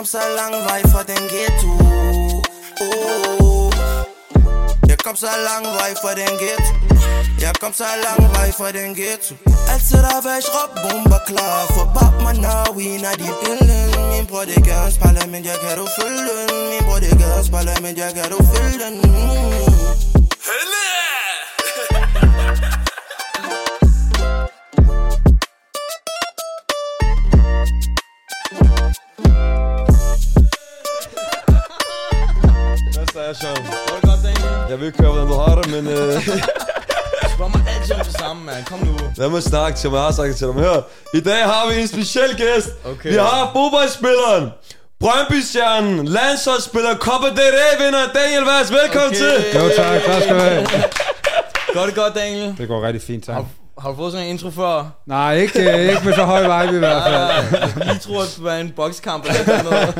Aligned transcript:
kom 0.00 0.06
så 0.06 0.18
lang 0.36 0.52
vej 0.52 0.82
fra 0.92 1.02
den 1.02 1.28
ghetto 1.32 1.68
oh. 2.80 3.72
Jeg 4.88 4.98
kom 4.98 5.16
så 5.16 5.26
lang 5.48 5.64
vej 5.78 5.92
fra 6.02 6.10
den 6.20 6.34
ghetto 6.42 6.72
Jeg 7.40 7.54
kom 7.60 7.72
så 7.72 7.84
lang 8.04 8.22
vej 8.34 8.52
fra 8.58 8.72
den 8.72 8.94
ghetto 8.94 9.34
Altid 9.72 9.96
der 9.96 10.20
var 10.24 10.34
jeg 10.38 10.44
råb 10.54 10.70
bomber 10.82 11.20
klar 11.26 11.66
For 11.74 11.86
bab 11.94 12.14
mig 12.22 12.34
når 12.44 12.64
we 12.76 12.86
når 13.04 13.14
de 13.22 13.28
billen 13.42 13.88
Min 14.12 14.24
bror 14.26 14.44
det 14.44 14.64
gør 14.68 14.82
en 14.86 14.92
spejler, 14.92 15.26
men 15.32 15.44
jeg 15.44 15.58
kan 18.14 18.30
du 18.32 18.38
følge 18.50 18.84
den 18.84 18.90
Så 33.32 33.46
er 33.48 33.54
Sean? 33.54 33.64
Går 33.88 33.94
det 34.00 34.02
godt, 34.10 34.20
Daniel? 34.24 34.70
Jeg 34.70 34.78
vil 34.80 34.86
ikke 34.86 34.98
høre, 35.02 35.12
hvordan 35.12 35.28
du 35.28 35.34
har 35.34 35.54
det, 35.60 35.70
men 35.74 35.86
øh, 35.88 36.12
Spørg 37.34 37.50
mig 37.50 37.62
altid 37.76 37.94
om 37.94 38.00
det 38.04 38.16
samme, 38.20 38.44
mand. 38.44 38.64
Kom 38.64 38.78
nu. 38.86 38.94
lad 39.16 39.28
mig 39.28 39.42
snakke 39.42 39.78
til 39.78 39.90
mig. 39.90 39.96
Jeg 39.96 40.04
har 40.04 40.12
sagt 40.12 40.28
det 40.28 40.36
til. 40.36 40.46
Men 40.46 40.58
hør, 40.64 40.80
i 41.14 41.20
dag 41.20 41.44
har 41.44 41.68
vi 41.70 41.80
en 41.80 41.88
speciel 41.88 42.36
gæst. 42.36 42.68
Okay. 42.92 43.10
Vi 43.10 43.16
har 43.16 43.50
fodboldspilleren, 43.56 44.44
Brøndby-stjernen, 45.00 46.08
landsholdsspiller, 46.08 46.94
Copa 46.96 47.26
del 47.26 47.52
Rey-vinder, 47.60 48.04
Daniel 48.18 48.44
Vaz. 48.50 48.70
Velkommen 48.70 49.10
Okay. 49.10 49.18
til. 49.18 49.60
Jo 49.60 49.68
tak, 49.76 50.02
tak 50.06 50.22
skal 50.22 50.34
du 50.34 50.40
have. 50.40 50.66
Går 51.74 51.86
det 51.86 51.94
godt, 51.94 52.14
Daniel? 52.14 52.54
Det 52.58 52.68
går 52.68 52.82
rigtig 52.86 53.02
fint, 53.02 53.24
tak. 53.24 53.34
Har, 53.34 53.44
har 53.78 53.90
du 53.90 53.96
fået 53.96 54.12
sådan 54.12 54.26
en 54.26 54.32
intro 54.32 54.50
før? 54.50 54.90
Nej, 55.06 55.34
ikke, 55.36 55.58
ikke 55.90 56.04
med 56.04 56.14
så 56.14 56.24
høj 56.24 56.42
vibe 56.42 56.76
i 56.76 56.78
hvert 56.78 57.02
fald. 57.02 57.14
Ja, 57.14 57.26
jeg 57.78 57.86
lige 57.86 57.98
tror, 57.98 58.22
at 58.22 58.32
det 58.36 58.44
var 58.44 58.54
en 58.54 58.72
bokskamp 58.76 59.24
eller 59.24 59.44
sådan 59.44 59.64
noget. 59.64 59.94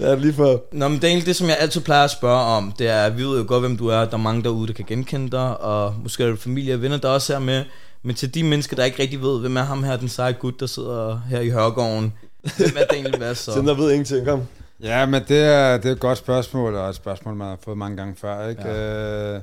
Ja, 0.00 0.14
lige 0.14 0.32
før. 0.32 0.56
Nå, 0.72 0.88
men 0.88 0.98
Daniel, 0.98 1.26
det 1.26 1.36
som 1.36 1.48
jeg 1.48 1.56
altid 1.60 1.80
plejer 1.80 2.04
at 2.04 2.10
spørge 2.10 2.40
om, 2.40 2.72
det 2.78 2.88
er, 2.88 3.10
vi 3.10 3.22
ved 3.22 3.38
jo 3.38 3.44
godt, 3.48 3.60
hvem 3.60 3.76
du 3.76 3.88
er. 3.88 4.04
Der 4.04 4.12
er 4.12 4.16
mange 4.16 4.42
derude, 4.42 4.66
der 4.66 4.72
kan 4.72 4.84
genkende 4.88 5.30
dig, 5.30 5.60
og 5.60 5.94
måske 6.02 6.24
er 6.24 6.28
det 6.28 6.38
familie 6.38 6.74
og 6.74 6.82
venner, 6.82 6.96
der 6.96 7.08
også 7.08 7.34
er 7.34 7.38
med. 7.38 7.64
Men 8.02 8.14
til 8.14 8.34
de 8.34 8.42
mennesker, 8.42 8.76
der 8.76 8.84
ikke 8.84 9.02
rigtig 9.02 9.22
ved, 9.22 9.40
hvem 9.40 9.56
er 9.56 9.62
ham 9.62 9.84
her, 9.84 9.96
den 9.96 10.08
seje 10.08 10.32
gut, 10.32 10.60
der 10.60 10.66
sidder 10.66 11.20
her 11.28 11.40
i 11.40 11.50
Hørgården. 11.50 12.12
Hvem 12.56 12.76
er 12.76 12.84
Daniel 12.94 13.18
Vass 13.18 13.40
så? 13.40 13.52
Siden 13.52 13.66
der 13.66 13.74
ved 13.74 13.90
ingenting. 13.90 14.26
Kom. 14.26 14.42
Ja, 14.82 15.06
men 15.06 15.22
det 15.28 15.38
er, 15.38 15.76
det 15.76 15.88
er 15.88 15.92
et 15.92 16.00
godt 16.00 16.18
spørgsmål, 16.18 16.74
og 16.74 16.88
et 16.88 16.94
spørgsmål, 16.94 17.34
man 17.34 17.48
har 17.48 17.58
fået 17.64 17.78
mange 17.78 17.96
gange 17.96 18.14
før. 18.16 18.48
Ikke? 18.48 18.68
Ja. 18.68 19.34
Øh, 19.34 19.40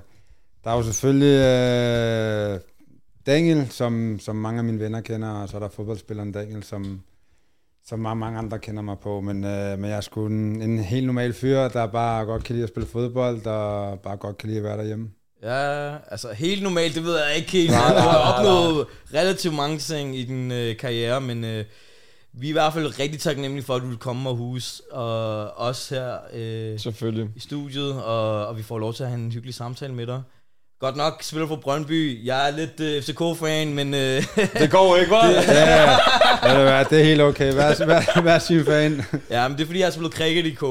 der 0.63 0.71
er 0.71 0.75
jo 0.75 0.83
selvfølgelig 0.83 1.39
øh, 1.39 2.59
Daniel, 3.25 3.67
som, 3.71 4.19
som 4.19 4.35
mange 4.35 4.57
af 4.57 4.63
mine 4.63 4.79
venner 4.79 5.01
kender, 5.01 5.29
og 5.29 5.49
så 5.49 5.57
er 5.57 5.61
der 5.61 5.69
fodboldspilleren 5.69 6.31
Daniel, 6.31 6.63
som, 6.63 7.01
som 7.85 7.99
mange, 7.99 8.19
mange 8.19 8.37
andre 8.39 8.59
kender 8.59 8.81
mig 8.81 8.97
på. 9.03 9.21
Men, 9.21 9.43
øh, 9.43 9.79
men 9.79 9.89
jeg 9.89 9.97
er 9.97 10.01
sgu 10.01 10.25
en, 10.25 10.61
en 10.61 10.79
helt 10.79 11.05
normal 11.05 11.33
fyr, 11.33 11.67
der 11.67 11.87
bare 11.87 12.25
godt 12.25 12.43
kan 12.43 12.55
lide 12.55 12.63
at 12.63 12.69
spille 12.69 12.89
fodbold, 12.89 13.45
og 13.45 13.99
bare 13.99 14.17
godt 14.17 14.37
kan 14.37 14.49
lide 14.49 14.57
at 14.59 14.63
være 14.63 14.77
derhjemme. 14.77 15.09
Ja, 15.43 15.95
altså 16.11 16.33
helt 16.33 16.63
normalt, 16.63 16.95
det 16.95 17.03
ved 17.03 17.17
jeg 17.27 17.37
ikke 17.37 17.51
helt. 17.51 17.71
Nej, 17.71 17.93
Du 17.93 17.99
har 17.99 18.33
opnået 18.33 18.87
relativt 19.13 19.53
mange 19.55 19.77
ting 19.77 20.15
i 20.17 20.23
din 20.23 20.51
øh, 20.51 20.77
karriere, 20.77 21.21
men 21.21 21.43
øh, 21.43 21.65
vi 22.33 22.45
er 22.47 22.49
i 22.49 22.51
hvert 22.53 22.73
fald 22.73 22.99
rigtig 22.99 23.19
taknemmelige 23.19 23.65
for, 23.65 23.75
at 23.75 23.81
du 23.81 23.87
vil 23.87 23.97
komme 23.97 24.29
og 24.29 24.35
hus 24.35 24.81
og 24.91 25.47
os 25.57 25.89
her 25.89 26.17
øh, 26.33 26.79
Selvfølgelig. 26.79 27.29
i 27.35 27.39
studiet, 27.39 28.03
og, 28.03 28.47
og 28.47 28.57
vi 28.57 28.63
får 28.63 28.79
lov 28.79 28.93
til 28.93 29.03
at 29.03 29.09
have 29.09 29.21
en 29.21 29.31
hyggelig 29.31 29.53
samtale 29.53 29.93
med 29.93 30.07
dig. 30.07 30.21
Godt 30.83 30.95
nok 30.95 31.23
spiller 31.23 31.47
for 31.47 31.55
Brøndby. 31.55 32.25
Jeg 32.25 32.47
er 32.49 32.51
lidt 32.57 32.79
øh, 32.79 33.01
FCK-fan, 33.03 33.73
men 33.73 33.93
øh, 33.93 34.23
Det 34.61 34.71
går 34.71 34.97
ikke, 34.97 35.11
hva'? 35.15 35.25
Ja, 35.51 35.81
ja, 35.81 35.95
det, 36.43 36.69
er, 36.69 36.83
det 36.83 36.99
er 36.99 37.03
helt 37.03 37.21
okay. 37.21 37.53
Vær, 37.53 37.85
vær, 37.85 38.21
vær 38.21 38.39
sin 38.39 38.65
fan. 38.65 39.01
ja, 39.29 39.47
men 39.47 39.57
det 39.57 39.63
er 39.63 39.65
fordi, 39.65 39.79
jeg 39.79 39.85
har 39.85 39.91
spillet 39.91 40.13
cricket 40.13 40.45
i 40.45 40.49
KB. 40.49 40.61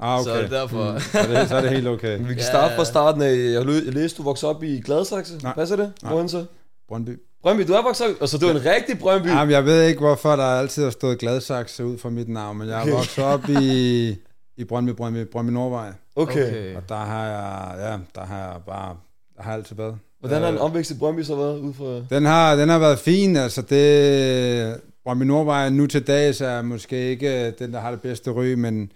Ah, 0.00 0.20
okay. 0.20 0.24
Så 0.24 0.32
er 0.32 0.42
det 0.42 0.50
derfor. 0.50 0.92
Mm, 0.92 1.00
så, 1.00 1.18
er 1.18 1.38
det, 1.38 1.48
så 1.48 1.56
er 1.56 1.60
det 1.60 1.70
helt 1.70 1.88
okay. 1.88 2.18
Vi 2.18 2.24
kan 2.24 2.36
Ja. 2.36 2.42
starte 2.42 2.74
fra 2.76 2.84
starten 2.84 3.22
af. 3.22 3.34
Jeg 3.52 3.66
læste, 3.66 4.18
du 4.18 4.22
voksede 4.22 4.50
op 4.50 4.62
i 4.62 4.80
Gladsaxe. 4.80 5.38
Nej. 5.42 5.54
Passer 5.54 5.76
det? 5.76 5.92
Nej. 6.02 6.12
Hvor 6.12 6.26
så? 6.26 6.44
Brøndby. 6.88 7.20
Brøndby, 7.42 7.62
du 7.68 7.72
er 7.72 7.82
vokset 7.82 8.06
op. 8.06 8.12
Altså, 8.20 8.38
du 8.38 8.46
er 8.46 8.50
en 8.50 8.64
rigtig 8.64 8.98
Brøndby. 8.98 9.28
Jamen, 9.28 9.50
jeg 9.50 9.64
ved 9.64 9.82
ikke, 9.82 10.00
hvorfor 10.00 10.36
der 10.36 10.44
altid 10.44 10.84
har 10.84 10.90
stået 10.90 11.18
Gladsaxe 11.18 11.84
ud 11.84 11.98
fra 11.98 12.08
mit 12.10 12.28
navn, 12.28 12.58
men 12.58 12.68
jeg 12.68 12.88
er 12.88 12.90
vokset 12.94 13.24
op 13.24 13.48
i, 13.48 14.08
i 14.56 14.64
Brøndby, 14.64 14.90
Brøndby, 14.90 15.26
Brøndby 15.32 15.50
Nordvej. 15.52 15.92
Okay. 16.16 16.48
okay. 16.48 16.76
Og 16.76 16.82
der 16.88 16.96
har 16.96 17.24
jeg, 17.24 17.74
ja, 17.78 18.20
der 18.20 18.26
har 18.26 18.38
jeg 18.38 18.56
bare, 18.66 18.96
har 19.42 19.52
altid 19.52 19.76
været. 19.76 19.94
Hvordan 20.20 20.42
har 20.42 20.48
en 20.48 20.54
Øh, 20.54 20.60
omvækst 20.64 20.90
i 20.90 20.94
Brøndby 20.98 21.22
så 21.22 21.36
været 21.36 21.58
ud 21.58 21.72
fra... 21.74 22.16
Den 22.16 22.24
har, 22.24 22.56
den 22.56 22.68
har 22.68 22.78
været 22.78 22.98
fin, 22.98 23.36
altså 23.36 23.62
det, 23.62 24.76
Brøndby 25.04 25.22
Nordvej 25.24 25.70
nu 25.70 25.86
til 25.86 26.06
dags 26.06 26.40
er 26.40 26.62
måske 26.62 27.10
ikke 27.10 27.50
den, 27.50 27.72
der 27.72 27.80
har 27.80 27.90
det 27.90 28.00
bedste 28.00 28.30
ry, 28.30 28.52
men, 28.54 28.92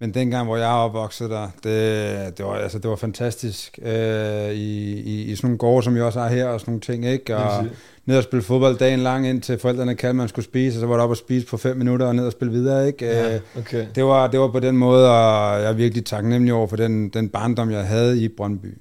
men 0.00 0.14
dengang, 0.14 0.46
hvor 0.46 0.56
jeg 0.56 0.68
opvokset 0.68 1.30
der, 1.30 1.48
det, 1.64 2.38
det, 2.38 2.46
var, 2.46 2.54
altså, 2.54 2.78
det 2.78 2.90
var 2.90 2.96
fantastisk 2.96 3.78
øh, 3.82 4.50
i, 4.50 4.92
i, 5.00 5.22
i 5.22 5.36
sådan 5.36 5.46
nogle 5.48 5.58
gårde, 5.58 5.82
som 5.84 5.94
vi 5.94 6.00
også 6.00 6.20
har 6.20 6.28
her, 6.28 6.46
og 6.46 6.60
sådan 6.60 6.70
nogle 6.72 6.80
ting, 6.80 7.06
ikke? 7.06 7.36
Og 7.36 7.66
ned 8.06 8.16
og 8.16 8.22
spille 8.22 8.42
fodbold 8.42 8.78
dagen 8.78 9.00
lang, 9.00 9.28
indtil 9.28 9.58
forældrene 9.58 9.94
kaldte, 9.94 10.16
man 10.16 10.28
skulle 10.28 10.44
spise, 10.44 10.78
og 10.78 10.80
så 10.80 10.86
var 10.86 10.96
der 10.96 11.04
op 11.04 11.10
og 11.10 11.16
spise 11.16 11.46
på 11.46 11.56
fem 11.56 11.76
minutter, 11.76 12.06
og 12.06 12.14
ned 12.14 12.26
og 12.26 12.32
spille 12.32 12.52
videre, 12.52 12.86
ikke? 12.86 13.04
Ja. 13.06 13.34
Øh, 13.34 13.40
Okay. 13.58 13.86
det, 13.94 14.04
var, 14.04 14.26
det 14.26 14.40
var 14.40 14.48
på 14.48 14.60
den 14.60 14.76
måde, 14.76 15.10
og 15.10 15.60
jeg 15.60 15.68
er 15.68 15.72
virkelig 15.72 16.04
taknemmelig 16.04 16.54
over 16.54 16.66
for 16.66 16.76
den, 16.76 17.08
den 17.08 17.28
barndom, 17.28 17.70
jeg 17.70 17.84
havde 17.84 18.22
i 18.22 18.28
Brøndby. 18.28 18.78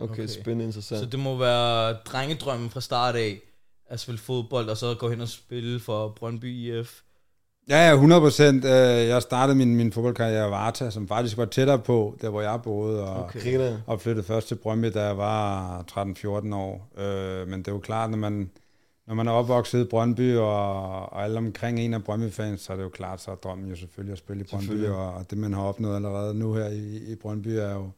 Okay, 0.00 0.12
Okay. 0.12 0.26
spændende 0.26 0.64
interessant. 0.64 1.00
Så 1.00 1.06
det 1.06 1.20
må 1.20 1.36
være 1.36 1.92
drengedrømmen 1.92 2.70
fra 2.70 2.80
start 2.80 3.14
af, 3.16 3.40
at 3.88 4.00
spille 4.00 4.18
fodbold, 4.18 4.68
og 4.68 4.76
så 4.76 4.94
gå 4.94 5.10
hen 5.10 5.20
og 5.20 5.28
spille 5.28 5.80
for 5.80 6.08
Brøndby 6.08 6.44
IF. 6.44 7.00
Ja, 7.68 7.88
ja, 7.88 7.92
100 7.94 8.20
procent. 8.20 8.64
Jeg 8.64 9.22
startede 9.22 9.56
min, 9.58 9.76
min 9.76 9.92
fodboldkarriere 9.92 10.48
i 10.48 10.50
Varta, 10.50 10.90
som 10.90 11.08
faktisk 11.08 11.36
var 11.36 11.44
tættere 11.44 11.78
på, 11.78 12.16
der 12.20 12.28
hvor 12.30 12.40
jeg 12.42 12.60
boede, 12.62 13.04
og, 13.04 13.24
Okay. 13.24 13.76
og 13.86 14.00
flyttede 14.00 14.26
først 14.26 14.48
til 14.48 14.54
Brøndby, 14.54 14.86
da 14.94 15.02
jeg 15.06 15.18
var 15.18 15.84
13-14 15.90 16.54
år. 16.54 16.88
Øh, 16.98 17.48
men 17.48 17.58
det 17.58 17.68
er 17.68 17.72
jo 17.72 17.78
klart, 17.78 18.10
når 18.10 18.18
man, 18.18 18.50
når 19.06 19.14
man 19.14 19.28
er 19.28 19.32
opvokset 19.32 19.80
i 19.80 19.88
Brøndby, 19.88 20.36
og, 20.36 20.82
og 21.12 21.24
alle 21.24 21.38
omkring 21.38 21.80
en 21.80 21.94
af 21.94 22.04
Brøndby-fans, 22.04 22.60
så 22.60 22.72
er 22.72 22.76
det 22.76 22.84
jo 22.84 22.88
klart, 22.88 23.20
så 23.20 23.30
er 23.30 23.34
drømmen 23.34 23.70
jo 23.70 23.76
selvfølgelig 23.76 24.12
at 24.12 24.18
spille 24.18 24.42
i 24.44 24.46
Brøndby, 24.50 24.86
og 24.88 25.30
det 25.30 25.38
man 25.38 25.52
har 25.52 25.62
opnået 25.62 25.96
allerede 25.96 26.34
nu 26.34 26.54
her 26.54 26.66
i, 26.68 26.96
i 27.12 27.14
Brøndby, 27.14 27.48
er 27.48 27.72
jo, 27.72 27.90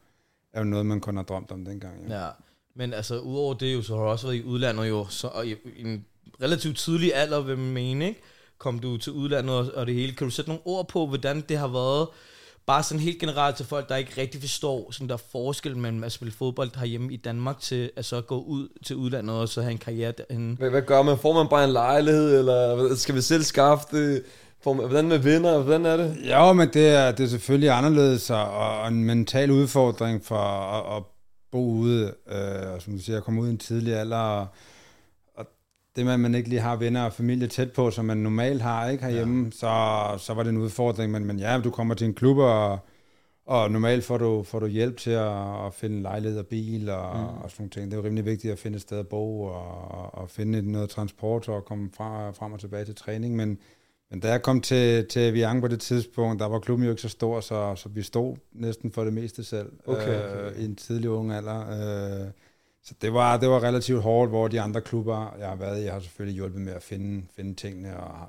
er 0.53 0.59
jo 0.59 0.65
noget, 0.65 0.87
man 0.87 1.01
kun 1.01 1.17
har 1.17 1.25
drømt 1.25 1.51
om 1.51 1.65
dengang. 1.65 2.09
Ja. 2.09 2.25
Ja, 2.25 2.31
men 2.75 2.95
altså 2.95 3.19
udover 3.19 3.55
det 3.55 3.75
jo, 3.75 3.83
så 3.83 3.97
har 3.97 4.03
du 4.03 4.09
også 4.09 4.27
været 4.27 4.37
i 4.37 4.45
udlandet 4.45 4.89
jo, 4.89 5.07
så, 5.11 5.27
og 5.27 5.47
i, 5.47 5.53
i 5.77 5.81
en 5.81 6.05
relativt 6.43 6.79
tidlig 6.79 7.15
alder, 7.15 7.41
vil 7.41 7.59
man 7.59 7.73
mene, 7.73 8.09
ikke? 8.09 8.21
Kom 8.59 8.79
du 8.79 8.97
til 8.97 9.13
udlandet 9.13 9.57
og, 9.57 9.71
og 9.75 9.87
det 9.87 9.95
hele. 9.95 10.13
Kan 10.13 10.27
du 10.27 10.31
sætte 10.31 10.51
nogle 10.51 10.63
ord 10.65 10.89
på, 10.89 11.07
hvordan 11.07 11.41
det 11.41 11.59
har 11.59 11.69
været, 11.69 12.09
bare 12.67 12.83
sådan 12.83 13.01
helt 13.01 13.19
generelt 13.19 13.57
til 13.57 13.67
folk, 13.67 13.89
der 13.89 13.97
ikke 13.97 14.21
rigtig 14.21 14.41
forstår, 14.41 14.91
sådan 14.91 15.09
der 15.09 15.15
er 15.15 15.23
forskel 15.33 15.77
mellem 15.77 16.05
at 16.05 16.13
spille 16.13 16.33
fodbold 16.33 16.71
herhjemme 16.77 17.13
i 17.13 17.17
Danmark, 17.17 17.61
til 17.61 17.91
at 17.97 18.05
så 18.05 18.21
gå 18.21 18.41
ud 18.43 18.69
til 18.85 18.97
udlandet 18.97 19.37
og 19.37 19.49
så 19.49 19.63
have 19.63 19.73
en 19.73 19.79
karriere 19.79 20.13
derinde? 20.13 20.57
Hvad, 20.57 20.71
hvad 20.71 20.83
gør 20.83 21.03
man? 21.03 21.19
Får 21.19 21.33
man 21.33 21.49
bare 21.49 21.65
en 21.65 21.73
lejlighed, 21.73 22.39
eller 22.39 22.95
skal 22.95 23.15
vi 23.15 23.21
selv 23.21 23.43
skaffe 23.43 23.87
det? 23.91 24.23
Får 24.61 24.73
man, 24.73 24.87
hvordan 24.87 25.09
med 25.09 25.19
venner? 25.19 25.59
Hvordan 25.59 25.87
er 25.87 25.97
det? 25.97 26.17
Jo, 26.31 26.53
men 26.53 26.69
det 26.69 26.89
er, 26.89 27.13
det 27.13 27.25
er 27.25 27.29
selvfølgelig 27.29 27.71
anderledes, 27.71 28.31
og, 28.31 28.51
og 28.51 28.89
en 28.89 29.05
mental 29.05 29.51
udfordring 29.51 30.25
for 30.25 30.37
at, 30.37 30.97
at 30.97 31.03
bo 31.51 31.71
ude, 31.71 32.15
øh, 32.29 32.73
og 32.75 32.83
som 32.83 32.93
du 32.93 32.99
siger, 32.99 33.17
at 33.17 33.25
komme 33.25 33.41
ud 33.41 33.49
i 33.49 33.51
en 33.51 33.59
tidlig 33.59 33.95
alder, 33.95 34.17
og, 34.17 34.47
og 35.35 35.47
det 35.97 36.05
med, 36.05 36.13
at 36.13 36.21
man 36.21 36.35
ikke 36.35 36.49
lige 36.49 36.61
har 36.61 36.77
venner 36.77 37.05
og 37.05 37.13
familie 37.13 37.49
tæt 37.49 37.73
på, 37.73 37.91
som 37.91 38.05
man 38.05 38.17
normalt 38.17 38.63
har 38.63 38.89
ikke 38.89 39.05
herhjemme, 39.05 39.45
ja. 39.45 39.51
så, 39.51 40.25
så 40.25 40.35
var 40.35 40.43
det 40.43 40.51
en 40.51 40.57
udfordring, 40.57 41.13
men, 41.13 41.25
men 41.25 41.39
ja, 41.39 41.61
du 41.65 41.71
kommer 41.71 41.95
til 41.95 42.07
en 42.07 42.15
klub, 42.15 42.39
og, 42.39 42.79
og 43.47 43.71
normalt 43.71 44.05
får 44.05 44.19
du, 44.19 44.43
får 44.43 44.59
du 44.59 44.67
hjælp 44.67 44.97
til 44.97 45.11
at, 45.11 45.67
at 45.67 45.75
finde 45.75 46.03
lejlighed 46.03 46.39
og 46.39 46.47
bil 46.47 46.91
og, 46.91 47.17
mm. 47.17 47.25
og 47.25 47.51
sådan 47.51 47.63
nogle 47.63 47.71
ting. 47.71 47.85
Det 47.85 47.93
er 47.93 47.97
jo 47.97 48.05
rimelig 48.05 48.25
vigtigt 48.25 48.53
at 48.53 48.59
finde 48.59 48.77
et 48.77 48.83
sted 48.83 48.99
at 48.99 49.09
bo 49.09 49.43
og, 49.43 50.15
og 50.15 50.31
finde 50.31 50.73
noget 50.73 50.91
transport 50.91 51.49
og 51.49 51.65
komme 51.65 51.91
fra, 51.97 52.31
frem 52.31 52.53
og 52.53 52.61
tilbage 52.61 52.85
til 52.85 52.95
træning, 52.95 53.37
men 53.37 53.59
men 54.11 54.21
da 54.21 54.31
jeg 54.31 54.43
kom 54.43 54.61
til, 54.61 55.07
til 55.07 55.35
Viang 55.35 55.61
på 55.61 55.69
det 55.69 55.81
tidspunkt, 55.81 56.41
der 56.41 56.47
var 56.47 56.59
klubben 56.59 56.85
jo 56.85 56.91
ikke 56.91 57.03
så 57.03 57.09
stor, 57.09 57.41
så, 57.41 57.75
så 57.75 57.89
vi 57.89 58.03
stod 58.03 58.37
næsten 58.53 58.93
for 58.93 59.05
det 59.05 59.13
meste 59.13 59.45
selv 59.45 59.73
Okay, 59.87 60.03
okay. 60.03 60.51
Øh, 60.51 60.59
i 60.59 60.65
en 60.65 60.77
tidlig 60.77 61.11
ung 61.11 61.33
alder. 61.33 61.61
Øh, 61.61 62.31
så 62.83 62.95
det 63.03 63.13
var, 63.13 63.37
det 63.37 63.49
var 63.49 63.63
relativt 63.63 64.03
hårdt, 64.03 64.31
hvor 64.31 64.49
de 64.49 64.61
andre 64.61 64.81
klubber, 64.81 65.37
jeg 65.39 65.49
har 65.49 65.57
været 65.57 65.81
i, 65.81 65.85
jeg 65.85 65.93
har 65.93 66.01
selvfølgelig 66.01 66.37
hjulpet 66.37 66.61
med 66.61 66.73
at 66.73 66.83
finde, 66.83 67.27
finde 67.37 67.55
tingene, 67.55 67.97
og 67.97 68.29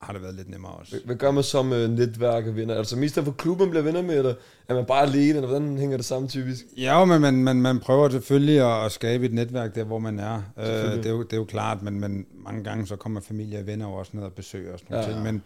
har, 0.00 0.12
det 0.12 0.22
været 0.22 0.34
lidt 0.34 0.48
nemmere 0.48 0.72
også. 0.72 0.96
Hvad, 1.04 1.16
gør 1.16 1.30
man 1.30 1.44
som 1.44 1.72
uh, 1.72 1.78
netværk 1.78 2.46
af 2.46 2.56
venner? 2.56 2.74
Altså 2.74 2.96
mest 2.96 3.14
for 3.24 3.32
klubben 3.32 3.70
bliver 3.70 3.82
venner 3.82 4.02
med, 4.02 4.18
eller 4.18 4.34
er 4.68 4.74
man 4.74 4.84
bare 4.84 5.02
alene, 5.02 5.34
eller 5.34 5.48
hvordan 5.48 5.78
hænger 5.78 5.96
det 5.96 6.06
sammen 6.06 6.28
typisk? 6.28 6.64
Ja, 6.76 7.04
men 7.04 7.20
man, 7.20 7.34
man, 7.34 7.56
man 7.62 7.80
prøver 7.80 8.08
selvfølgelig 8.08 8.60
at, 8.60 8.84
at 8.84 8.92
skabe 8.92 9.26
et 9.26 9.32
netværk 9.32 9.74
der, 9.74 9.84
hvor 9.84 9.98
man 9.98 10.18
er. 10.18 10.42
Øh, 10.58 10.64
det, 10.64 11.06
er 11.06 11.10
jo, 11.10 11.22
det 11.22 11.32
er 11.32 11.36
jo 11.36 11.44
klart, 11.44 11.82
men, 11.82 12.00
men 12.00 12.26
mange 12.44 12.64
gange 12.64 12.86
så 12.86 12.96
kommer 12.96 13.20
familie 13.20 13.58
og 13.58 13.66
venner 13.66 13.86
jo 13.86 13.92
også 13.92 14.10
ned 14.14 14.24
og 14.24 14.32
besøger 14.32 14.72
og 14.72 14.78
sådan 14.78 14.96
Ja. 14.96 15.02
ja. 15.02 15.08
ting. 15.12 15.22
Men, 15.22 15.42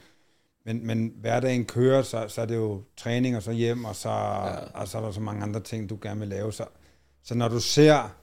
men, 0.67 0.87
men 0.87 1.13
hverdagen 1.21 1.65
kører, 1.65 2.03
så, 2.03 2.25
så 2.29 2.41
er 2.41 2.47
det 2.47 2.57
jo 2.57 2.83
træning 2.97 3.37
og 3.37 3.43
så 3.43 3.53
hjem, 3.53 3.85
og 3.85 3.97
så, 3.97 4.09
ja. 4.09 4.81
og 4.81 4.89
så 4.89 4.99
er 4.99 5.03
der 5.03 5.11
så 5.11 5.21
mange 5.21 5.43
andre 5.43 5.61
ting, 5.61 5.91
du 5.91 5.99
gerne 6.03 6.21
vil 6.21 6.29
lave. 6.29 6.53
Så, 6.53 6.65
så 7.25 7.35
når 7.35 7.49
du 7.49 7.61
ser 7.61 8.15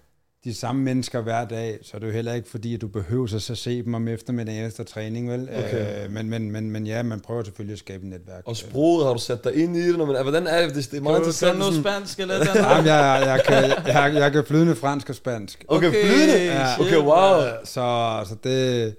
de 0.44 0.54
samme 0.54 0.82
mennesker 0.82 1.22
hver 1.22 1.46
dag, 1.46 1.80
så 1.84 1.92
er 1.96 2.00
det 2.00 2.08
jo 2.08 2.12
heller 2.12 2.34
ikke 2.34 2.50
fordi, 2.50 2.74
at 2.76 2.82
du 2.82 2.88
behøver 2.88 3.28
så 3.28 3.56
se 3.56 3.84
dem 3.84 3.94
om 3.94 4.08
eftermiddagen 4.08 4.66
efter 4.66 4.84
træning, 4.84 5.30
vel? 5.32 5.50
Okay. 5.58 6.06
Øh, 6.06 6.12
men, 6.12 6.30
men, 6.30 6.52
men, 6.52 6.72
men 6.72 6.88
ja, 6.88 7.04
man 7.04 7.20
prøver 7.20 7.44
selvfølgelig 7.44 7.74
at 7.74 7.80
skabe 7.80 8.04
et 8.04 8.10
netværk. 8.10 8.42
Og 8.46 8.56
sproget, 8.56 9.06
har 9.06 9.14
du 9.14 9.20
sat 9.20 9.44
dig 9.44 9.56
ind 9.56 9.78
i 9.78 9.88
det? 9.88 9.98
Når 9.98 10.06
man, 10.06 10.22
hvordan 10.22 10.48
er 10.48 10.68
det? 10.68 10.76
Det, 10.76 10.94
er 10.94 11.02
meget 11.02 11.04
Kan 11.04 11.04
du 11.14 11.18
interessant. 11.18 11.60
noget 11.60 11.74
sådan- 11.74 11.92
spansk 11.94 12.20
eller 12.20 12.36
noget? 12.46 12.56
Jamen, 12.70 12.86
jeg, 12.86 13.22
jeg, 13.26 13.42
kan, 13.48 13.64
jeg, 13.94 14.14
jeg 14.22 14.32
kan 14.32 14.44
flydende 14.46 14.76
fransk 14.76 15.10
og 15.10 15.16
spansk. 15.16 15.66
Okay, 15.68 15.88
Okay, 15.88 16.06
flydende? 16.06 16.66
shit, 16.76 16.88
Okay, 16.88 16.98
wow. 17.08 17.42
Så, 17.66 18.20
så 18.30 18.36
det... 18.44 18.96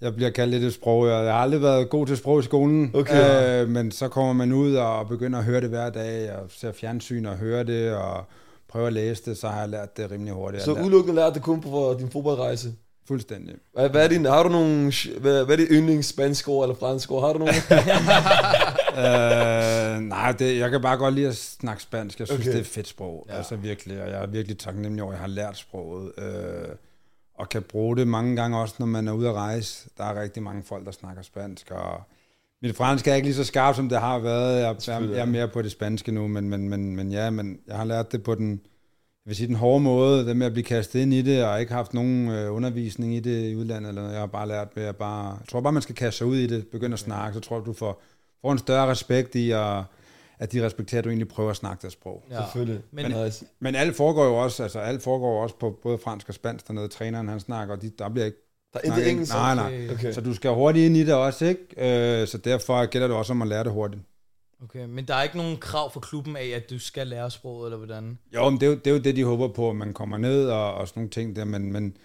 Jeg 0.00 0.14
bliver 0.14 0.30
kaldt 0.30 0.50
lidt 0.50 0.64
et 0.64 0.74
sprog. 0.74 1.06
Jeg 1.08 1.16
har 1.16 1.32
aldrig 1.32 1.62
været 1.62 1.90
god 1.90 2.06
til 2.06 2.16
sprog 2.16 2.40
i 2.40 2.42
skolen. 2.42 2.90
Okay. 2.94 3.62
Øh, 3.62 3.68
men 3.68 3.90
så 3.90 4.08
kommer 4.08 4.32
man 4.32 4.52
ud 4.52 4.74
og 4.74 5.08
begynder 5.08 5.38
at 5.38 5.44
høre 5.44 5.60
det 5.60 5.68
hver 5.68 5.90
dag, 5.90 6.32
og 6.36 6.46
ser 6.48 6.72
fjernsyn 6.72 7.26
og 7.26 7.36
hører 7.36 7.62
det, 7.62 7.92
og 7.94 8.24
prøver 8.74 8.86
at 8.86 8.92
læse 8.92 9.22
det, 9.24 9.38
så 9.38 9.48
har 9.48 9.60
jeg 9.60 9.68
lært 9.68 9.96
det 9.96 10.10
rimelig 10.10 10.32
hurtigt. 10.34 10.62
Så 10.62 10.74
lært- 10.74 10.82
udelukkende 10.82 11.14
lærte 11.14 11.34
det 11.34 11.42
kun 11.42 11.60
på 11.60 11.96
din 11.98 12.10
fodboldrejse. 12.10 12.72
Fuldstændig. 13.08 13.54
Hvad, 13.74 13.88
hvad 13.88 14.04
er 14.04 14.08
din, 14.08 14.24
har 14.24 14.42
du 14.42 14.48
nogle, 14.48 14.92
hvad, 15.20 15.44
hvad 15.44 15.52
er 15.54 15.56
dit 15.56 15.68
yndlings 15.70 16.06
spansk 16.08 16.48
ord 16.48 16.64
eller 16.64 16.76
fransk 16.76 17.10
ord? 17.10 17.22
Har 17.22 17.32
du 17.32 17.38
nogle? 17.38 17.54
øh, 19.96 20.00
nej, 20.00 20.32
det, 20.32 20.58
jeg 20.58 20.70
kan 20.70 20.80
bare 20.82 20.96
godt 20.96 21.14
lide 21.14 21.28
at 21.28 21.36
snakke 21.36 21.82
spansk. 21.82 22.18
Jeg 22.18 22.26
synes, 22.28 22.40
Okay. 22.40 22.50
det 22.50 22.56
er 22.56 22.60
et 22.60 22.66
fedt 22.66 22.88
sprog. 22.88 23.26
Ja. 23.28 23.36
Altså 23.36 23.56
virkelig, 23.56 24.02
og 24.02 24.08
jeg 24.08 24.22
er 24.22 24.26
virkelig 24.26 24.58
taknemmelig 24.58 25.02
over, 25.02 25.12
at 25.12 25.16
jeg 25.16 25.20
har 25.20 25.28
lært 25.28 25.56
sproget. 25.58 26.12
Øh, 26.18 26.68
og 27.38 27.48
kan 27.48 27.62
bruge 27.62 27.96
det 27.96 28.08
mange 28.08 28.36
gange 28.36 28.58
også, 28.58 28.74
når 28.78 28.86
man 28.86 29.08
er 29.08 29.12
ude 29.12 29.28
at 29.28 29.34
rejse. 29.34 29.88
Der 29.98 30.04
er 30.04 30.22
rigtig 30.22 30.42
mange 30.42 30.62
folk, 30.62 30.84
der 30.86 30.92
snakker 30.92 31.22
spansk, 31.22 31.70
og 31.70 32.00
mit 32.64 32.76
fransk 32.76 33.08
er 33.08 33.14
ikke 33.14 33.26
lige 33.26 33.34
så 33.34 33.44
skarpt, 33.44 33.76
som 33.76 33.88
det 33.88 34.00
har 34.00 34.18
været. 34.18 34.60
Jeg, 34.60 34.76
jeg, 34.86 35.10
jeg 35.10 35.20
er 35.20 35.24
mere 35.24 35.48
på 35.48 35.62
det 35.62 35.70
spanske 35.72 36.12
nu, 36.12 36.28
men, 36.28 36.48
men, 36.48 36.68
men, 36.68 36.96
men 36.96 37.12
ja, 37.12 37.30
men 37.30 37.58
jeg 37.66 37.76
har 37.76 37.84
lært 37.84 38.12
det 38.12 38.22
på 38.22 38.34
den, 38.34 38.50
jeg 39.24 39.30
vil 39.30 39.36
sige, 39.36 39.46
den 39.46 39.56
hårde 39.56 39.80
måde, 39.80 40.26
det 40.26 40.36
med 40.36 40.46
at 40.46 40.52
blive 40.52 40.64
kastet 40.64 41.00
ind 41.00 41.14
i 41.14 41.22
det, 41.22 41.44
og 41.44 41.60
ikke 41.60 41.72
haft 41.72 41.94
nogen 41.94 42.28
øh, 42.30 42.54
undervisning 42.54 43.14
i 43.14 43.20
det 43.20 43.50
i 43.50 43.56
udlandet, 43.56 43.88
eller 43.88 44.02
noget. 44.02 44.12
jeg 44.14 44.22
har 44.22 44.26
bare 44.26 44.48
lært 44.48 44.68
ved 44.74 44.82
at 44.82 44.96
bare, 44.96 45.26
jeg 45.26 45.48
tror 45.48 45.60
bare, 45.60 45.72
man 45.72 45.82
skal 45.82 45.94
kaste 45.94 46.18
sig 46.18 46.26
ud 46.26 46.36
i 46.36 46.46
det, 46.46 46.66
begynde 46.72 46.92
at 46.92 46.98
snakke, 46.98 47.34
så 47.34 47.40
tror 47.40 47.56
jeg, 47.56 47.66
du 47.66 47.72
får, 47.72 48.02
får 48.40 48.52
en 48.52 48.58
større 48.58 48.90
respekt 48.90 49.34
i, 49.34 49.50
at, 49.50 49.82
at 50.38 50.52
de 50.52 50.66
respekterer, 50.66 50.98
at 50.98 51.04
du 51.04 51.08
egentlig 51.08 51.28
prøver 51.28 51.50
at 51.50 51.56
snakke 51.56 51.82
deres 51.82 51.92
sprog. 51.92 52.24
Ja. 52.30 52.42
Selvfølgelig. 52.42 52.82
Men- 52.90 53.10
nice. 53.24 53.44
Men 53.60 53.74
alt 53.74 53.96
foregår 53.96 54.24
jo 54.24 54.34
også, 54.34 54.62
altså 54.62 54.78
alt 54.78 55.02
foregår 55.02 55.42
også 55.42 55.58
på 55.58 55.78
både 55.82 55.98
fransk 55.98 56.28
og 56.28 56.34
spansk 56.34 56.68
dernede. 56.68 56.88
Træneren 56.88 57.28
han 57.28 57.40
snakker, 57.40 57.76
og 57.76 57.82
de, 57.82 57.90
der 57.98 58.08
bliver 58.08 58.26
ikke 58.26 58.43
Der 58.74 58.80
er 58.80 58.84
intet 58.84 58.96
snakket 58.96 59.10
engelsk. 59.10 59.32
Nej, 59.32 59.54
nej. 59.54 59.94
Okay. 59.94 60.12
Så 60.12 60.20
du 60.20 60.34
skal 60.34 60.50
hurtigt 60.50 60.86
ind 60.86 60.96
i 60.96 61.04
det 61.04 61.14
også, 61.14 61.44
ikke? 61.44 62.20
Øh, 62.20 62.28
så 62.28 62.38
derfor 62.38 62.86
gælder 62.86 63.08
det 63.08 63.16
også 63.16 63.32
om 63.32 63.42
at 63.42 63.48
lære 63.48 63.64
det 63.64 63.72
hurtigt. 63.72 64.02
Okay, 64.64 64.84
men 64.86 65.04
der 65.08 65.14
er 65.14 65.22
ikke 65.22 65.36
nogen 65.36 65.56
krav 65.56 65.92
fra 65.92 66.00
klubben 66.00 66.36
af, 66.36 66.46
at 66.46 66.70
du 66.70 66.78
skal 66.78 67.06
lære 67.06 67.30
sproget, 67.30 67.66
eller 67.66 67.76
hvordan? 67.76 68.18
Jo, 68.34 68.50
men 68.50 68.60
det 68.60 68.66
er 68.66 68.70
jo, 68.70 68.76
det 68.76 68.86
er 68.86 68.90
jo 68.90 68.98
det, 68.98 69.16
de 69.16 69.24
håber 69.24 69.48
på, 69.48 69.70
at 69.70 69.76
man 69.76 69.92
kommer 69.92 70.18
ned 70.18 70.48
og, 70.48 70.74
og 70.74 70.88
sådan 70.88 71.00
nogle 71.00 71.10
ting 71.10 71.36
der, 71.36 71.44
men, 71.44 71.72
men 71.72 71.96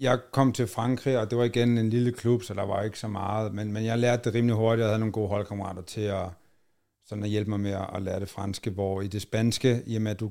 jeg 0.00 0.18
kom 0.32 0.52
til 0.52 0.66
Frankrig, 0.66 1.18
og 1.18 1.30
det 1.30 1.38
var 1.38 1.44
igen 1.44 1.78
en 1.78 1.90
lille 1.90 2.12
klub, 2.12 2.42
så 2.42 2.54
der 2.54 2.62
var 2.62 2.82
ikke 2.82 2.98
så 2.98 3.08
meget, 3.08 3.54
men, 3.54 3.72
men 3.72 3.84
jeg 3.84 3.98
lærte 3.98 4.24
det 4.24 4.34
rimelig 4.34 4.56
hurtigt, 4.56 4.80
jeg 4.80 4.88
havde 4.88 4.98
nogle 4.98 5.12
gode 5.12 5.28
holdkammerater 5.28 5.82
til 5.82 6.00
at, 6.00 6.28
sådan 7.06 7.24
at 7.24 7.30
hjælpe 7.30 7.50
mig 7.50 7.60
med 7.60 7.70
at, 7.70 7.90
at 7.94 8.02
lære 8.02 8.20
det 8.20 8.28
franske, 8.28 8.70
hvor 8.70 9.00
i 9.00 9.06
det 9.06 9.22
spanske, 9.22 9.82
i 9.86 9.96
og 9.96 10.02
med 10.02 10.10
at 10.10 10.20
du, 10.20 10.30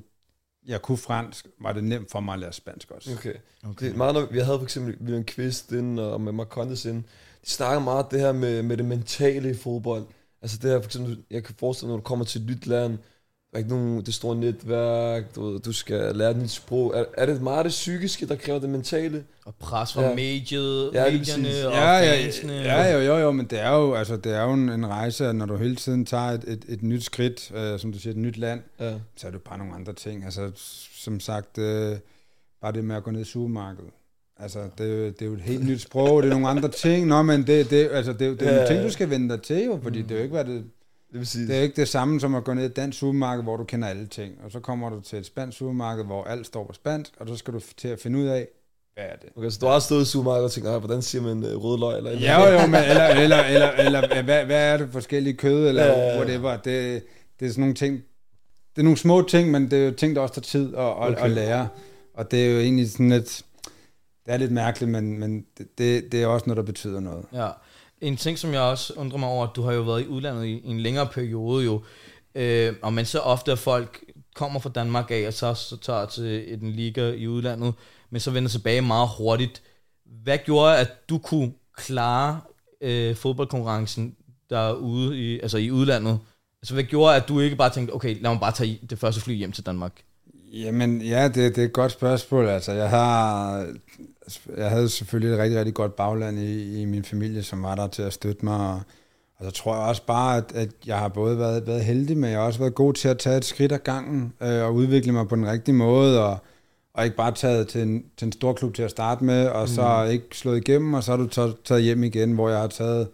jeg 0.66 0.82
kunne 0.82 0.98
fransk, 0.98 1.46
var 1.60 1.72
det 1.72 1.84
nemt 1.84 2.10
for 2.10 2.20
mig 2.20 2.34
at 2.34 2.40
lære 2.40 2.52
spansk 2.52 2.90
også. 2.90 3.12
Okay. 3.12 3.34
okay. 3.64 3.86
Det 3.86 3.92
er 3.92 3.96
meget, 3.96 4.14
når 4.14 4.26
vi 4.30 4.38
havde 4.38 4.58
for 4.58 4.64
eksempel 4.64 4.96
William 5.00 5.24
Kvist 5.24 5.72
ind, 5.72 6.00
og 6.00 6.20
med 6.20 6.32
Marcondes 6.32 6.84
ind, 6.84 7.04
de 7.44 7.50
snakker 7.50 7.80
meget 7.80 8.06
det 8.10 8.20
her 8.20 8.32
med, 8.32 8.62
med 8.62 8.76
det 8.76 8.84
mentale 8.84 9.50
i 9.50 9.54
fodbold. 9.54 10.06
Altså 10.42 10.58
det 10.62 10.70
her 10.70 10.80
for 10.80 10.86
eksempel, 10.86 11.24
jeg 11.30 11.44
kan 11.44 11.54
forestille 11.58 11.88
mig, 11.88 11.92
når 11.92 12.00
du 12.00 12.04
kommer 12.04 12.24
til 12.24 12.40
et 12.40 12.46
nyt 12.46 12.66
land, 12.66 12.98
er 13.52 13.58
ikke 13.58 13.70
nogen 13.70 14.02
det 14.06 14.14
store 14.14 14.36
netværk, 14.36 15.34
du, 15.36 15.58
du 15.58 15.72
skal 15.72 16.16
lære 16.16 16.30
et 16.30 16.36
nyt 16.36 16.50
sprog. 16.50 16.92
Er, 16.96 17.04
er 17.16 17.26
det 17.26 17.42
meget 17.42 17.64
det 17.64 17.70
psykiske, 17.70 18.26
der 18.26 18.34
kræver 18.36 18.58
det 18.58 18.68
mentale? 18.70 19.24
Og 19.44 19.54
pres 19.54 19.92
fra 19.92 20.02
Ja. 20.02 20.08
ja. 20.08 20.14
mediet, 20.14 20.90
Ja, 20.94 21.04
ja, 21.04 21.10
medierne 21.18 21.48
og 21.68 21.72
Ja, 21.72 21.92
ja, 21.98 22.24
fansene. 22.24 22.52
ja, 22.52 22.92
jo, 22.92 22.98
jo, 22.98 23.16
jo, 23.18 23.32
men 23.32 23.46
det 23.46 23.60
er 23.60 23.70
jo, 23.76 23.94
altså, 23.94 24.16
det 24.16 24.32
er 24.36 24.42
jo 24.42 24.52
en, 24.52 24.68
en 24.68 24.86
rejse, 24.86 25.32
når 25.32 25.46
du 25.46 25.56
hele 25.56 25.76
tiden 25.76 26.06
tager 26.06 26.24
et, 26.30 26.44
et, 26.46 26.64
et 26.68 26.82
nyt 26.82 27.04
skridt, 27.04 27.52
øh, 27.54 27.78
som 27.78 27.92
du 27.92 27.98
siger, 27.98 28.12
et 28.12 28.18
nyt 28.18 28.36
land, 28.36 28.60
Ja. 28.80 28.92
så 29.16 29.26
er 29.26 29.30
det 29.30 29.40
bare 29.42 29.58
nogle 29.58 29.74
andre 29.74 29.92
ting. 29.92 30.24
Altså, 30.24 30.50
som 30.98 31.20
sagt, 31.20 31.58
øh, 31.58 31.96
bare 32.60 32.72
det 32.72 32.84
med 32.84 32.96
at 32.96 33.02
gå 33.04 33.10
ned 33.10 33.20
i 33.20 33.24
supermarkedet. 33.24 33.90
Altså, 34.38 34.58
det, 34.78 34.86
er 34.86 34.96
jo- 34.96 35.06
det 35.06 35.22
er 35.22 35.26
jo 35.26 35.32
et 35.34 35.40
helt 35.40 35.64
nyt 35.68 35.80
sprog, 35.80 36.22
det 36.22 36.28
er 36.28 36.32
nogle 36.32 36.48
andre 36.48 36.68
ting. 36.68 37.06
Nå, 37.06 37.22
men 37.22 37.46
det, 37.46 37.70
det, 37.70 37.88
altså, 37.92 38.12
det, 38.12 38.22
er 38.22 38.26
jo- 38.26 38.34
det 38.34 38.42
er 38.42 38.46
Ja, 38.46 38.50
nogle 38.56 38.68
ja. 38.68 38.74
ting, 38.74 38.86
du 38.88 38.92
skal 38.92 39.10
vende 39.10 39.28
dig 39.28 39.42
til, 39.42 39.64
jo, 39.64 39.80
fordi 39.82 40.02
det 40.02 40.10
er 40.10 40.16
jo 40.16 40.22
ikke, 40.22 40.32
hvad 40.34 40.44
det, 40.44 40.64
Det 41.12 41.18
vil 41.20 41.26
sige, 41.26 41.46
det 41.46 41.56
er 41.56 41.60
ikke 41.60 41.76
det 41.76 41.88
samme 41.88 42.20
som 42.20 42.34
at 42.34 42.44
gå 42.44 42.54
ned 42.54 42.62
i 42.62 42.66
et 42.66 42.76
dansk 42.76 42.98
supermarked, 42.98 43.42
hvor 43.44 43.56
du 43.56 43.64
kender 43.64 43.88
alle 43.88 44.06
ting. 44.06 44.34
Og 44.44 44.50
så 44.52 44.60
kommer 44.60 44.90
du 44.90 45.00
til 45.00 45.18
et 45.18 45.26
spansk 45.26 45.58
supermarked, 45.58 46.04
hvor 46.04 46.24
alt 46.24 46.46
står 46.46 46.66
på 46.66 46.72
spansk, 46.72 47.12
og 47.20 47.28
så 47.28 47.36
skal 47.36 47.54
du 47.54 47.60
til 47.76 47.88
at 47.88 48.00
finde 48.00 48.18
ud 48.18 48.26
af, 48.26 48.48
hvad 48.94 49.04
er 49.04 49.16
det? 49.16 49.28
okay, 49.36 49.50
så 49.50 49.58
du 49.60 49.66
har 49.66 49.78
stået 49.78 50.02
i 50.02 50.04
supermarkedet 50.04 50.44
og 50.44 50.52
tænkt, 50.52 50.68
"Ej, 50.68 50.78
hvordan 50.78 51.02
siger 51.02 51.22
man 51.22 51.44
uh, 51.56 51.64
rød 51.64 51.78
løg? 51.78 51.96
Eller 51.96 52.10
eller 52.10 52.22
Ja, 52.26 52.40
andet?" 52.42 52.52
jo, 52.54 52.60
jo, 52.60 52.66
men, 52.66 52.74
eller, 52.90 53.06
eller, 53.24 53.42
eller, 53.44 53.70
eller 53.70 54.22
hvad, 54.24 54.44
hvad 54.44 54.72
er 54.72 54.76
det 54.76 54.88
forskellige 54.92 55.34
kød, 55.36 55.68
eller 55.68 55.84
Ja, 55.84 55.92
ja, 55.98 56.06
ja. 56.12 56.18
whatever. 56.18 56.56
Det, 56.56 57.02
det 57.40 57.46
er 57.46 57.50
sådan 57.50 57.60
nogle 57.60 57.74
ting, 57.74 57.94
det 58.76 58.78
er 58.78 58.84
nogle 58.84 58.98
små 58.98 59.22
ting, 59.22 59.50
men 59.50 59.70
det 59.70 59.78
er 59.78 59.84
jo 59.84 59.90
ting, 59.90 60.16
der 60.16 60.22
også 60.22 60.34
tager 60.34 60.42
tid 60.42 60.74
at, 60.74 60.80
at, 60.84 60.90
Okay. 60.96 61.24
at 61.24 61.30
lære. 61.30 61.68
Og 62.14 62.30
det 62.30 62.46
er 62.46 62.50
jo 62.52 62.58
egentlig 62.60 62.90
sådan 62.90 63.08
lidt, 63.10 63.42
det 64.26 64.32
er 64.34 64.36
lidt 64.36 64.52
mærkeligt, 64.52 64.92
men, 64.92 65.18
men 65.18 65.46
det, 65.58 65.78
det, 65.78 66.12
det 66.12 66.22
er 66.22 66.26
også 66.26 66.44
noget, 66.46 66.56
der 66.56 66.62
betyder 66.62 67.00
noget. 67.00 67.24
Ja. 67.32 67.48
En 68.02 68.16
ting, 68.16 68.38
som 68.38 68.52
jeg 68.52 68.60
også 68.60 68.92
undrer 68.96 69.18
mig 69.18 69.28
over, 69.28 69.46
at 69.46 69.56
du 69.56 69.62
har 69.62 69.72
jo 69.72 69.82
været 69.82 70.02
i 70.02 70.06
udlandet 70.06 70.46
i, 70.46 70.60
en 70.64 70.80
længere 70.80 71.06
periode 71.06 71.64
jo, 71.64 71.82
øh, 72.34 72.74
og 72.82 72.92
men 72.92 73.04
så 73.04 73.18
ofte 73.18 73.52
at 73.52 73.58
folk 73.58 74.04
kommer 74.34 74.60
fra 74.60 74.70
Danmark 74.70 75.10
af, 75.10 75.26
og 75.26 75.32
så, 75.32 75.54
så 75.54 75.76
tager 75.76 76.06
til 76.06 76.54
en 76.54 76.72
liga 76.72 77.12
i 77.12 77.26
udlandet, 77.28 77.74
men 78.10 78.20
så 78.20 78.30
vender 78.30 78.48
tilbage 78.48 78.80
meget 78.80 79.08
hurtigt. 79.18 79.62
Hvad 80.22 80.38
gjorde, 80.38 80.78
at 80.78 81.08
du 81.08 81.18
kunne 81.18 81.52
klare 81.76 82.40
øh, 82.80 83.16
fodboldkonkurrencen 83.16 84.16
derude 84.50 85.18
i, 85.18 85.40
altså 85.40 85.58
i 85.58 85.70
udlandet? 85.70 86.18
Altså 86.62 86.74
hvad 86.74 86.84
gjorde, 86.84 87.16
at 87.16 87.28
du 87.28 87.40
ikke 87.40 87.56
bare 87.56 87.70
tænkte, 87.70 87.92
okay, 87.92 88.22
lad 88.22 88.30
mig 88.30 88.40
bare 88.40 88.52
tage 88.52 88.80
det 88.90 88.98
første 88.98 89.20
fly 89.20 89.34
hjem 89.34 89.52
til 89.52 89.66
Danmark? 89.66 90.02
Jamen, 90.52 91.00
ja, 91.00 91.28
det, 91.28 91.34
det 91.34 91.58
er 91.58 91.64
et 91.64 91.72
godt 91.72 91.92
spørgsmål. 91.92 92.48
Altså, 92.48 92.72
jeg 92.72 92.90
har... 92.90 93.66
Jeg 94.56 94.70
havde 94.70 94.88
selvfølgelig 94.88 95.34
et 95.34 95.38
rigtig, 95.38 95.58
rigtig 95.58 95.74
godt 95.74 95.96
bagland 95.96 96.38
i, 96.38 96.82
i 96.82 96.84
min 96.84 97.04
familie, 97.04 97.42
som 97.42 97.62
var 97.62 97.74
der 97.74 97.86
til 97.86 98.02
at 98.02 98.12
støtte 98.12 98.44
mig. 98.44 98.58
Og, 98.60 98.80
og 99.36 99.44
så 99.44 99.50
tror 99.50 99.74
jeg 99.74 99.84
også 99.84 100.06
bare, 100.06 100.36
at, 100.36 100.52
at 100.54 100.68
jeg 100.86 100.98
har 100.98 101.08
både 101.08 101.38
været, 101.38 101.66
været 101.66 101.84
heldig, 101.84 102.16
men 102.16 102.30
jeg 102.30 102.38
har 102.38 102.46
også 102.46 102.58
været 102.58 102.74
god 102.74 102.94
til 102.94 103.08
at 103.08 103.18
tage 103.18 103.36
et 103.36 103.44
skridt 103.44 103.72
ad 103.72 103.78
gangen 103.78 104.32
øh, 104.42 104.62
og 104.64 104.74
udvikle 104.74 105.12
mig 105.12 105.28
på 105.28 105.36
den 105.36 105.46
rigtige 105.46 105.74
måde, 105.74 106.24
og, 106.24 106.38
og 106.94 107.04
ikke 107.04 107.16
bare 107.16 107.32
taget 107.32 107.68
til 107.68 107.82
en, 107.82 108.04
til 108.16 108.26
en 108.26 108.32
stor 108.32 108.52
klub 108.52 108.74
til 108.74 108.82
at 108.82 108.90
starte 108.90 109.24
med, 109.24 109.46
og 109.46 109.68
så 109.68 110.04
ikke 110.04 110.26
slået 110.32 110.56
igennem, 110.68 110.94
og 110.94 111.04
så 111.04 111.10
har 111.10 111.16
du 111.16 111.26
taget, 111.26 111.56
taget 111.64 111.82
hjem 111.82 112.04
igen, 112.04 112.32
hvor 112.32 112.48
jeg 112.48 112.58
har 112.58 112.66
taget 112.66 113.08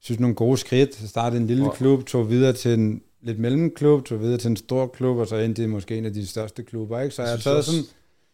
synes, 0.00 0.20
nogle 0.20 0.36
gode 0.36 0.56
skridt. 0.56 1.00
Jeg 1.00 1.08
startede 1.08 1.40
en 1.40 1.46
lille 1.46 1.62
Wow. 1.62 1.72
klub, 1.72 2.04
tog 2.06 2.30
videre 2.30 2.52
til 2.52 2.74
en 2.74 3.00
lidt 3.24 3.38
mellemklub, 3.38 4.04
tog 4.04 4.20
videre 4.20 4.38
til 4.38 4.50
en 4.50 4.56
stor 4.56 4.86
klub, 4.86 5.16
og 5.18 5.26
så 5.26 5.36
endte 5.36 5.62
i 5.62 5.66
måske 5.66 5.98
en 5.98 6.04
af 6.04 6.12
de 6.12 6.26
største 6.26 6.62
klubber. 6.62 7.00
Ikke? 7.00 7.14
Så 7.14 7.22
jeg, 7.22 7.28
Jeg 7.28 7.36
har 7.36 7.40
taget 7.42 7.64
sådan... 7.64 7.80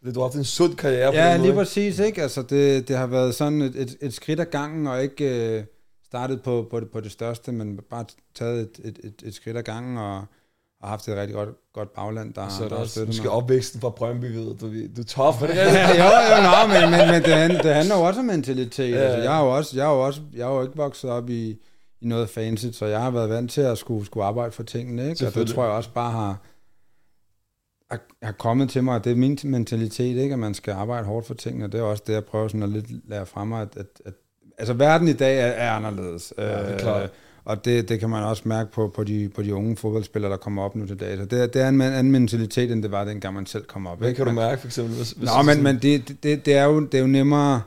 Det, 0.05 0.15
du 0.15 0.19
har 0.19 0.27
haft 0.27 0.35
en 0.37 0.43
sund 0.43 0.75
karriere 0.75 1.11
på 1.11 1.15
Ja, 1.17 1.33
den 1.33 1.41
lige 1.41 1.53
måde, 1.53 1.65
præcis, 1.65 1.99
ikke? 1.99 2.21
Altså, 2.21 2.41
det, 2.41 2.87
det 2.87 2.95
har 2.97 3.07
været 3.07 3.35
sådan 3.35 3.61
et, 3.61 3.75
et, 3.75 3.97
et 4.01 4.13
skridt 4.13 4.39
ad 4.39 4.45
gangen, 4.45 4.87
og 4.87 5.03
ikke 5.03 5.57
øh, 5.57 5.63
startet 6.05 6.41
på, 6.41 6.67
på, 6.71 6.79
det, 6.79 6.89
på 6.91 6.99
det 6.99 7.11
største, 7.11 7.51
men 7.51 7.79
bare 7.89 8.05
taget 8.35 8.59
et, 8.61 8.79
et, 8.83 8.99
et, 9.03 9.13
et 9.27 9.33
skridt 9.33 9.57
ad 9.57 9.63
gangen, 9.63 9.97
og, 9.97 10.15
og 10.81 10.89
haft 10.89 11.07
et 11.07 11.15
rigtig 11.15 11.35
godt, 11.35 11.49
godt 11.73 11.93
bagland, 11.93 12.33
der, 12.33 12.49
Så 12.49 12.63
er 12.63 12.69
der 12.69 12.77
har 12.77 12.85
støttet 12.85 13.23
mig. 13.23 13.31
opvæksten 13.31 13.81
fra 13.81 13.89
Brøndby, 13.89 14.25
ved 14.25 14.45
du, 14.45 14.67
du, 14.95 15.01
er 15.01 15.05
tough, 15.07 15.41
er 15.43 15.47
det 15.47 15.55
Ja, 15.55 15.87
jo, 16.03 16.35
jo, 16.35 16.43
nå, 16.43 16.73
men, 16.73 16.91
men, 16.99 17.07
men 17.11 17.23
det, 17.23 17.33
handler, 17.33 17.61
det 17.61 17.73
handler 17.73 17.95
jo 17.95 18.01
også 18.01 18.19
om 18.19 18.25
mentalitet. 18.25 18.91
Ja, 18.91 18.97
altså, 18.97 19.21
jeg, 19.21 19.31
har 19.31 19.43
jo 19.43 19.49
også, 19.55 19.75
jeg, 19.77 19.85
har 19.85 19.93
jo 19.93 19.99
også, 20.05 20.21
jeg 20.33 20.45
har 20.45 20.53
jo 20.53 20.61
ikke 20.61 20.75
vokset 20.75 21.09
op 21.09 21.29
i, 21.29 21.57
i 22.01 22.07
noget 22.07 22.29
fancy, 22.29 22.65
så 22.71 22.85
jeg 22.85 23.01
har 23.01 23.11
været 23.11 23.29
vant 23.29 23.51
til 23.51 23.61
at 23.61 23.77
skulle, 23.77 24.05
skulle 24.05 24.25
arbejde 24.25 24.51
for 24.51 24.63
tingene. 24.63 25.09
Ikke? 25.09 25.27
Og 25.27 25.35
det 25.35 25.47
tror 25.47 25.63
jeg 25.63 25.73
også 25.73 25.93
bare 25.93 26.11
har, 26.11 26.37
har, 28.23 28.31
kommet 28.31 28.69
til 28.69 28.83
mig, 28.83 28.95
og 28.95 29.03
det 29.03 29.11
er 29.11 29.15
min 29.15 29.37
mentalitet, 29.43 30.17
ikke? 30.17 30.33
at 30.33 30.39
man 30.39 30.53
skal 30.53 30.73
arbejde 30.73 31.05
hårdt 31.05 31.27
for 31.27 31.33
tingene. 31.33 31.67
Det 31.67 31.79
er 31.79 31.83
også 31.83 32.03
det, 32.07 32.13
jeg 32.13 32.25
prøver 32.25 32.47
sådan 32.47 32.63
at 32.63 32.69
lidt 32.69 33.09
lære 33.09 33.25
fra 33.25 33.45
mig, 33.45 33.61
at, 33.61 33.77
at, 33.77 33.85
at 34.05 34.13
altså 34.57 34.73
verden 34.73 35.07
i 35.07 35.13
dag 35.13 35.39
er, 35.39 35.45
er 35.45 35.71
anderledes. 35.71 36.33
Ja, 36.37 36.73
det 36.73 36.81
er 36.81 37.03
Øh, 37.03 37.09
og 37.45 37.65
det, 37.65 37.89
det 37.89 37.99
kan 37.99 38.09
man 38.09 38.23
også 38.23 38.43
mærke 38.45 38.71
på, 38.71 38.87
på, 38.95 39.03
de, 39.03 39.29
på 39.35 39.41
de 39.41 39.55
unge 39.55 39.77
fodboldspillere, 39.77 40.31
der 40.31 40.37
kommer 40.37 40.63
op 40.63 40.75
nu 40.75 40.87
til 40.87 40.99
dag. 40.99 41.17
Så 41.17 41.25
det, 41.25 41.53
det 41.53 41.61
er 41.61 41.69
en 41.69 41.81
anden 41.81 42.11
mentalitet, 42.11 42.71
end 42.71 42.83
det 42.83 42.91
var, 42.91 43.05
dengang 43.05 43.35
man 43.35 43.45
selv 43.45 43.65
kom 43.65 43.87
op. 43.87 43.97
Hvad 43.97 44.09
ikke? 44.09 44.17
kan 44.17 44.25
du 44.25 44.31
mærke, 44.31 44.61
for 44.61 44.67
eksempel? 44.67 44.95
Hvis, 44.95 45.11
hvis 45.11 45.29
Nå, 45.37 45.41
men, 45.41 45.63
men 45.63 45.79
det, 45.81 46.17
det, 46.23 46.45
det, 46.45 46.57
er 46.57 46.63
jo, 46.63 46.85
det 46.85 46.93
er 46.93 47.01
jo 47.01 47.07
nemmere 47.07 47.61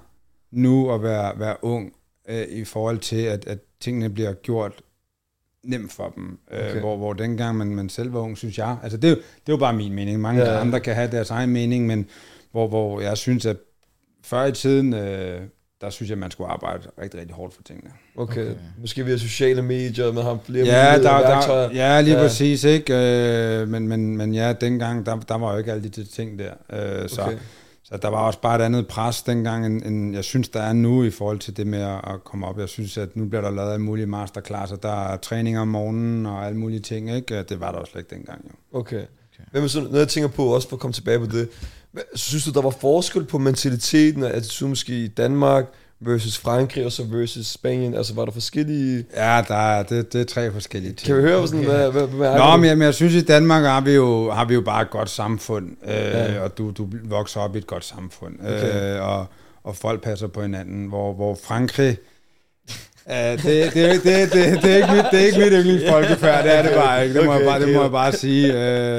nu 0.51 0.91
at 0.91 1.03
være, 1.03 1.39
være 1.39 1.57
ung 1.63 1.93
øh, 2.29 2.47
i 2.49 2.65
forhold 2.65 2.99
til, 2.99 3.23
at, 3.23 3.47
at 3.47 3.59
tingene 3.81 4.11
bliver 4.11 4.33
gjort 4.33 4.73
nemt 5.65 5.93
for 5.93 6.09
dem. 6.17 6.39
Okay. 6.51 6.61
Okay. 6.65 6.75
Øh, 6.75 6.81
hvor, 6.81 6.97
hvor 6.97 7.13
dengang 7.13 7.57
man, 7.57 7.67
man 7.67 7.89
selv 7.89 8.13
var 8.13 8.21
ung, 8.21 8.39
synes 8.39 8.59
jeg. 8.59 8.77
Altså 8.83 8.99
det, 8.99 9.05
er 9.05 9.11
jo- 9.11 9.17
det 9.17 9.49
er 9.49 9.53
jo 9.53 9.57
bare 9.57 9.73
min 9.73 9.93
mening. 9.93 10.21
Mange 10.21 10.43
Ja, 10.43 10.61
andre 10.61 10.81
kan 10.81 10.95
have 10.95 11.11
deres 11.11 11.31
egen 11.31 11.51
mening, 11.51 11.87
men 11.87 12.07
hvor, 12.53 12.69
hvor 12.69 13.01
jeg 13.01 13.17
synes, 13.19 13.47
at 13.47 13.57
før 14.23 14.45
i 14.45 14.53
tiden, 14.53 14.95
øh, 14.95 15.41
der 15.81 15.91
synes 15.91 16.11
jeg, 16.11 16.19
man 16.19 16.31
skulle 16.31 16.51
arbejde 16.51 16.83
rigtig, 17.03 17.21
rigtig 17.21 17.37
hårdt 17.37 17.55
for 17.55 17.63
tingene. 17.63 17.91
Okay. 18.17 18.43
okay. 18.51 18.55
Måske 18.81 19.05
via 19.05 19.17
sociale 19.17 19.63
medier, 19.63 20.13
man 20.13 20.25
har 20.25 20.39
flere 20.45 20.65
Ja, 20.67 20.99
der, 21.03 21.19
der, 21.47 21.71
ja, 21.75 22.01
lige 22.01 22.17
ja. 22.17 22.23
præcis, 22.23 22.65
ikke? 22.65 22.95
Øh, 22.95 23.69
men, 23.69 23.89
men, 23.89 24.17
men 24.17 24.35
ja, 24.35 24.53
dengang, 24.53 25.07
der, 25.07 25.17
der 25.21 25.39
var 25.39 25.53
jo 25.53 25.59
ikke 25.59 25.73
alle 25.73 25.89
de 25.89 26.05
ting 26.05 26.39
der. 26.39 26.53
Øh, 27.03 27.09
så, 27.09 27.23
Okay. 27.23 27.39
Så 27.85 27.97
der 27.97 28.09
var 28.09 28.19
også 28.19 28.41
bare 28.41 28.57
et 28.57 28.63
andet 28.63 28.87
pres 28.89 29.23
dengang, 29.23 29.67
end, 29.67 29.83
end 29.83 30.15
jeg 30.15 30.25
synes, 30.25 30.49
der 30.49 30.61
er 30.61 30.73
nu 30.73 31.05
i 31.05 31.11
forhold 31.11 31.39
til 31.39 31.57
det 31.57 31.67
med 31.67 31.81
at 31.83 31.97
at 32.15 32.25
komme 32.25 32.47
op. 32.47 32.59
Jeg 32.59 32.69
synes, 32.69 32.99
at 32.99 33.17
nu 33.17 33.25
bliver 33.25 33.43
der 33.43 33.51
lavet 33.51 33.73
alle 33.73 33.85
mulige 33.85 34.07
masterclasser. 34.07 34.77
Der 34.77 35.07
er 35.09 35.17
træning 35.17 35.59
om 35.59 35.69
morgenen 35.69 36.27
og 36.27 36.47
alle 36.47 36.59
mulige 36.59 36.81
ting. 36.81 37.11
Ikke? 37.17 37.43
Det 37.43 37.61
var 37.61 37.73
der 37.73 37.79
også 37.79 37.91
slet 37.93 38.01
ikke 38.03 38.15
dengang. 38.15 38.45
Jo. 38.45 38.79
Okay. 38.79 38.97
okay. 38.97 39.45
Hvem 39.51 39.69
så, 39.69 39.81
noget 39.81 39.99
jeg 39.99 40.09
tænker 40.09 40.29
på, 40.29 40.45
også 40.47 40.69
for 40.69 40.77
at 40.77 40.81
komme 40.81 40.93
tilbage 40.93 41.19
på 41.19 41.27
det, 41.27 41.49
hvad- 41.93 42.03
synes 42.15 42.45
du, 42.45 42.51
der 42.51 42.63
var 42.63 42.71
forskel 42.71 43.25
på 43.25 43.39
mentaliteten 43.39 44.23
og 44.23 44.31
attitude 44.31 44.69
måske 44.69 45.05
i 45.05 45.09
Danmark 45.09 45.65
versus 46.07 46.39
Frankrig, 46.39 46.87
og 46.87 46.93
så 46.93 47.05
versus 47.05 47.47
Spanien? 47.47 47.95
Altså, 47.95 48.15
var 48.15 48.25
der 48.25 48.33
forskellige... 48.33 49.05
Ja, 49.17 49.43
der 49.49 49.55
er, 49.55 49.83
det, 49.83 50.13
det 50.13 50.21
er 50.21 50.25
tre 50.25 50.53
forskellige 50.53 50.93
ting. 50.93 51.07
Kan 51.07 51.17
vi 51.17 51.23
høre, 51.23 51.49
sådan, 51.49 51.65
hvad, 51.65 51.91
hvad, 51.91 52.07
hvad 52.07 52.29
er 52.29 52.39
Nå, 52.39 52.53
det? 52.53 52.61
men 52.61 52.69
jeg, 52.69 52.79
men 52.79 52.85
jeg 52.85 52.95
synes, 52.95 53.15
i 53.15 53.21
Danmark 53.25 53.63
har 53.65 53.81
vi 53.81 53.93
jo, 53.93 54.31
har 54.31 54.45
vi 54.45 54.55
jo 54.55 54.61
bare 54.61 54.83
et 54.83 54.91
godt 54.91 55.11
samfund, 55.11 55.71
øh, 55.87 55.95
Ja. 55.95 56.33
ja. 56.33 56.41
og 56.41 56.59
du, 56.59 56.71
du 56.71 56.89
vokser 57.05 57.41
op 57.41 57.55
i 57.55 57.59
et 57.59 57.67
godt 57.67 57.85
samfund, 57.85 58.35
Okay. 58.41 58.97
øh, 58.97 59.03
og, 59.09 59.27
og 59.65 59.77
folk 59.77 60.03
passer 60.03 60.27
på 60.27 60.43
hinanden, 60.43 60.87
hvor, 60.87 61.13
hvor 61.15 61.39
Frankrig... 61.45 61.97
Uh, 63.07 63.13
det, 63.15 63.43
det, 63.43 63.75
det, 63.75 64.05
det, 64.05 64.33
det, 64.33 64.63
det, 64.63 64.73
er 64.73 64.77
ikke 64.77 64.93
mit, 64.93 65.05
det 65.11 65.21
er 65.21 65.27
ikke 65.27 65.39
mit 65.39 65.53
yndlingsfolkefærd, 65.53 66.45
det 66.45 66.55
er 66.59 66.63
det 66.63 66.73
bare 66.75 67.03
ikke, 67.05 67.19
det 67.19 67.27
må, 67.27 67.33
Okay, 67.33 67.45
jeg, 67.45 67.51
bare, 67.51 67.61
det 67.61 67.69
må 67.69 67.75
okay. 67.75 67.83
jeg 67.83 67.91
bare 67.93 68.13
sige, 68.13 68.53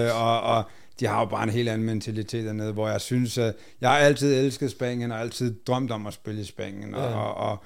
øh, 0.06 0.22
og, 0.24 0.42
og 0.42 0.64
de 1.00 1.08
har 1.08 1.20
jo 1.20 1.26
bare 1.26 1.44
en 1.44 1.50
helt 1.50 1.70
anden 1.70 1.86
mentalitet 1.86 2.46
dernede, 2.46 2.72
hvor 2.74 2.90
jeg 2.90 3.02
synes, 3.02 3.38
at 3.38 3.54
jeg 3.82 3.90
har 3.90 3.98
altid 3.98 4.36
elsket 4.46 4.72
Spanien, 4.72 5.12
og 5.12 5.20
altid 5.20 5.56
drømt 5.68 5.92
om 5.92 6.08
at 6.08 6.14
spille 6.14 6.42
i 6.42 6.46
Spanien, 6.46 6.96
og, 6.96 7.02
Ja. 7.10 7.16
og, 7.18 7.50
og 7.52 7.64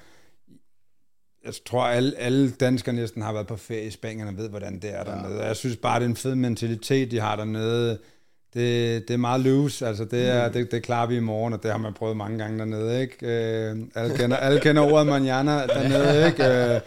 jeg 1.44 1.52
tror, 1.66 1.84
alle, 1.84 2.12
alle 2.18 2.50
danskere 2.50 2.94
næsten 2.94 3.22
har 3.22 3.32
været 3.32 3.46
på 3.46 3.56
ferie 3.56 3.86
i 3.86 3.90
Spanien 3.90 4.28
og 4.28 4.36
ved, 4.36 4.48
hvordan 4.48 4.78
det 4.78 4.94
er 4.94 5.04
dernede. 5.04 5.40
Og 5.40 5.46
Jeg 5.46 5.56
synes 5.56 5.76
bare, 5.76 5.98
det 6.00 6.04
er 6.04 6.08
en 6.08 6.16
fed 6.16 6.34
mentalitet, 6.34 7.10
de 7.10 7.20
har 7.20 7.36
dernede. 7.36 7.98
Det, 8.54 9.08
det 9.08 9.14
er 9.14 9.18
meget 9.18 9.40
loose, 9.40 9.86
altså 9.86 10.04
det, 10.04 10.28
er, 10.28 10.48
det, 10.48 10.70
det 10.72 10.82
klarer 10.82 11.06
vi 11.06 11.16
i 11.16 11.20
morgen, 11.20 11.52
og 11.52 11.62
det 11.62 11.70
har 11.70 11.78
man 11.78 11.92
prøvet 11.94 12.16
mange 12.16 12.38
gange 12.38 12.58
dernede, 12.58 13.00
ikke? 13.00 13.16
Øh, 13.26 13.76
alle, 13.94 14.16
kender, 14.16 14.36
alle 14.36 14.60
kender 14.60 14.82
ordet 14.82 15.06
manana 15.06 15.66
dernede, 15.66 16.26
ikke? 16.26 16.74
Øh, 16.74 16.80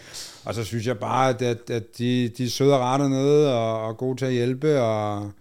og 0.45 0.55
så 0.55 0.63
synes 0.63 0.88
jeg 0.88 1.00
bare, 1.00 1.29
at, 1.29 1.41
at, 1.41 1.69
at 1.69 1.97
de, 1.97 2.29
de 2.38 2.45
er 2.45 2.50
søde 2.50 2.73
og 2.73 2.79
rare 2.79 3.03
dernede, 3.03 3.53
og, 3.53 3.81
og 3.88 3.97
gode 3.97 4.17
til 4.17 4.25
at 4.25 4.31
hjælpe, 4.33 4.81
og 4.81 5.31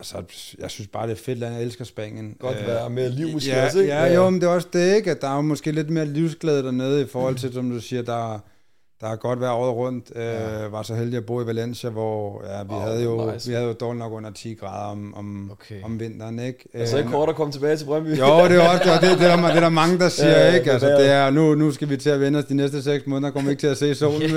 altså, 0.00 0.16
jeg 0.58 0.70
synes 0.70 0.88
bare, 0.88 1.06
det 1.06 1.12
er 1.12 1.22
fedt 1.22 1.38
land. 1.38 1.54
Jeg 1.54 1.62
elsker 1.62 1.84
Spanien. 1.84 2.36
Godt 2.40 2.56
Øh, 2.60 2.66
være 2.66 2.90
mere 2.90 3.08
liv 3.08 3.32
måske 3.32 3.50
ja, 3.50 3.64
også, 3.66 3.80
ikke? 3.80 3.92
Ja, 3.92 4.14
jo, 4.14 4.30
men 4.30 4.40
det 4.40 4.46
er 4.46 4.50
også 4.50 4.68
det, 4.72 4.96
ikke? 4.96 5.10
At 5.10 5.20
der 5.22 5.28
er 5.28 5.34
jo 5.36 5.40
måske 5.40 5.72
lidt 5.72 5.90
mere 5.90 6.06
livsglæde 6.06 6.62
dernede 6.62 7.02
i 7.02 7.06
forhold 7.06 7.36
til, 7.36 7.52
som 7.52 7.70
du 7.70 7.80
siger, 7.80 8.02
der, 8.02 8.38
der 9.00 9.06
er 9.08 9.16
godt 9.16 9.40
vejr 9.40 9.52
året 9.52 9.74
rundt. 9.74 10.12
Ja. 10.14 10.64
Øh, 10.64 10.72
var 10.72 10.82
så 10.82 10.94
heldig 10.94 11.16
at 11.16 11.26
bo 11.26 11.42
i 11.42 11.46
Valencia, 11.46 11.90
hvor 11.90 12.42
ja, 12.46 12.62
vi, 12.62 12.68
oh, 12.70 12.82
havde 12.82 13.02
jo, 13.02 13.32
nice. 13.32 13.48
vi 13.48 13.54
havde 13.54 13.66
jo 13.68 13.72
dårligt 13.72 13.98
nok 13.98 14.12
under 14.12 14.30
10 14.30 14.54
grader 14.54 14.90
om, 14.90 15.14
om, 15.14 15.50
Okay. 15.50 15.82
om 15.84 16.00
vinteren, 16.00 16.38
ikke? 16.38 16.64
Altså 16.74 16.96
ikke 16.96 17.08
Øh, 17.08 17.12
kort 17.14 17.28
at 17.28 17.34
komme 17.34 17.52
tilbage 17.52 17.76
til 17.76 17.84
Brøndby. 17.84 18.08
jo, 18.08 18.14
det 18.14 18.56
er 18.56 18.68
også 18.68 18.84
det, 19.00 19.10
det, 19.10 19.18
det, 19.18 19.26
er 19.26 19.36
der, 19.36 19.46
det 19.48 19.56
er 19.56 19.60
der 19.60 19.68
mange, 19.68 19.98
der 19.98 20.08
siger, 20.08 20.30
Ja, 20.46 20.54
ikke? 20.54 20.72
Altså, 20.72 20.88
det 20.88 21.10
er, 21.10 21.30
nu, 21.30 21.54
nu 21.54 21.72
skal 21.72 21.88
vi 21.88 21.96
til 21.96 22.10
at 22.10 22.20
vende 22.20 22.38
os 22.38 22.44
de 22.44 22.54
næste 22.54 22.82
seks 22.82 23.06
måneder, 23.06 23.32
kommer 23.32 23.48
vi 23.48 23.52
ikke 23.52 23.60
til 23.60 23.66
at 23.66 23.78
se 23.78 23.94
solen, 23.94 24.30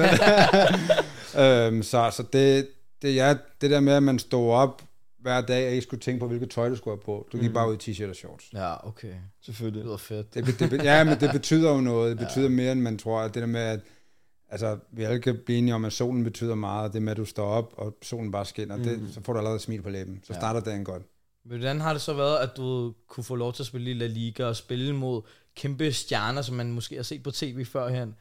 øhm, 1.43 1.83
så, 1.83 2.09
så 2.11 2.23
det, 2.33 2.67
det, 3.01 3.15
ja, 3.15 3.33
det 3.61 3.71
der 3.71 3.79
med, 3.79 3.93
at 3.93 4.03
man 4.03 4.19
stod 4.19 4.51
op 4.53 4.81
hver 5.23 5.41
dag, 5.41 5.65
og 5.65 5.71
ikke 5.71 5.81
skulle 5.81 5.99
tænke 5.99 6.19
på, 6.19 6.27
hvilket 6.27 6.49
tøj 6.49 6.69
du 6.69 6.75
skulle 6.75 6.97
have 6.97 7.01
på. 7.05 7.27
Du 7.31 7.37
gik 7.37 7.45
Mhm. 7.45 7.53
bare 7.53 7.69
ud 7.69 7.75
i 7.75 7.91
t-shirt 7.91 8.09
og 8.09 8.15
shorts. 8.15 8.49
Ja, 8.53 8.87
okay. 8.87 9.07
Det 9.07 9.15
Selvfølgelig. 9.41 9.83
lyder 9.83 9.97
fedt. 9.97 10.33
Det, 10.33 10.59
det, 10.59 10.69
be- 10.69 10.75
ja, 10.83 11.03
men 11.03 11.19
det 11.19 11.31
betyder 11.39 11.71
jo 11.73 11.81
noget. 11.81 12.17
Det 12.19 12.27
betyder 12.27 12.49
mere, 12.49 12.71
end 12.71 12.81
man 12.81 12.97
tror. 12.97 13.19
At 13.21 13.33
det 13.33 13.41
der 13.41 13.47
med, 13.47 13.61
at 13.61 13.79
altså, 14.49 14.77
vi 14.91 15.03
alle 15.03 15.21
kan 15.21 15.39
blive 15.45 15.57
enige 15.57 15.75
om, 15.75 15.85
at 15.85 15.93
solen 15.93 16.23
betyder 16.23 16.55
meget. 16.55 16.93
Det 16.93 17.01
med, 17.01 17.11
at 17.11 17.17
du 17.17 17.25
står 17.25 17.45
op, 17.47 17.73
og 17.77 17.97
solen 18.01 18.31
bare 18.31 18.45
skinner. 18.45 18.77
Mm. 18.77 18.83
Det, 18.83 19.13
så 19.13 19.21
får 19.23 19.33
du 19.33 19.39
allerede 19.39 19.55
et 19.55 19.61
smil 19.61 19.81
på 19.81 19.89
læben. 19.89 20.19
Så 20.23 20.33
Ja. 20.33 20.39
starter 20.39 20.59
dagen 20.59 20.83
godt. 20.85 21.03
Hvordan 21.45 21.81
har 21.81 21.93
det 21.93 22.01
så 22.01 22.13
været, 22.13 22.37
at 22.37 22.49
du 22.57 22.93
kunne 23.09 23.23
få 23.23 23.35
lov 23.35 23.53
til 23.53 23.63
at 23.63 23.67
spille 23.67 23.91
i 23.91 23.93
La 23.93 24.07
Liga 24.07 24.45
og 24.45 24.55
spille 24.55 24.93
mod 24.95 25.21
kæmpe 25.55 25.91
stjerner, 25.91 26.41
som 26.41 26.55
man 26.55 26.71
måske 26.71 26.95
har 26.95 27.03
set 27.03 27.23
på 27.23 27.31
tv 27.31 27.65
førhen? 27.65 28.15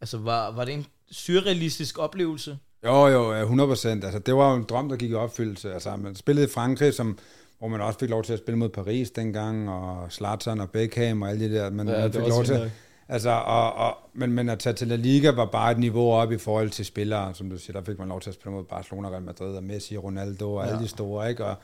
Altså, 0.00 0.18
var, 0.18 0.50
var 0.52 0.64
det 0.64 0.74
en 0.74 0.86
surrealistisk 1.10 1.98
oplevelse? 1.98 2.58
Jo, 2.84 3.06
jo, 3.06 3.32
ja, 3.32 3.40
100 3.40 3.68
procent. 3.68 4.04
Altså, 4.04 4.18
det 4.18 4.36
var 4.36 4.50
jo 4.50 4.56
en 4.56 4.64
drøm, 4.68 4.88
der 4.88 4.96
gik 4.96 5.10
i 5.10 5.14
opfyldelse. 5.14 5.72
Altså, 5.72 5.96
man 5.96 6.14
spillede 6.14 6.46
i 6.46 6.50
Frankrig, 6.50 6.94
som, 6.94 7.18
hvor 7.58 7.68
man 7.68 7.80
også 7.80 7.98
fik 7.98 8.10
lov 8.10 8.24
til 8.24 8.32
at 8.32 8.38
spille 8.38 8.58
mod 8.58 8.68
Paris 8.68 9.10
dengang, 9.10 9.70
og 9.70 10.12
Zlatan 10.12 10.60
og 10.60 10.70
Beckham 10.70 11.22
og 11.22 11.28
alle 11.28 11.48
de 11.48 11.54
der. 11.54 11.70
Men 11.70 11.88
Ja, 11.88 11.94
man 11.94 12.02
det 12.02 12.14
fik 12.14 12.28
lov 12.28 12.44
til, 12.44 12.54
vildt 12.54 12.72
Altså, 13.10 13.30
og, 13.30 13.72
og, 13.72 13.96
men, 14.14 14.32
men 14.32 14.48
at 14.48 14.58
tage 14.58 14.74
til 14.74 14.88
La 14.88 14.96
Liga 14.96 15.30
var 15.30 15.44
bare 15.44 15.72
et 15.72 15.78
niveau 15.78 16.12
op 16.12 16.32
i 16.32 16.38
forhold 16.38 16.70
til 16.70 16.84
spillere, 16.84 17.34
som 17.34 17.50
du 17.50 17.58
siger, 17.58 17.72
der 17.72 17.84
fik 17.84 17.98
man 17.98 18.08
lov 18.08 18.20
til 18.20 18.30
at 18.30 18.34
spille 18.34 18.52
mod 18.52 18.64
Barcelona, 18.64 19.08
Real 19.08 19.22
Madrid 19.22 19.56
og 19.56 19.64
Messi, 19.64 19.96
Ronaldo 19.96 20.54
og 20.54 20.64
ja. 20.64 20.70
alle 20.70 20.82
de 20.82 20.88
store, 20.88 21.30
ikke? 21.30 21.44
Og 21.44 21.56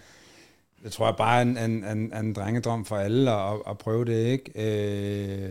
det 0.84 0.92
tror 0.92 1.06
jeg 1.06 1.16
bare 1.16 1.38
er 1.38 1.42
en, 1.42 1.58
en, 1.58 1.84
en, 1.84 2.16
en 2.16 2.32
drengedrøm 2.32 2.84
for 2.84 2.96
alle 2.96 3.32
at, 3.32 3.52
at 3.68 3.78
prøve 3.78 4.04
det, 4.04 4.26
ikke? 4.26 4.52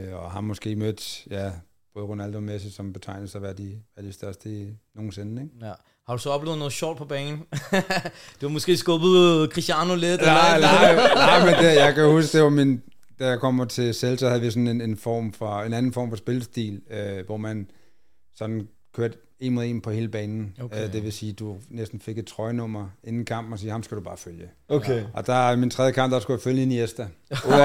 Øh, 0.10 0.24
og 0.24 0.32
har 0.32 0.42
måske 0.42 0.76
mødt, 0.76 1.28
ja, 1.32 1.52
både 1.94 2.06
Ronaldo 2.06 2.38
og 2.38 2.44
Messi, 2.44 2.72
som 2.72 2.94
betegnes 2.94 3.36
at 3.36 3.42
være 3.42 3.54
de, 3.54 3.82
være 3.96 4.06
de 4.06 4.14
største 4.14 4.50
i, 4.50 4.74
nogensinde, 4.96 5.42
ikke? 5.42 5.66
Ja. 5.66 5.74
Har 6.08 6.16
du 6.16 6.22
så 6.22 6.30
oplevet 6.30 6.58
noget 6.58 6.74
sjovt 6.74 6.98
på 6.98 7.06
banen? 7.06 7.38
du 8.42 8.48
har 8.48 8.50
måske 8.50 8.78
skubbet 8.78 9.50
Cristiano 9.52 9.96
lidt? 9.96 10.22
Nej, 10.22 10.56
eller? 10.56 10.68
nej, 10.68 10.96
nej, 11.30 11.46
men 11.46 11.66
det, 11.66 11.76
jeg 11.76 11.96
kan 11.96 12.12
huske, 12.12 12.38
det 12.38 12.44
var 12.44 12.50
min, 12.50 12.82
da 13.20 13.28
jeg 13.28 13.40
kommer 13.40 13.66
til 13.66 13.96
Celta, 13.96 14.28
havde 14.28 14.42
vi 14.42 14.52
sådan 14.52 14.68
en, 14.68 14.82
en 14.82 14.98
form 14.98 15.34
for, 15.34 15.62
en 15.62 15.74
anden 15.74 15.94
form 15.94 16.10
for 16.10 16.18
spilstil, 16.18 16.82
øh, 16.92 17.26
hvor 17.26 17.38
man 17.38 17.70
sådan 18.36 18.68
kørte 18.96 19.18
en 19.40 19.54
mod 19.54 19.64
en 19.64 19.82
på 19.82 19.92
hele 19.92 20.08
banen. 20.08 20.56
Okay. 20.64 20.86
Øh, 20.86 20.94
det 20.94 21.04
vil 21.04 21.14
sige, 21.14 21.34
du 21.34 21.56
næsten 21.70 22.00
fik 22.00 22.18
et 22.18 22.28
trøjenummer 22.28 22.90
inden 23.04 23.26
kampen, 23.26 23.54
og 23.54 23.60
sige, 23.60 23.72
ham 23.72 23.84
skal 23.84 23.98
du 23.98 24.02
bare 24.02 24.18
følge. 24.18 24.50
Okay. 24.70 25.04
Og 25.14 25.28
der 25.28 25.52
i 25.52 25.56
min 25.56 25.70
tredje 25.70 25.92
kamp, 25.92 26.14
der 26.14 26.20
skulle 26.20 26.36
jeg 26.36 26.44
følge 26.44 26.62
Iniesta. 26.62 27.04
Wow. 27.32 27.58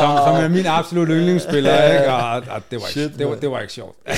som, 0.00 0.16
som 0.26 0.44
er 0.44 0.48
min 0.48 0.66
absolut 0.66 1.08
yndlingsspiller, 1.08 1.92
ikke? 1.92 2.12
Og, 2.12 2.30
og 2.30 2.42
det, 2.42 2.52
var 2.70 2.76
ikke, 2.76 2.86
Shit, 2.86 3.18
det, 3.18 3.28
var, 3.28 3.34
det 3.34 3.50
var 3.50 3.60
ikke 3.60 3.72
sjovt. 3.72 3.96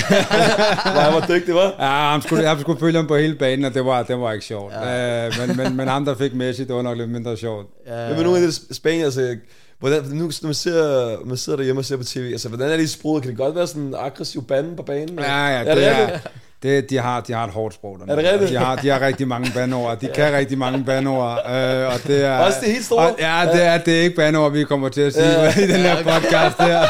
Nej, 0.85 1.11
hvor 1.11 1.21
dygtig, 1.29 1.55
var. 1.55 1.75
Ja, 1.79 2.11
ham 2.11 2.21
skulle, 2.21 2.51
jeg 2.51 2.61
skulle 2.61 2.81
følge 2.81 2.97
ham 2.97 3.07
på 3.07 3.17
hele 3.17 3.35
banen, 3.35 3.65
og 3.65 3.75
det 3.75 3.85
var, 3.85 4.03
det 4.03 4.19
var 4.19 4.33
ikke 4.33 4.45
sjovt. 4.45 4.73
Ja. 4.73 5.27
Øh, 5.27 5.33
men, 5.39 5.57
men, 5.57 5.77
men 5.77 5.89
ham, 5.89 6.05
der 6.05 6.15
fik 6.15 6.35
Messi, 6.35 6.65
det 6.65 6.75
var 6.75 6.83
nok 6.83 6.97
lidt 6.99 7.11
mindre 7.11 7.37
sjovt. 7.37 7.67
Ja, 7.87 8.09
Men 8.09 8.23
nogle 8.23 8.39
af 8.39 8.47
de 8.47 8.75
Spanien, 8.75 9.05
altså, 9.05 9.37
hvordan, 9.81 10.03
nu, 10.05 10.25
når 10.25 10.45
man, 10.47 10.55
ser, 10.55 11.25
man 11.25 11.37
sidder 11.37 11.57
derhjemme 11.57 11.81
og 11.81 11.85
ser 11.85 11.97
på 11.97 12.05
tv, 12.05 12.29
altså, 12.33 12.49
hvordan 12.49 12.71
er 12.71 12.77
de 12.77 12.89
sproget? 12.89 13.23
Kan 13.23 13.31
det 13.31 13.39
godt 13.39 13.55
være 13.55 13.67
sådan 13.67 13.83
en 13.83 13.95
aggressiv 13.99 14.45
bande 14.47 14.77
på 14.77 14.83
banen? 14.83 15.19
Ja, 15.19 15.47
ja, 15.47 15.59
Er 15.59 15.65
det, 15.65 15.77
det 15.77 15.87
er, 15.87 16.01
rigtigt? 16.07 16.33
det, 16.63 16.91
de, 16.91 16.99
har, 16.99 17.21
de 17.21 17.33
har 17.33 17.45
et 17.45 17.51
hårdt 17.53 17.75
sprog. 17.75 17.99
dernede. 17.99 18.13
Er 18.19 18.23
det 18.23 18.33
rigtigt? 18.33 18.51
De 18.51 18.65
har, 18.65 18.77
de 18.77 18.89
har 18.89 19.01
rigtig 19.01 19.29
mange 19.29 19.51
bandord. 19.55 19.99
De 20.01 20.09
kan 20.15 20.33
rigtig 20.33 20.59
mange 20.59 20.85
bandord. 20.85 21.31
Øh, 21.47 21.87
og 21.87 22.07
det 22.07 22.25
er, 22.25 22.39
Også 22.39 22.59
det 22.63 22.73
helt 22.73 22.85
store? 22.85 22.99
Og, 23.07 23.17
ja, 23.19 23.49
det 23.53 23.63
er, 23.65 23.79
det 23.79 23.99
er 23.99 24.03
ikke 24.03 24.17
bandord, 24.17 24.53
vi 24.53 24.65
kommer 24.65 24.89
til 24.89 25.01
at 25.01 25.13
sige 25.13 25.27
Ja. 25.43 25.49
i 25.61 25.67
den 25.67 25.77
her 25.81 25.97
podcast 25.97 26.59
her. 26.59 26.81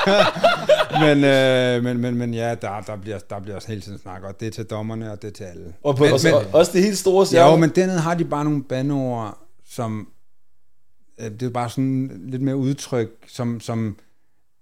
men, 1.04 1.24
øh, 1.24 1.84
men, 1.84 1.98
men, 2.00 2.14
men 2.18 2.34
ja, 2.34 2.54
der, 2.54 2.80
der, 2.86 2.96
bliver, 2.96 3.18
der 3.30 3.40
bliver 3.40 3.56
også 3.56 3.68
hele 3.68 3.80
tiden 3.80 3.98
snakket, 3.98 4.28
og 4.28 4.40
det 4.40 4.46
er 4.46 4.52
til 4.52 4.64
dommerne, 4.64 5.12
og 5.12 5.22
det 5.22 5.28
er 5.28 5.32
til 5.32 5.44
alle. 5.44 5.64
Og, 5.84 5.96
på, 5.96 6.04
Men- 6.04 6.12
også, 6.12 6.26
men- 6.26 6.34
og, 6.34 6.44
også 6.52 6.72
det 6.74 6.82
helt 6.82 6.98
store 6.98 7.26
Ja, 7.32 7.50
jo, 7.50 7.56
men 7.56 7.70
dernede 7.70 7.98
har 7.98 8.14
de 8.14 8.24
bare 8.24 8.44
nogle 8.44 8.62
bandord, 8.64 9.38
som... 9.70 10.06
øh, 11.20 11.30
Det 11.30 11.42
er 11.42 11.50
bare 11.50 11.70
sådan 11.70 12.20
lidt 12.24 12.42
mere 12.42 12.56
udtryk, 12.56 13.08
som, 13.26 13.60
som 13.60 13.96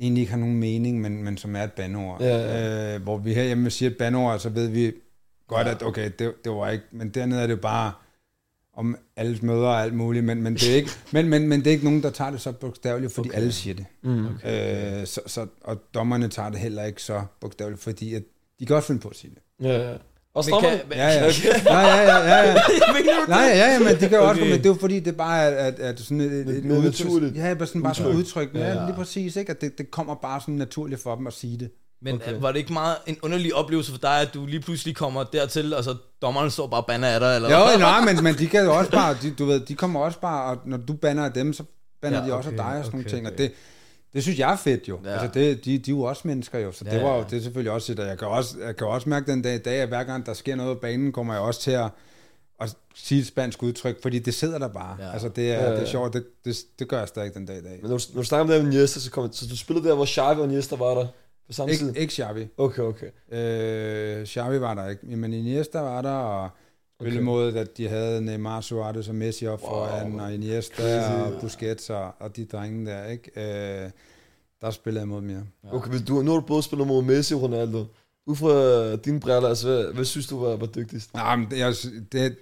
egentlig 0.01 0.21
ikke 0.21 0.33
har 0.33 0.39
nogen 0.39 0.57
mening, 0.61 1.01
men, 1.01 1.25
men 1.25 1.37
som 1.37 1.57
er 1.57 1.63
et 1.63 1.73
bandord. 1.73 2.21
Ja, 2.21 2.37
ja. 2.37 2.95
Øh, 2.95 3.03
hvor 3.03 3.19
vi 3.19 3.35
herhjemme 3.35 3.71
siger 3.71 3.91
et 3.91 3.97
bandord, 3.97 4.39
så 4.39 4.49
ved 4.49 4.69
vi 4.69 4.93
godt, 5.49 5.69
at 5.69 5.83
okay, 5.83 6.11
det, 6.19 6.35
det 6.45 6.53
var 6.53 6.71
ikke... 6.71 6.85
Men 6.91 7.09
dernede 7.09 7.43
er 7.43 7.47
det 7.47 7.61
bare 7.61 7.93
om 8.77 8.97
alles 9.17 9.43
møder 9.43 9.67
og 9.67 9.83
alt 9.83 9.95
muligt, 9.95 10.25
men, 10.25 10.43
men, 10.43 10.55
det 10.55 10.73
er 10.73 10.77
ikke, 10.77 10.91
men, 11.13 11.29
men, 11.29 11.49
men 11.49 11.59
det 11.59 11.67
er 11.67 11.71
ikke 11.71 11.85
nogen, 11.85 12.03
der 12.03 12.11
tager 12.11 12.31
det 12.31 12.41
så 12.41 12.53
bogstaveligt, 12.53 13.13
fordi 13.13 13.29
okay. 13.29 13.39
alle 13.39 13.53
siger 13.53 13.75
det. 13.75 13.87
Mm. 14.03 14.27
Okay. 14.27 15.01
Øh, 15.01 15.07
så, 15.07 15.21
så, 15.27 15.47
og 15.61 15.83
dommerne 15.95 16.29
tager 16.29 16.51
det 16.51 16.59
heller 16.59 16.85
ikke 16.85 17.03
så 17.03 17.25
bogstaveligt, 17.41 17.83
fordi 17.83 18.15
at 18.15 18.23
de 18.61 18.67
kan 18.67 18.77
også 18.77 18.87
finde 18.87 19.01
på 19.01 19.09
at 19.09 19.17
sige 19.17 19.35
det. 19.35 19.67
Ja, 19.67 19.91
ja. 19.91 19.97
Og 20.37 20.45
Men 20.45 20.51
strømmer. 20.51 20.71
kan- 20.71 20.81
Ja, 20.91 21.09
ja. 21.09 21.21
Nej, 21.65 21.83
ja, 22.01 22.03
ja, 22.03 22.19
ja, 22.19 22.49
ja. 22.49 22.55
Nej, 23.29 23.39
ja, 23.41 23.73
ja, 23.73 23.79
men 23.79 23.89
det 23.89 24.09
kan 24.09 24.19
jo 24.19 24.29
også, 24.29 24.41
Okay. 24.41 24.51
men 24.51 24.59
det 24.59 24.67
er 24.67 24.71
jo 24.71 24.77
fordi, 24.81 25.01
det 25.01 25.09
er 25.09 25.17
bare 25.17 25.47
at, 25.47 25.53
at, 25.55 25.79
at 25.81 26.01
sådan 26.01 26.21
et, 26.21 26.33
et, 26.33 26.49
et 26.49 26.65
naturligt 26.65 27.37
Ja, 27.37 27.55
bare 27.55 27.67
sådan, 27.67 27.83
bare 27.83 27.95
sådan 27.95 28.17
udtryk. 28.17 28.49
Ja, 28.55 28.69
Ja. 28.69 28.87
lige 28.87 28.95
præcis, 28.97 29.37
ikke? 29.37 29.51
At 29.51 29.61
det, 29.61 29.79
det 29.79 29.91
kommer 29.91 30.15
bare 30.15 30.41
sådan 30.41 30.55
naturligt 30.55 31.03
for 31.03 31.15
dem 31.17 31.27
at 31.27 31.33
sige 31.33 31.59
det. 31.59 31.71
Men 32.03 32.15
Okay. 32.15 32.31
okay. 32.31 32.41
var 32.41 32.53
det 32.53 32.59
ikke 32.59 32.73
meget 32.73 32.97
en 33.07 33.17
underlig 33.23 33.55
oplevelse 33.55 33.91
for 33.93 33.99
dig, 33.99 34.21
at 34.21 34.35
du 34.35 34.47
lige 34.47 34.61
pludselig 34.61 34.97
kommer 34.97 35.25
dertil, 35.25 35.75
og 35.75 35.85
så 35.85 35.95
dommeren 36.23 36.51
står 36.51 36.67
bare 36.67 36.81
og 36.81 36.87
banner 36.87 37.09
af 37.09 37.21
dig, 37.21 37.37
eller 37.37 37.73
Jo, 37.73 37.79
nej, 37.79 38.01
men, 38.01 38.25
men 38.25 38.35
de 38.35 38.47
kan 38.47 38.65
jo 38.65 38.75
også 38.79 38.91
bare, 38.91 39.17
de, 39.23 39.31
du 39.31 39.45
ved, 39.45 39.61
de 39.61 39.75
kommer 39.75 40.01
også 40.01 40.21
bare, 40.21 40.51
og 40.51 40.59
når 40.67 40.77
du 40.77 40.93
banner 40.93 41.25
af 41.25 41.33
dem, 41.33 41.53
så 41.53 41.63
banner 42.03 42.19
Ja, 42.21 42.27
de 42.27 42.35
også 42.35 42.49
okay, 42.49 42.59
af 42.59 42.65
dig 42.65 42.79
og 42.79 42.85
sådan 42.85 42.91
nogle 42.97 43.07
okay, 43.07 43.17
ting, 43.17 43.27
og 43.27 43.33
okay. 43.33 43.43
det, 43.43 43.53
det 44.17 44.23
synes 44.25 44.39
jeg 44.39 44.53
er 44.53 44.57
fedt 44.57 44.89
jo. 44.89 45.01
Ja. 45.05 45.11
Altså 45.11 45.31
det, 45.35 45.65
de, 45.65 45.79
de 45.79 45.91
er 45.91 45.95
jo 45.95 46.03
også 46.03 46.23
mennesker 46.25 46.59
jo, 46.59 46.73
så 46.73 46.85
det 46.85 46.93
Ja, 46.93 47.03
var 47.03 47.17
jo, 47.17 47.25
det 47.31 47.39
er 47.39 47.43
selvfølgelig 47.43 47.73
også 47.73 47.93
et, 47.93 48.01
og 48.01 48.07
jeg 48.07 48.19
kan 48.19 48.29
også, 48.29 48.55
jeg 48.67 48.77
kan 48.77 48.87
også 48.87 49.09
mærke 49.09 49.33
den 49.33 49.43
dag 49.43 49.55
i 49.55 49.59
dag, 49.59 49.81
at 49.81 49.89
hver 49.89 50.05
gang 50.05 50.27
der 50.27 50.33
sker 50.35 50.57
noget 50.57 50.77
på 50.77 50.81
banen, 50.81 51.13
kommer 51.13 51.35
jeg 51.35 51.43
også 51.43 51.61
til 51.61 51.71
at, 51.71 51.91
at 52.61 52.77
sige 52.95 53.21
et 53.21 53.27
spansk 53.27 53.63
udtryk, 53.63 54.03
fordi 54.03 54.19
det 54.19 54.35
sidder 54.35 54.59
der 54.59 54.69
bare. 54.69 54.97
Ja. 55.01 55.13
Altså 55.13 55.29
det 55.29 55.51
er, 55.53 55.55
Ja, 55.55 55.65
ja, 55.65 55.73
det 55.75 55.83
er 55.83 55.87
sjovt, 55.87 56.13
det, 56.13 56.25
det, 56.45 56.57
det 56.79 56.89
gør 56.89 56.99
jeg 56.99 57.09
stadig 57.09 57.35
den 57.35 57.47
dag 57.47 57.57
i 57.59 57.63
dag. 57.63 57.79
Men 57.83 57.91
når, 57.91 57.99
du- 57.99 58.05
når 58.15 58.23
du 58.23 58.27
snakker 58.27 58.43
om 58.43 58.49
det 58.49 58.65
med 58.65 58.73
Iniesta, 58.73 59.01
så, 59.01 59.11
kom, 59.11 59.33
så 59.33 59.47
du 59.51 59.57
spillede 59.57 59.89
der, 59.89 59.95
hvor 59.95 60.07
Xavi 60.07 60.41
og 60.41 60.47
Iniesta 60.47 60.77
var 60.77 60.95
der 60.95 61.07
på 61.47 61.53
samme 61.53 61.75
tid? 61.75 61.89
Ikke, 61.89 62.01
ikke 62.01 62.13
Xavi. 62.15 62.49
Okay, 62.59 62.83
okay. 62.83 63.07
Øh, 63.33 64.27
Xavi 64.27 64.61
var 64.61 64.75
der 64.75 64.89
ikke, 64.89 65.07
men 65.17 65.33
Iniesta 65.33 65.79
var 65.81 66.03
der, 66.03 66.11
og 66.11 66.51
Spillemådet, 67.01 67.57
at 67.57 67.77
de 67.77 67.89
havde 67.89 68.21
Neymar, 68.23 68.61
Suarez 68.61 69.09
og 69.09 69.15
Messi 69.15 69.47
op 69.47 69.63
Wow. 69.63 69.71
foran, 69.71 70.21
og 70.21 70.35
Iniesta 70.35 70.75
Crazy. 70.83 71.11
og 71.35 71.41
Busquets 71.41 71.91
og, 71.91 72.11
og 72.21 72.37
de 72.37 72.45
drenge 72.45 72.87
der, 72.87 73.07
ikke? 73.07 73.31
Øh, 73.85 73.91
der 74.61 74.71
spillede 74.71 75.01
jeg 75.01 75.09
mod 75.09 75.21
mere. 75.21 75.43
Okay, 75.73 75.91
hvis 75.91 76.03
du, 76.03 76.23
nu 76.23 76.31
har 76.31 76.41
du 76.41 76.47
både 76.47 76.63
spillet 76.63 76.87
mod 76.87 77.03
Messi 77.03 77.35
og 77.35 77.43
Ronaldo. 77.43 77.85
Ud 78.27 78.37
fra 78.37 78.97
dine 78.97 79.21
briller, 79.21 79.49
altså, 79.49 79.69
hvad, 79.69 79.85
hvad 79.95 80.05
synes 80.05 80.27
du 80.27 80.41
var, 80.45 80.57
var 80.57 80.67
dygtigst? 80.67 81.15
Nej, 81.15 81.37
men 81.37 81.51
det, 81.51 81.59
jeg, 81.59 81.75
det, 82.13 82.37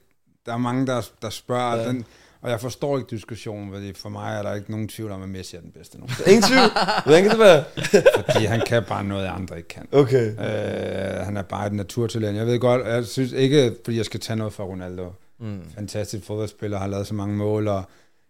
der 0.47 0.53
er 0.53 0.57
mange, 0.59 0.87
der, 0.87 1.03
der 1.23 1.31
spørger, 1.31 1.77
Ja. 1.77 1.83
ja. 1.83 1.89
den, 1.89 2.05
og 2.45 2.51
jeg 2.51 2.61
forstår 2.61 2.99
ikke 2.99 3.11
diskussionen, 3.11 3.73
fordi 3.73 3.93
for 3.93 4.09
mig 4.09 4.39
er 4.39 4.43
der 4.43 4.55
ikke 4.55 4.71
nogen 4.71 4.89
tvivl 4.89 5.11
om, 5.11 5.23
at 5.23 5.29
Messi 5.29 5.57
er 5.57 5.61
den 5.61 5.71
bedste 5.71 6.01
nu. 6.01 6.07
Ingen 6.27 6.43
tvivl. 6.43 6.71
Hvordan 7.05 7.23
kan 7.23 7.31
det 7.31 7.39
være? 7.39 7.65
fordi 8.33 8.45
han 8.45 8.63
kan 8.67 8.83
bare 8.89 9.05
noget, 9.05 9.27
andre 9.27 9.57
ikke 9.57 9.69
kan. 9.69 9.89
Okay. 9.93 10.31
Øh, 10.31 11.25
han 11.27 11.37
er 11.37 11.43
bare 11.43 11.67
et 11.67 11.73
naturtalent. 11.73 12.37
Jeg 12.37 12.47
ved 12.47 12.59
godt, 12.59 12.87
jeg 12.87 13.05
synes 13.05 13.33
ikke, 13.33 13.77
fordi 13.85 13.97
jeg 13.97 14.05
skal 14.05 14.21
tage 14.21 14.37
noget 14.37 14.53
fra 14.53 14.65
Ronaldo. 14.65 15.13
Mm. 15.39 15.61
Fantastisk 15.75 16.25
fodboldspiller, 16.25 16.79
har 16.79 16.87
lavet 16.87 17.07
så 17.07 17.15
mange 17.15 17.37
mål, 17.37 17.69
og 17.69 17.85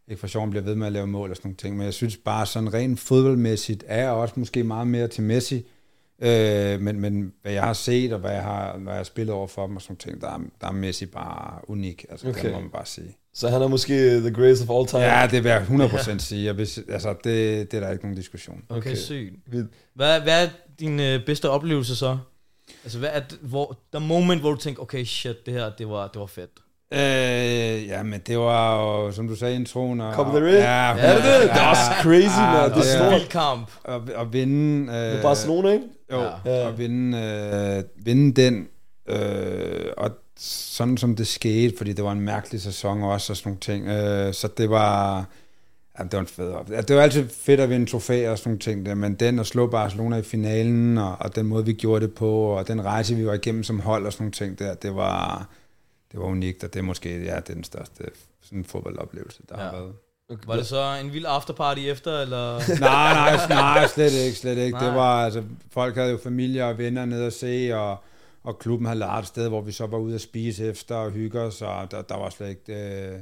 ikke 0.09 0.21
for 0.21 0.26
sjov 0.26 0.50
bliver 0.50 0.64
ved 0.64 0.75
med 0.75 0.87
at 0.87 0.92
lave 0.92 1.06
mål 1.06 1.30
og 1.30 1.37
sådan 1.37 1.49
nogle 1.49 1.56
ting. 1.56 1.76
Men 1.76 1.85
jeg 1.85 1.94
synes 1.94 2.16
bare, 2.16 2.47
sådan 2.47 2.75
rent 2.75 3.00
fodboldmæssigt 3.00 3.85
er 3.87 4.02
jeg 4.02 4.11
også 4.11 4.35
måske 4.37 4.64
meget 4.64 4.87
mere 4.87 5.09
til 5.09 5.23
Messi. 5.23 5.66
Øh, 6.23 6.80
men, 6.80 7.00
men 7.00 7.33
hvad 7.42 7.52
jeg 7.52 7.62
har 7.62 7.73
set, 7.73 8.12
og 8.12 8.18
hvad 8.18 8.30
jeg 8.33 8.42
har, 8.42 8.78
hvad 8.78 8.92
jeg 8.92 8.99
har 8.99 9.04
spillet 9.04 9.35
over 9.35 9.47
for 9.47 9.66
dem 9.66 9.76
og 9.76 9.83
sådan 9.83 9.97
ting, 9.97 10.21
der 10.21 10.28
er, 10.28 10.38
der 10.61 10.66
er 10.66 10.73
Messi 10.73 11.06
bare 11.06 11.61
unik. 11.68 12.04
Altså, 12.11 12.28
okay. 12.28 12.42
Det 12.42 12.52
må 12.52 12.61
man 12.61 12.71
bare 12.71 12.87
sige. 12.87 13.16
Så 13.35 13.49
han 13.49 13.62
er 13.62 13.68
måske 13.68 14.21
the 14.21 14.35
greatest 14.35 14.62
of 14.62 14.71
all 14.78 14.87
time. 14.87 15.02
Ja, 15.02 15.26
det 15.30 15.44
vil 15.44 15.50
jeg 15.50 15.62
100% 15.68 16.18
sige. 16.28 16.44
Jeg 16.44 16.56
vil, 16.56 16.66
sige- 16.66 16.92
altså, 16.92 17.14
det, 17.25 17.71
det 17.71 17.76
er 17.76 17.80
der 17.80 17.90
ikke 17.90 18.04
nogen 18.04 18.16
diskussion. 18.16 18.64
Okay, 18.68 18.78
Okay. 18.78 18.94
sygt. 18.97 19.35
Hvad, 19.94 20.21
hvad 20.21 20.44
er 20.47 20.49
din 20.80 21.00
øh, 21.00 21.25
bedste 21.26 21.50
oplevelse 21.50 21.97
så? 21.97 22.18
Altså, 22.85 22.99
hvad 22.99 23.09
er 23.12 23.21
det, 23.21 23.38
hvor, 23.42 23.78
der 23.92 23.99
moment, 23.99 24.40
hvor 24.40 24.50
du 24.50 24.56
tænker, 24.56 24.83
okay, 24.83 25.04
shit, 25.04 25.47
det 25.47 25.54
her, 25.54 25.71
det 25.78 25.88
var, 25.88 26.09
det 26.09 26.21
var 26.21 26.26
fedt. 26.26 26.50
Øh, 26.94 27.86
ja, 27.88 28.02
men 28.02 28.20
det 28.26 28.38
var 28.38 28.80
jo, 28.82 29.12
som 29.12 29.28
du 29.28 29.34
sagde 29.36 29.54
introen. 29.54 30.00
Og, 30.00 30.14
Copa 30.14 30.36
del 30.36 30.44
Rey? 30.44 30.52
Ja, 30.54 30.90
Er 30.98 31.14
det 31.14 31.24
det? 31.24 31.50
Det 31.50 31.60
er 31.62 31.66
også 31.68 31.80
crazy, 32.02 32.38
man. 32.38 32.70
Det 32.70 33.14
er 33.14 33.16
en 33.24 33.28
kamp. 33.30 33.70
At, 33.84 34.00
at 34.20 34.32
vinde... 34.32 34.92
Øh, 34.92 35.22
Barcelona, 35.22 35.72
ikke? 35.72 35.84
Jo, 36.12 36.20
Ja. 36.20 36.30
ja. 36.44 36.68
at 36.68 36.78
vinde, 36.78 37.18
øh, 37.18 38.06
vinde 38.06 38.42
den, 38.42 38.66
øh, 39.08 39.86
og 39.96 40.10
sådan 40.38 40.96
som 40.96 41.16
det 41.16 41.26
skete, 41.26 41.76
fordi 41.76 41.92
det 41.92 42.04
var 42.04 42.12
en 42.12 42.20
mærkelig 42.20 42.60
sæson 42.60 43.02
også, 43.02 43.32
og 43.32 43.36
sådan 43.36 43.50
nogle 43.50 43.60
ting, 43.60 43.86
øh, 43.88 44.34
så 44.34 44.48
det 44.58 44.70
var, 44.70 45.24
ja, 45.98 46.04
det 46.04 46.12
var 46.12 46.20
en 46.20 46.26
fed 46.26 46.50
op. 46.50 46.70
Ja, 46.70 46.80
det 46.80 46.96
var 46.96 47.02
altid 47.02 47.28
fedt 47.28 47.60
at 47.60 47.70
vinde 47.70 47.86
trofæer 47.90 48.30
og 48.30 48.38
sådan 48.38 48.50
nogle 48.50 48.58
ting 48.58 48.86
der, 48.86 48.94
men 48.94 49.14
den 49.14 49.38
at 49.38 49.46
slå 49.46 49.66
Barcelona 49.66 50.16
i 50.16 50.22
finalen, 50.22 50.98
og, 50.98 51.16
og 51.20 51.36
den 51.36 51.46
måde 51.46 51.64
vi 51.64 51.72
gjorde 51.72 52.06
det 52.06 52.14
på, 52.14 52.30
og 52.44 52.68
den 52.68 52.84
rejse 52.84 53.14
vi 53.14 53.26
var 53.26 53.34
igennem 53.34 53.62
som 53.62 53.80
hold 53.80 54.06
og 54.06 54.12
sådan 54.12 54.22
nogle 54.24 54.32
ting 54.32 54.58
der, 54.58 54.74
det 54.74 54.96
var, 54.96 55.48
det 56.14 56.23
var 56.23 56.28
unikt, 56.28 56.64
og 56.64 56.75
det 56.75 56.78
er 56.78 56.85
måske, 56.85 57.25
ja, 57.25 57.37
det 57.37 57.50
er 57.50 57.54
den 57.54 57.64
største 57.64 58.04
sådan 58.42 58.64
fodboldoplevelse, 58.64 59.42
der 59.49 59.59
ja. 59.59 59.64
Har 59.64 59.73
været. 59.73 59.94
Okay. 60.28 60.47
Var 60.47 60.56
det 60.56 60.66
så 60.66 60.99
en 61.04 61.12
vild 61.12 61.25
afterparty 61.28 61.80
efter, 61.80 62.21
eller? 62.21 62.59
nej, 62.80 63.37
nej, 63.37 63.49
nej, 63.49 63.87
slet 63.87 64.12
ikke, 64.12 64.38
slet 64.38 64.59
ikke. 64.59 64.78
Nej. 64.78 64.87
Det 64.87 64.94
var, 64.94 65.25
altså, 65.25 65.44
folk 65.71 65.94
havde 65.94 66.11
jo 66.11 66.16
familie 66.16 66.64
og 66.64 66.78
venner 66.78 67.04
nede 67.04 67.26
at 67.26 67.33
se, 67.33 67.71
og, 67.75 67.97
og 68.42 68.59
klubben 68.59 68.87
havde 68.87 68.99
lavet 68.99 69.18
et 69.18 69.26
sted, 69.26 69.49
hvor 69.49 69.61
vi 69.61 69.73
så 69.73 69.87
var 69.87 69.99
ude 69.99 70.14
at 70.14 70.21
spise 70.21 70.66
efter 70.66 70.94
og 70.94 71.11
hygge 71.11 71.40
os, 71.40 71.62
og 71.62 71.90
der, 71.90 72.02
der 72.02 72.16
var 72.16 72.30
slet 72.30 72.49
ikke 72.49 73.06
øh, 73.12 73.18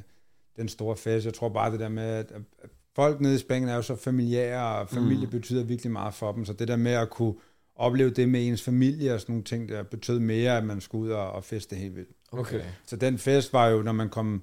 den 0.57 0.69
store 0.69 0.97
fest. 0.97 1.27
Jeg 1.27 1.35
tror 1.35 1.49
bare 1.49 1.73
det 1.73 1.81
der 1.81 1.89
med, 1.89 2.05
at, 2.05 2.33
at 2.33 2.71
folk 2.97 3.21
nede 3.21 3.35
i 3.35 3.39
Spanien 3.39 3.69
er 3.69 3.75
jo 3.75 3.83
så 3.83 3.97
familiære, 3.97 4.79
og 4.79 4.89
familie 4.89 5.25
mm. 5.25 5.31
betyder 5.31 5.65
virkelig 5.65 5.93
meget 5.93 6.15
for 6.15 6.33
dem, 6.33 6.45
så 6.45 6.53
det 6.53 6.69
der 6.69 6.77
med 6.77 6.93
at 6.93 7.11
kunne 7.11 7.35
opleve 7.77 8.11
det 8.11 8.29
med 8.29 8.47
ens 8.47 8.63
familie 8.63 9.15
og 9.15 9.21
sådan 9.21 9.33
nogle 9.33 9.45
ting, 9.45 9.69
der 9.69 9.83
betød 9.83 10.19
mere, 10.19 10.57
at 10.57 10.65
man 10.65 10.81
skulle 10.81 11.05
ud 11.05 11.11
og, 11.11 11.33
og 11.33 11.45
feste 11.45 11.77
helt 11.77 11.97
vildt. 11.97 12.11
Okay. 12.33 12.61
Så 12.87 12.97
den 12.97 13.19
fest 13.19 13.53
var 13.53 13.67
jo, 13.69 13.83
når 13.83 13.93
man 13.93 14.09
kom 14.09 14.43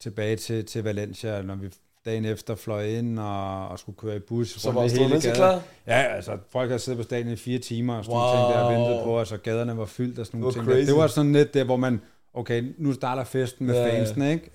tilbage 0.00 0.36
til, 0.36 0.64
til 0.64 0.84
Valencia, 0.84 1.42
når 1.42 1.54
vi 1.54 1.68
dagen 2.04 2.24
efter 2.24 2.54
fløj 2.54 2.84
ind 2.86 3.18
og, 3.18 3.68
og 3.68 3.78
skulle 3.78 3.96
køre 3.96 4.16
i 4.16 4.18
bus. 4.18 4.60
Så 4.60 4.70
var 4.70 4.82
Australien 4.82 5.20
gaden. 5.20 5.34
klar? 5.36 5.62
Ja, 5.86 6.02
altså 6.02 6.38
folk 6.52 6.70
har 6.70 6.78
siddet 6.78 6.98
på 6.98 7.02
stadion 7.04 7.32
i 7.32 7.36
fire 7.36 7.58
timer 7.58 7.94
og 7.96 8.04
sådan 8.04 8.18
Wow. 8.18 8.26
ting 8.34 8.54
der 8.54 8.58
og 8.60 8.72
ventet 8.72 9.04
på, 9.04 9.18
og 9.34 9.42
gaderne 9.42 9.78
var 9.78 9.84
fyldt 9.84 10.18
og 10.18 10.26
sådan 10.26 10.40
nogle 10.40 10.54
Det 10.54 10.64
ting. 10.66 10.76
der. 10.78 10.84
Det 10.86 10.96
var 10.96 11.06
sådan 11.06 11.32
lidt 11.32 11.54
der, 11.54 11.64
hvor 11.64 11.76
man, 11.76 12.00
okay, 12.34 12.74
nu 12.78 12.92
starter 12.92 13.24
festen 13.24 13.66
med 13.66 13.74
Ja, 13.74 13.80
ja, 13.86 13.94
ja. 13.94 14.00
fansen, 14.00 14.22
ikke? 14.22 14.50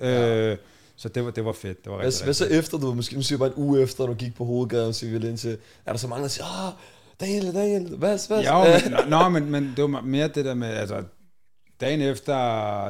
Øh, 0.51 0.57
så 0.95 1.09
det 1.09 1.25
var, 1.25 1.31
det 1.31 1.45
var 1.45 1.51
fedt. 1.51 1.83
Det 1.83 1.91
var 1.91 1.99
rigtig, 1.99 2.17
Hvad, 2.19 2.23
hvad 2.23 2.33
så 2.33 2.45
efter, 2.45 2.77
du 2.77 2.93
måske, 2.93 3.15
nu 3.15 3.21
siger 3.21 3.39
bare 3.39 3.47
en 3.47 3.53
uge 3.57 3.81
efter, 3.81 4.05
du 4.05 4.13
gik 4.13 4.35
på 4.35 4.45
hovedgaden, 4.45 4.93
vi 5.01 5.13
Valencia, 5.13 5.51
er 5.85 5.91
der 5.91 5.97
så 5.97 6.07
mange, 6.07 6.21
der 6.23 6.29
siger, 6.29 6.67
ah, 6.67 6.73
Daniel, 7.19 7.53
Daniel, 7.53 7.95
hvad, 7.97 8.27
hvad? 8.27 8.43
Jo, 8.43 8.63
men, 8.89 9.09
nå, 9.19 9.29
men, 9.29 9.51
men 9.51 9.73
det 9.75 9.83
var 9.91 10.01
mere 10.01 10.27
det 10.27 10.45
der 10.45 10.53
med, 10.53 10.67
altså, 10.67 11.03
dagen 11.81 12.01
efter, 12.01 12.33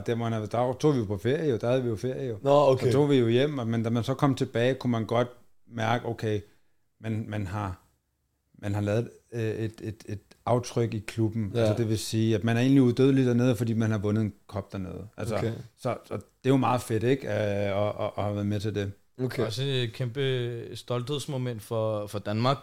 der, 0.01 0.15
man, 0.15 0.31
havde- 0.33 0.47
der 0.47 0.73
tog 0.73 0.93
vi 0.93 0.99
jo 0.99 1.05
på 1.05 1.17
ferie, 1.17 1.49
jo, 1.49 1.57
der 1.57 1.67
havde 1.69 1.83
vi 1.83 1.89
jo 1.89 1.95
ferie, 1.95 2.27
jo. 2.27 2.37
Nå, 2.41 2.51
okay. 2.71 2.85
Så 2.85 2.91
tog 2.91 3.09
vi 3.09 3.15
jo 3.15 3.27
hjem, 3.27 3.57
og- 3.59 3.67
men 3.67 3.83
da 3.83 3.89
man 3.89 4.03
så 4.03 4.13
kom 4.13 4.35
tilbage, 4.35 4.75
kunne 4.75 4.91
man 4.91 5.05
godt 5.05 5.27
mærke, 5.67 6.05
okay, 6.05 6.41
man, 7.01 7.25
man 7.27 7.47
har 7.47 7.77
man 8.61 8.73
har 8.73 8.81
lavet 8.81 9.09
øh, 9.33 9.41
et, 9.41 9.73
et, 9.83 10.03
et 10.09 10.19
aftryk 10.45 10.93
i 10.93 10.99
klubben. 10.99 11.51
Ja. 11.55 11.59
Altså 11.59 11.75
det 11.77 11.89
vil 11.89 11.99
sige, 11.99 12.35
at 12.35 12.43
man 12.43 12.57
er 12.57 12.61
egentlig 12.61 12.83
udødelig 12.83 13.25
dernede, 13.25 13.55
fordi 13.55 13.73
man 13.73 13.91
har 13.91 13.97
vundet 13.97 14.21
en 14.21 14.33
kop 14.47 14.71
dernede. 14.71 15.07
Altså, 15.17 15.35
Okay. 15.35 15.51
så, 15.77 15.97
så 16.05 16.13
det 16.15 16.45
er 16.45 16.49
jo 16.49 16.57
meget 16.57 16.81
fedt, 16.81 17.03
ikke? 17.03 17.27
Øh, 17.27 17.33
at, 17.33 17.87
at, 17.99 18.11
at 18.17 18.23
have 18.23 18.33
været 18.35 18.45
med 18.47 18.59
til 18.59 18.75
det. 18.75 18.91
Okay. 19.23 19.45
Også 19.45 19.63
et 19.65 19.93
kæmpe 19.93 20.75
stolthedsmoment 20.75 21.61
for, 21.61 22.07
for 22.07 22.19
Danmark. 22.19 22.57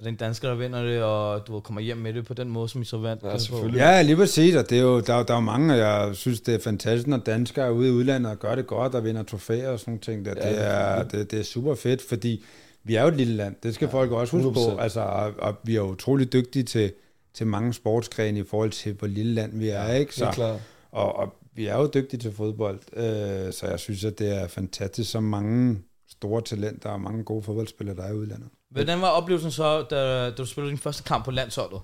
At 0.00 0.06
den 0.06 0.16
dansker, 0.16 0.48
der 0.48 0.54
vinder 0.54 0.82
det, 0.82 1.02
og 1.02 1.46
du 1.46 1.60
kommer 1.60 1.80
hjem 1.80 1.96
med 1.96 2.12
det 2.14 2.26
på 2.26 2.34
den 2.34 2.48
måde, 2.48 2.68
som 2.68 2.82
I 2.82 2.84
så 2.84 2.98
vandt. 2.98 3.22
Ja, 3.22 3.32
på. 3.32 3.38
selvfølgelig. 3.38 3.78
Ja, 3.78 4.02
lige 4.02 4.16
præcis, 4.16 4.54
og 4.54 4.70
det 4.70 4.78
er 4.78 4.82
jo, 4.82 5.00
der, 5.00 5.14
er- 5.14 5.22
der 5.22 5.34
er 5.34 5.38
jo 5.38 5.40
mange, 5.44 5.72
og 5.74 5.78
jeg 5.78 6.10
synes, 6.16 6.40
det 6.40 6.54
er 6.54 6.58
fantastisk, 6.58 7.06
når 7.06 7.16
danskere 7.16 7.66
er 7.66 7.70
ude 7.70 7.88
i 7.88 7.90
udlandet 7.90 8.32
og 8.32 8.38
gør 8.38 8.54
det 8.54 8.66
godt, 8.66 8.94
og 8.94 9.04
vinder 9.04 9.22
trofæer 9.22 9.68
og 9.68 9.80
sådan 9.80 9.90
nogle 9.92 10.00
ting. 10.00 10.24
Der. 10.24 10.34
Ja, 10.36 10.50
det, 10.50 10.66
er, 10.66 11.02
det, 11.02 11.30
det 11.30 11.38
er 11.38 11.44
super 11.44 11.74
fedt, 11.74 12.02
fordi 12.02 12.44
vi 12.84 12.94
er 12.94 13.02
jo 13.02 13.08
et 13.08 13.16
lille 13.16 13.34
land. 13.34 13.54
Det 13.62 13.74
skal 13.74 13.86
ja, 13.86 13.92
folk 13.92 14.10
også 14.12 14.36
huske 14.36 14.60
100%. 14.60 14.70
på. 14.74 14.78
Altså, 14.78 15.00
og, 15.00 15.32
og 15.38 15.54
vi 15.64 15.76
er 15.76 15.80
utrolig 15.80 16.32
dygtige 16.32 16.62
til, 16.62 16.92
til 17.34 17.46
mange 17.46 17.72
sportsgrene 17.74 18.38
i 18.38 18.44
forhold 18.50 18.70
til, 18.70 18.92
hvor 18.92 19.08
lille 19.08 19.34
land 19.34 19.58
vi 19.58 19.68
er. 19.68 19.92
ikke? 19.92 20.14
Så, 20.14 20.30
klart. 20.32 20.60
og, 20.92 21.16
og 21.16 21.34
vi 21.54 21.66
er 21.66 21.76
jo 21.78 21.90
dygtige 21.94 22.20
til 22.20 22.32
fodbold, 22.32 22.78
øh, 22.96 23.52
så 23.52 23.66
jeg 23.70 23.78
synes, 23.78 24.04
at 24.04 24.18
det 24.18 24.36
er 24.42 24.48
fantastisk, 24.48 25.10
så 25.10 25.20
mange 25.20 25.78
store 26.10 26.42
talenter 26.42 26.90
og 26.90 27.00
mange 27.00 27.24
gode 27.24 27.42
fodboldspillere, 27.42 27.96
der 27.96 28.02
er 28.02 28.10
i 28.10 28.14
udlandet. 28.14 28.48
Hvordan 28.70 29.00
var 29.00 29.08
oplevelsen 29.08 29.50
så, 29.50 29.82
da, 29.82 30.24
da 30.24 30.30
du 30.30 30.46
spillede 30.46 30.70
din 30.70 30.78
første 30.78 31.02
kamp 31.02 31.24
på 31.24 31.30
landsholdet? 31.30 31.80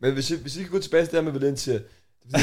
Men 0.00 0.12
hvis 0.12 0.30
I, 0.30 0.36
hvis 0.36 0.56
I 0.56 0.62
kan 0.62 0.70
gå 0.70 0.78
tilbage 0.78 1.02
til 1.02 1.12
det 1.12 1.24
her 1.24 1.32
med 1.32 1.40
Valencia, 1.40 1.74
er 1.74 1.80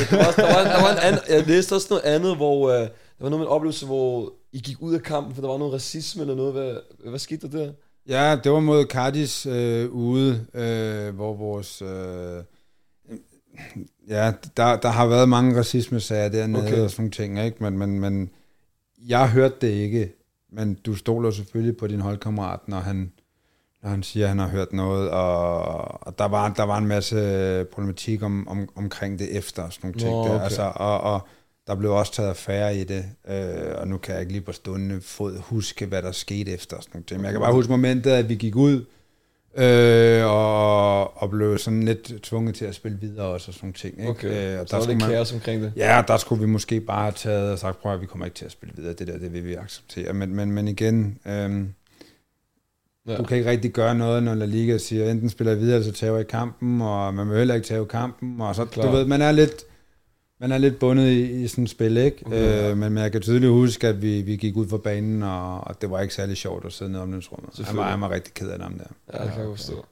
der 0.09 0.17
var, 0.17 0.31
der 0.31 0.55
var, 0.55 0.63
der 0.63 0.81
var 0.81 0.91
en 0.91 0.97
anden, 0.97 1.21
jeg 1.29 1.47
læste 1.47 1.75
også 1.75 1.87
noget 1.89 2.03
andet, 2.03 2.35
hvor 2.35 2.69
øh, 2.69 2.81
der 2.81 2.89
var 3.19 3.29
noget 3.29 3.39
med 3.39 3.47
en 3.47 3.51
oplevelse, 3.51 3.85
hvor 3.85 4.33
I 4.51 4.59
gik 4.59 4.81
ud 4.81 4.93
af 4.93 5.01
kampen, 5.01 5.35
for 5.35 5.41
der 5.41 5.49
var 5.49 5.57
noget 5.57 5.73
racisme 5.73 6.21
eller 6.21 6.35
noget. 6.35 6.53
Hvad, 6.53 6.75
hvad 7.09 7.19
skete 7.19 7.47
der 7.47 7.57
der? 7.57 7.73
Ja, 8.07 8.39
det 8.43 8.51
var 8.51 8.59
mod 8.59 8.85
Cardis 8.85 9.45
øh, 9.45 9.89
ude, 9.89 10.45
øh, 10.53 11.15
hvor 11.15 11.33
vores... 11.33 11.81
Øh, 11.81 12.43
ja, 14.07 14.33
der, 14.57 14.75
der 14.75 14.89
har 14.89 15.07
været 15.07 15.29
mange 15.29 15.59
racismesager 15.59 16.29
dernede 16.29 16.63
okay. 16.63 16.79
og 16.79 16.91
sådan 16.91 17.01
nogle 17.01 17.11
ting, 17.11 17.45
ikke? 17.45 17.63
Men, 17.63 17.77
men, 17.77 17.99
men 17.99 18.29
jeg 19.07 19.29
hørte 19.29 19.55
det 19.61 19.67
ikke, 19.67 20.13
men 20.51 20.73
du 20.73 20.95
stoler 20.95 21.31
selvfølgelig 21.31 21.77
på 21.77 21.87
din 21.87 21.99
holdkammerat, 21.99 22.59
når 22.67 22.79
han, 22.79 23.11
når 23.83 23.89
han 23.89 24.03
siger, 24.03 24.25
at 24.25 24.29
han 24.29 24.39
har 24.39 24.47
hørt 24.47 24.73
noget, 24.73 25.09
og, 25.09 26.07
og 26.07 26.19
der, 26.19 26.25
var, 26.25 26.53
der 26.53 26.63
var 26.63 26.77
en 26.77 26.87
masse 26.87 27.65
problematik 27.65 28.23
om, 28.23 28.47
om, 28.47 28.69
omkring 28.75 29.19
det 29.19 29.37
efter, 29.37 29.63
og 29.63 29.73
sådan 29.73 29.87
nogle 29.87 29.99
ting 29.99 30.11
der, 30.11 30.35
okay. 30.35 30.43
altså, 30.43 30.71
og, 30.75 31.01
og 31.01 31.27
der 31.67 31.75
blev 31.75 31.91
også 31.91 32.13
taget 32.13 32.29
affære 32.29 32.77
i 32.77 32.83
det, 32.83 33.05
øh, 33.27 33.75
og 33.77 33.87
nu 33.87 33.97
kan 33.97 34.13
jeg 34.13 34.21
ikke 34.21 34.33
lige 34.33 34.41
på 34.41 34.51
stående 34.51 35.01
fod 35.01 35.39
huske, 35.39 35.85
hvad 35.85 36.01
der 36.01 36.11
skete 36.11 36.51
efter, 36.51 36.77
og 36.77 36.83
sådan 36.83 36.91
nogle 36.93 37.05
ting. 37.05 37.19
Men 37.19 37.25
jeg 37.25 37.33
kan 37.33 37.41
bare 37.41 37.53
huske 37.53 37.71
momentet, 37.71 38.11
at 38.11 38.29
vi 38.29 38.35
gik 38.35 38.55
ud, 38.55 38.85
øh, 39.57 40.25
og, 40.25 41.21
og 41.21 41.29
blev 41.29 41.57
sådan 41.57 41.83
lidt 41.83 42.13
tvunget 42.23 42.55
til 42.55 42.65
at 42.65 42.75
spille 42.75 42.97
videre 43.01 43.25
også, 43.25 43.45
og 43.49 43.53
sådan 43.53 43.65
nogle 43.67 43.73
ting. 43.73 43.97
Ikke? 43.99 44.09
Okay, 44.09 44.53
Øh, 44.55 44.61
og 44.61 44.67
så 44.69 44.75
var 44.75 44.83
skulle 44.83 44.99
det 44.99 45.07
man- 45.07 45.15
kaos 45.15 45.33
omkring 45.33 45.61
det. 45.63 45.73
Ja, 45.75 46.03
der 46.07 46.17
skulle 46.17 46.41
vi 46.41 46.47
måske 46.47 46.79
bare 46.81 47.01
have 47.01 47.11
taget 47.15 47.51
og 47.51 47.59
sagt, 47.59 47.81
prøv 47.81 47.93
at 47.93 48.01
vi 48.01 48.05
kommer 48.05 48.25
ikke 48.25 48.35
til 48.35 48.45
at 48.45 48.51
spille 48.51 48.73
videre, 48.77 48.93
det 48.93 49.07
der, 49.07 49.17
det 49.17 49.33
vil 49.33 49.45
vi 49.45 49.53
acceptere. 49.53 50.13
Men, 50.13 50.35
men, 50.35 50.51
men 50.51 50.67
igen, 50.67 51.17
øhm, 51.27 51.73
Ja. 53.07 53.15
du 53.17 53.23
kan 53.23 53.37
ikke 53.37 53.49
rigtig 53.49 53.71
gøre 53.71 53.95
noget, 53.95 54.23
når 54.23 54.35
La 54.35 54.45
Liga 54.45 54.77
siger, 54.77 55.11
enten 55.11 55.29
spiller 55.29 55.51
jeg 55.51 55.59
videre, 55.61 55.75
eller 55.79 55.91
så 55.91 55.99
tager 55.99 56.17
i 56.19 56.23
kampen, 56.23 56.81
og 56.81 57.13
man 57.13 57.29
vil 57.29 57.37
heller 57.37 57.55
ikke 57.55 57.67
tage 57.67 57.85
kampen, 57.85 58.41
og 58.41 58.55
så, 58.55 58.65
Klart. 58.65 58.87
du 58.87 58.91
ved, 58.91 59.05
man 59.05 59.21
er 59.21 59.31
lidt, 59.31 59.63
man 60.39 60.51
er 60.51 60.57
lidt 60.57 60.79
bundet 60.79 61.07
i, 61.07 61.43
i 61.43 61.47
sådan 61.47 61.63
et 61.63 61.69
spil, 61.69 61.97
ikke? 61.97 62.17
Okay. 62.25 62.71
Øh, 62.71 62.77
men, 62.77 62.93
men 62.93 63.03
jeg 63.03 63.11
kan 63.11 63.21
tydeligt 63.21 63.51
huske, 63.51 63.87
at 63.87 64.01
vi, 64.01 64.21
vi 64.21 64.35
gik 64.35 64.55
ud 64.55 64.67
for 64.67 64.77
banen, 64.77 65.23
og, 65.23 65.61
og 65.67 65.81
det 65.81 65.91
var 65.91 66.01
ikke 66.01 66.13
særlig 66.13 66.37
sjovt 66.37 66.65
at 66.65 66.73
sidde 66.73 66.91
nede 66.91 67.03
om 67.03 67.11
den 67.11 67.23
rummet. 67.31 67.65
Han 67.67 67.77
var, 67.77 67.89
han 67.91 68.01
var 68.01 68.09
rigtig 68.09 68.33
ked 68.33 68.49
af 68.49 68.57
det, 68.57 68.63
ham 68.63 68.73
der. 68.77 68.85
Ja, 69.19 69.23
det 69.25 69.31
kan 69.33 69.41
jeg 69.41 69.49
forstå. 69.57 69.85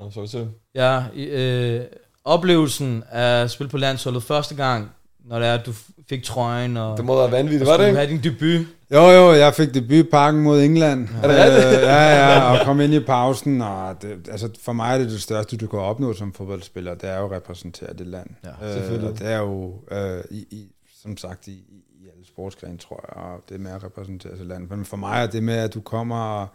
Nå, 0.00 0.10
så 0.10 0.26
til. 0.26 0.48
Ja, 0.74 1.02
i- 1.14 1.24
øh, 1.24 1.80
oplevelsen 2.24 3.04
af 3.10 3.42
at 3.42 3.50
spille 3.50 3.70
på 3.70 3.76
landsholdet 3.78 4.22
første 4.22 4.54
gang, 4.54 4.90
når 5.24 5.38
det 5.38 5.48
er, 5.48 5.54
at 5.54 5.66
du 5.66 5.72
fik 6.08 6.22
trøjen, 6.24 6.76
og, 6.76 6.96
Det 6.96 7.04
må 7.04 7.16
være 7.20 7.30
vanvittigt, 7.32 7.62
og 7.62 7.68
var 7.68 7.76
det 7.76 7.86
ikke? 7.86 7.98
have 7.98 8.10
din 8.10 8.22
debut. 8.22 8.66
Jo, 8.90 9.00
jo, 9.00 9.32
jeg 9.32 9.54
fik 9.54 9.74
debut 9.74 9.92
i 9.92 10.02
parken 10.02 10.42
mod 10.42 10.62
England. 10.62 11.08
Er 11.22 11.28
det? 11.28 11.66
Øh, 11.66 11.82
ja, 11.82 12.02
ja, 12.16 12.52
og 12.52 12.64
kom 12.64 12.80
ind 12.80 12.94
i 12.94 13.00
pausen, 13.00 13.62
og 13.62 14.02
det, 14.02 14.28
altså 14.30 14.50
for 14.60 14.72
mig 14.72 14.94
er 14.94 14.98
det 14.98 15.10
det 15.10 15.22
største, 15.22 15.56
du 15.56 15.66
kan 15.66 15.78
opnå 15.78 16.12
som 16.14 16.32
fodboldspiller, 16.32 16.94
det 16.94 17.10
er 17.10 17.18
jo 17.18 17.24
at 17.24 17.32
repræsentere 17.32 17.92
det 17.92 18.06
land. 18.06 18.30
Ja, 18.44 18.66
øh, 18.66 18.72
selvfølgelig. 18.72 19.10
og 19.10 19.18
det 19.18 19.26
er 19.26 19.38
jo, 19.38 19.74
øh, 19.90 20.24
i, 20.30 20.38
i, 20.38 20.72
som 21.02 21.16
sagt 21.16 21.46
i, 21.46 21.52
i 21.52 21.84
i 22.00 22.08
alle 22.14 22.26
sportsgrene, 22.26 22.78
tror 22.78 23.04
jeg, 23.08 23.24
og 23.24 23.42
det 23.48 23.60
med 23.60 23.70
at 23.70 23.84
repræsentere 23.84 24.36
sit 24.36 24.46
land. 24.46 24.68
Men 24.68 24.84
for 24.84 24.96
mig 24.96 25.22
er 25.22 25.26
det 25.26 25.42
med, 25.42 25.54
at 25.54 25.74
du 25.74 25.80
kommer 25.80 26.16
og 26.16 26.48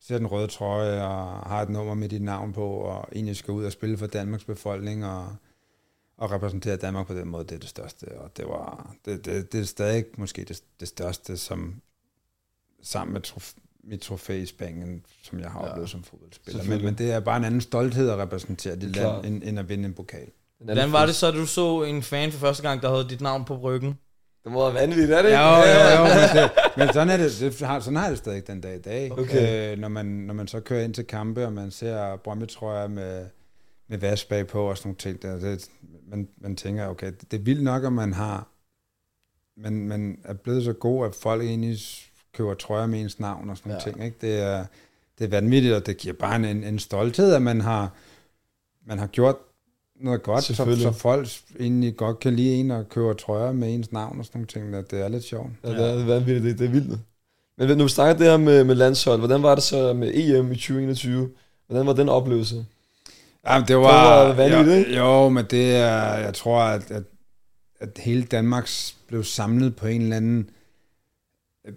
ser 0.00 0.18
den 0.18 0.26
røde 0.26 0.46
trøje 0.46 1.02
og 1.02 1.26
har 1.26 1.62
et 1.62 1.68
nummer 1.68 1.94
med 1.94 2.08
dit 2.08 2.22
navn 2.22 2.52
på, 2.52 2.66
og 2.66 3.08
egentlig 3.12 3.36
skal 3.36 3.52
ud 3.52 3.64
og 3.64 3.72
spille 3.72 3.98
for 3.98 4.06
Danmarks 4.06 4.44
befolkning, 4.44 5.06
og, 5.06 5.26
og 6.18 6.30
repræsentere 6.30 6.76
Danmark 6.76 7.06
på 7.06 7.14
den 7.14 7.28
måde, 7.28 7.44
det 7.44 7.52
er 7.54 7.58
det 7.58 7.68
største. 7.68 8.18
Og 8.18 8.36
det 8.36 8.44
var 8.48 8.94
det, 9.04 9.24
det, 9.24 9.52
det 9.52 9.60
er 9.60 9.64
stadig 9.64 10.04
måske 10.18 10.44
det, 10.44 10.60
det 10.80 10.88
største, 10.88 11.36
som 11.36 11.74
sammen 12.82 13.12
med 13.12 13.20
trof, 13.20 13.52
mit 13.84 14.00
trofæ 14.00 14.38
i 14.38 14.46
Spanien, 14.46 15.04
som 15.22 15.40
jeg 15.40 15.50
har 15.50 15.64
Ja. 15.64 15.70
oplevet 15.70 15.90
som 15.90 16.02
fodboldspiller. 16.02 16.64
Men, 16.64 16.84
men 16.84 16.94
det 16.94 17.12
er 17.12 17.20
bare 17.20 17.36
en 17.36 17.44
anden 17.44 17.60
stolthed 17.60 18.10
at 18.10 18.18
repræsentere 18.18 18.76
dit 18.76 18.94
Klart. 18.94 19.24
land, 19.24 19.34
end, 19.34 19.42
end 19.48 19.58
at 19.58 19.68
vinde 19.68 19.84
en 19.84 19.94
pokal. 19.94 20.28
Hvordan 20.60 20.92
var 20.92 21.06
det 21.06 21.14
så, 21.14 21.26
at 21.26 21.34
du 21.34 21.46
så 21.46 21.82
en 21.82 22.02
fan 22.02 22.32
for 22.32 22.38
første 22.38 22.62
gang, 22.62 22.82
der 22.82 22.90
havde 22.90 23.08
dit 23.08 23.20
navn 23.20 23.44
på 23.44 23.56
ryggen? 23.56 23.98
Det 24.44 24.52
må 24.52 24.64
være 24.70 24.74
vanvittigt, 24.74 25.10
er 25.10 25.22
det 25.22 25.28
ikke? 25.28 25.38
Ja, 25.38 25.56
jo, 25.56 25.64
jo, 25.64 25.98
jo, 25.98 26.14
men, 26.14 26.42
det, 26.42 26.50
men 26.76 26.88
sådan, 26.92 27.08
er 27.10 27.16
det, 27.16 27.40
det 27.40 27.66
har, 27.66 27.80
sådan 27.80 27.96
har 27.96 28.08
det 28.08 28.18
stadig 28.18 28.46
den 28.46 28.60
dag 28.60 28.76
i 28.76 28.78
dag. 28.80 29.12
Okay. 29.12 29.72
Øh, 29.72 29.78
når, 29.78 29.88
man, 29.88 30.06
når 30.06 30.34
man 30.34 30.48
så 30.48 30.60
kører 30.60 30.84
ind 30.84 30.94
til 30.94 31.04
kampe, 31.06 31.46
og 31.46 31.52
man 31.52 31.70
ser 31.70 32.16
Brøndby-trøjer 32.16 32.88
med, 32.88 33.26
med 33.88 33.98
vask 33.98 34.28
bagpå 34.28 34.60
og 34.70 34.78
sådan 34.78 34.88
nogle 34.88 34.98
ting, 34.98 35.22
der, 35.22 35.38
det, 35.50 35.68
man, 36.08 36.28
man 36.40 36.56
tænker, 36.56 36.86
okay, 36.88 37.06
det, 37.06 37.30
det 37.30 37.38
er 37.38 37.42
vildt 37.42 37.62
nok, 37.62 37.84
at 37.84 37.92
man 37.92 38.12
har, 38.12 38.48
men 39.56 39.88
man 39.88 40.18
er 40.24 40.34
blevet 40.34 40.64
så 40.64 40.72
god, 40.72 41.06
at 41.06 41.14
folk 41.14 41.42
egentlig 41.42 41.78
køber 42.32 42.54
trøjer 42.54 42.86
med 42.86 43.00
ens 43.00 43.20
navn 43.20 43.50
og 43.50 43.56
sådan 43.56 43.70
nogle 43.70 43.82
Ja. 43.86 43.90
ting. 43.92 44.04
Ikke? 44.04 44.16
Det, 44.20 44.40
er, 44.42 44.64
det 45.18 45.24
er 45.24 45.28
vanvittigt, 45.28 45.74
og 45.74 45.86
det 45.86 45.96
giver 45.96 46.14
bare 46.14 46.36
en, 46.36 46.44
en, 46.44 46.64
en 46.64 46.78
stolthed, 46.78 47.32
at 47.34 47.42
man 47.42 47.60
har, 47.60 47.92
man 48.86 48.98
har 48.98 49.06
gjort 49.06 49.36
noget 50.00 50.22
godt, 50.22 50.44
så, 50.44 50.54
så 50.54 50.92
folk 50.92 51.28
egentlig 51.60 51.96
godt 51.96 52.18
kan 52.20 52.36
lide 52.36 52.54
en 52.54 52.70
og 52.70 52.88
køber 52.88 53.12
trøjer 53.12 53.52
med 53.52 53.74
ens 53.74 53.92
navn 53.92 54.18
og 54.18 54.24
sådan 54.24 54.38
nogle 54.38 54.46
ting. 54.46 54.72
Der. 54.72 54.82
Det 54.82 55.04
er 55.04 55.08
lidt 55.08 55.24
sjovt. 55.24 55.50
Ja, 55.64 55.70
det 55.70 56.00
er 56.00 56.04
vanvittigt, 56.04 56.44
det, 56.44 56.58
det 56.58 56.66
er 56.66 56.70
vildt. 56.70 57.00
Men 57.58 57.78
nu 57.78 57.84
vi 57.84 57.88
snakker 57.90 58.16
det 58.18 58.26
her 58.26 58.36
med, 58.36 58.64
med 58.64 58.74
landshold, 58.74 59.18
hvordan 59.18 59.42
var 59.42 59.54
det 59.54 59.64
så 59.64 59.92
med 59.92 60.12
EM 60.14 60.52
i 60.52 60.54
2021? 60.54 61.30
Hvordan 61.66 61.86
var 61.86 61.92
den 61.92 62.08
oplevelse? 62.08 62.66
Jamen, 63.48 63.68
det 63.68 63.76
var 63.76 64.24
var... 64.24 64.32
vanvittigt, 64.34 64.96
jo, 64.96 65.04
jo, 65.04 65.28
men 65.28 65.44
det 65.50 65.76
er... 65.76 66.14
Jeg 66.18 66.34
tror, 66.34 66.60
at, 66.60 66.90
at, 66.90 67.02
at 67.80 67.88
hele 67.98 68.22
Danmark 68.22 68.68
blev 69.08 69.24
samlet 69.24 69.76
på 69.76 69.86
en 69.86 70.02
eller 70.02 70.16
anden... 70.16 70.50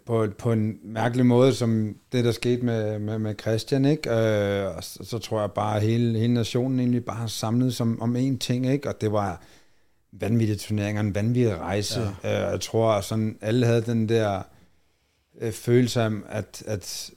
På, 0.06 0.28
på 0.38 0.52
en 0.52 0.78
mærkelig 0.84 1.26
måde, 1.26 1.54
som 1.54 1.96
det, 2.12 2.26
der 2.26 2.32
skete 2.32 2.66
med, 2.66 3.00
med, 3.00 3.20
med 3.20 3.36
Christian, 3.42 3.86
ikke? 3.86 4.10
Øh, 4.10 4.76
og 4.76 4.84
så, 4.84 5.00
så 5.04 5.20
tror 5.20 5.40
jeg 5.40 5.52
bare, 5.52 5.76
at 5.76 5.82
hele, 5.82 6.20
hele 6.20 6.34
nationen 6.34 6.80
egentlig 6.80 7.06
bare 7.06 7.18
har 7.18 7.28
samlet 7.28 7.76
som, 7.76 8.02
om 8.02 8.16
én 8.16 8.38
ting, 8.38 8.68
ikke? 8.72 8.90
Og 8.90 9.02
det 9.02 9.12
var 9.12 9.42
vanvittige 10.12 10.58
turneringer, 10.58 11.02
en 11.02 11.16
vanvittig 11.16 11.58
rejse. 11.58 12.02
Ja. 12.24 12.46
Øh, 12.48 12.52
jeg 12.52 12.62
tror, 12.62 12.92
at 12.92 13.04
sådan, 13.04 13.38
alle 13.42 13.66
havde 13.66 13.82
den 13.82 14.10
der 14.10 14.42
øh, 15.42 15.52
følelse 15.52 16.02
af, 16.02 16.12
at, 16.30 16.64
at 16.66 17.12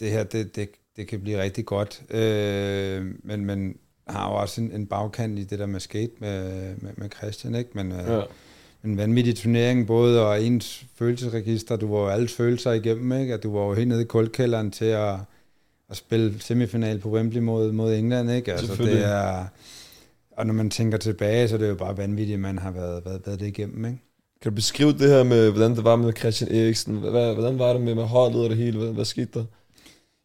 det 0.00 0.10
her, 0.10 0.24
det, 0.24 0.56
det, 0.56 0.68
det 0.96 1.06
kan 1.08 1.20
blive 1.20 1.42
rigtig 1.42 1.66
godt. 1.66 2.02
Øh, 2.10 3.06
men, 3.24 3.44
men 3.44 3.76
har 4.08 4.28
jo 4.30 4.34
også 4.36 4.60
en, 4.60 4.72
en 4.72 4.86
bagkant 4.86 5.38
i 5.38 5.44
det 5.44 5.58
der 5.58 5.66
med 5.66 5.80
skate 5.80 6.12
med, 6.18 6.44
med, 6.76 6.90
med 6.96 7.08
Christian, 7.16 7.54
ikke? 7.54 7.70
Men 7.74 7.92
øh, 7.92 7.98
Ja. 7.98 8.16
ja. 8.16 8.22
en 8.84 8.96
vanvittig 8.96 9.36
turnering, 9.36 9.86
både 9.86 10.26
og 10.26 10.42
ens 10.44 10.84
følelsesregister, 10.94 11.76
du 11.76 11.94
var 11.94 12.00
jo 12.00 12.08
alles 12.08 12.32
følelser 12.34 12.72
igennem, 12.72 13.12
ikke? 13.20 13.34
At 13.34 13.42
du 13.42 13.52
var 13.58 13.64
jo 13.66 13.74
helt 13.74 13.88
nede 13.88 14.02
i 14.02 14.04
kuldkælderen 14.04 14.70
til 14.70 14.84
at, 14.84 15.14
at 15.90 15.96
spille 15.96 16.40
semifinal 16.40 16.98
på 16.98 17.08
Wembley 17.10 17.40
mod, 17.40 17.72
mod 17.72 17.94
England, 17.94 18.30
ikke? 18.30 18.52
Altså 18.52 18.84
det 18.84 19.04
er... 19.04 19.44
Og 20.36 20.46
når 20.46 20.54
man 20.54 20.70
tænker 20.70 20.98
tilbage, 20.98 21.48
så 21.48 21.54
er 21.54 21.58
det 21.58 21.68
jo 21.68 21.74
bare 21.74 21.96
vanvittigt, 21.96 22.34
at 22.34 22.40
man 22.40 22.58
har 22.58 22.70
været, 22.70 23.04
været, 23.04 23.20
været 23.26 23.40
det 23.40 23.46
igennem, 23.46 23.84
ikke? 23.84 23.98
Kan 24.42 24.52
du 24.52 24.54
beskrive 24.54 24.92
det 24.92 25.08
her 25.08 25.22
med, 25.24 25.50
hvordan 25.50 25.76
det 25.76 25.84
var 25.84 25.96
med 25.96 26.12
Christian 26.18 26.54
Eriksen? 26.54 26.94
Hvordan 26.94 27.58
var 27.58 27.72
det 27.72 27.82
med, 27.82 27.94
med 27.94 28.04
holdet 28.04 28.44
og 28.44 28.50
det 28.50 28.58
hele? 28.58 28.78
Hvad, 28.78 28.88
hvad 28.92 29.04
skete 29.04 29.28
der? 29.34 29.44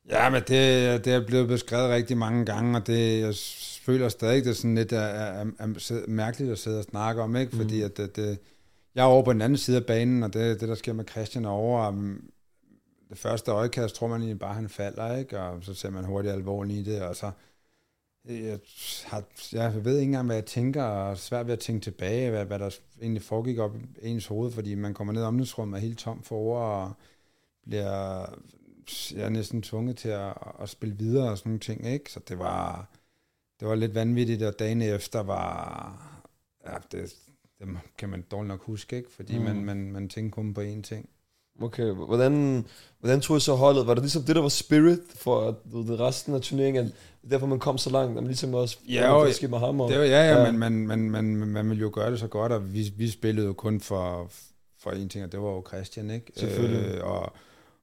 Ja, 0.09 0.29
men 0.29 0.41
det, 0.41 1.05
det 1.05 1.13
er 1.13 1.25
blevet 1.27 1.47
beskrevet 1.47 1.89
rigtig 1.89 2.17
mange 2.17 2.45
gange, 2.45 2.77
og 2.77 2.87
det, 2.87 3.19
jeg 3.19 3.33
føler 3.81 4.09
stadig, 4.09 4.43
det 4.43 4.49
er 4.49 4.53
sådan 4.53 4.75
lidt 4.75 4.91
er, 4.91 4.99
er, 4.99 5.45
er, 5.59 6.07
mærkeligt 6.07 6.51
at 6.51 6.59
sidde 6.59 6.79
og 6.79 6.83
snakke 6.83 7.21
om, 7.21 7.35
ikke? 7.35 7.55
Fordi 7.55 7.81
at 7.81 7.97
det, 7.97 8.15
det, 8.15 8.39
jeg 8.95 9.01
er 9.01 9.07
over 9.07 9.23
på 9.23 9.33
den 9.33 9.41
anden 9.41 9.57
side 9.57 9.77
af 9.77 9.85
banen, 9.85 10.23
og 10.23 10.33
det, 10.33 10.61
det 10.61 10.69
der 10.69 10.75
sker 10.75 10.93
med 10.93 11.05
Christian 11.11 11.45
er 11.45 11.49
over, 11.49 11.87
um, 11.87 12.29
det 13.09 13.17
første 13.17 13.51
øjekast 13.51 13.95
tror 13.95 14.07
man 14.07 14.21
egentlig 14.21 14.39
bare, 14.39 14.53
han 14.53 14.69
falder, 14.69 15.17
ikke? 15.17 15.39
Og 15.39 15.63
så 15.63 15.73
ser 15.73 15.89
man 15.89 16.05
hurtigt 16.05 16.33
alvorligt 16.33 16.87
i 16.87 16.91
det, 16.91 17.01
og 17.01 17.15
så 17.15 17.31
jeg, 18.25 18.59
har, 19.05 19.23
jeg 19.51 19.85
ved 19.85 19.97
ikke 19.97 20.03
engang, 20.03 20.25
hvad 20.25 20.35
jeg 20.35 20.45
tænker, 20.45 20.83
og 20.83 21.11
er 21.11 21.15
svært 21.15 21.47
ved 21.47 21.53
at 21.53 21.59
tænke 21.59 21.83
tilbage, 21.83 22.29
hvad, 22.29 22.45
hvad 22.45 22.59
der 22.59 22.69
egentlig 23.01 23.23
foregik 23.23 23.59
op 23.59 23.75
i 24.01 24.07
ens 24.09 24.27
hoved, 24.27 24.51
fordi 24.51 24.75
man 24.75 24.93
kommer 24.93 25.13
ned 25.13 25.21
i 25.21 25.25
omklædningsrummet 25.25 25.73
og 25.73 25.77
er 25.79 25.87
helt 25.87 25.99
tom 25.99 26.23
for 26.23 26.35
ord, 26.35 26.61
og 26.61 26.93
bliver 27.63 28.25
jeg 29.15 29.25
er 29.25 29.29
næsten 29.29 29.61
tvunget 29.61 29.97
til 29.97 30.09
at, 30.09 30.33
at 30.61 30.69
spille 30.69 30.95
videre 30.97 31.29
og 31.31 31.37
sådan 31.37 31.49
nogle 31.49 31.59
ting, 31.59 31.87
ikke? 31.87 32.11
Så 32.11 32.19
det 32.29 32.39
var, 32.39 32.89
det 33.59 33.67
var 33.67 33.75
lidt 33.75 33.95
vanvittigt, 33.95 34.43
og 34.43 34.59
dagen 34.59 34.81
efter 34.81 35.23
var, 35.23 36.21
ja, 36.65 36.73
det, 36.91 37.13
det 37.59 37.67
kan 37.97 38.09
man 38.09 38.23
dårligt 38.31 38.47
nok 38.47 38.63
huske, 38.63 38.95
ikke? 38.97 39.11
Fordi 39.11 39.37
Mm. 39.37 39.43
man, 39.43 39.65
man, 39.65 39.91
man 39.91 40.09
tænkte 40.09 40.35
kun 40.35 40.53
på 40.53 40.61
én 40.61 40.81
ting. 40.81 41.09
Okay, 41.61 41.83
hvordan, 41.91 42.65
hvordan 42.99 43.21
tog 43.21 43.37
I 43.37 43.39
så 43.39 43.53
holdet? 43.55 43.87
Var 43.87 43.93
det 43.93 44.03
ligesom 44.03 44.23
det, 44.23 44.35
der 44.35 44.41
var 44.41 44.49
spirit 44.49 44.99
for 45.15 45.59
du 45.71 45.81
ved, 45.81 45.99
resten 45.99 46.33
af 46.33 46.41
turneringen? 46.41 46.85
Det 46.85 46.93
er 47.23 47.29
derfor, 47.29 47.47
man 47.47 47.59
kom 47.59 47.77
så 47.77 47.89
langt, 47.89 48.07
og 48.09 48.13
man 48.15 48.27
ligesom 48.27 48.53
også 48.53 48.77
Ja, 48.89 49.11
og- 49.11 49.27
det 49.27 49.49
med 49.49 49.59
ham. 49.59 49.81
Og, 49.81 49.89
Det 49.89 49.99
var, 49.99 50.05
ja, 50.05 50.23
ja, 50.33 50.37
Ja. 50.43 50.51
man, 50.51 50.59
man, 50.87 50.87
man, 50.87 51.35
man, 51.35 51.47
man 51.47 51.69
ville 51.69 51.81
jo 51.81 51.91
gøre 51.93 52.11
det 52.11 52.19
så 52.19 52.27
godt, 52.27 52.51
og 52.51 52.73
vi, 52.73 52.93
vi 52.97 53.09
spillede 53.09 53.47
jo 53.47 53.53
kun 53.53 53.81
for, 53.81 54.31
for 54.79 54.91
en 54.91 55.09
ting, 55.09 55.25
og 55.25 55.31
det 55.31 55.41
var 55.41 55.49
jo 55.49 55.63
Christian, 55.67 56.09
ikke? 56.11 56.31
Selvfølgelig. 56.35 56.95
Øh, 56.95 57.05
og 57.07 57.33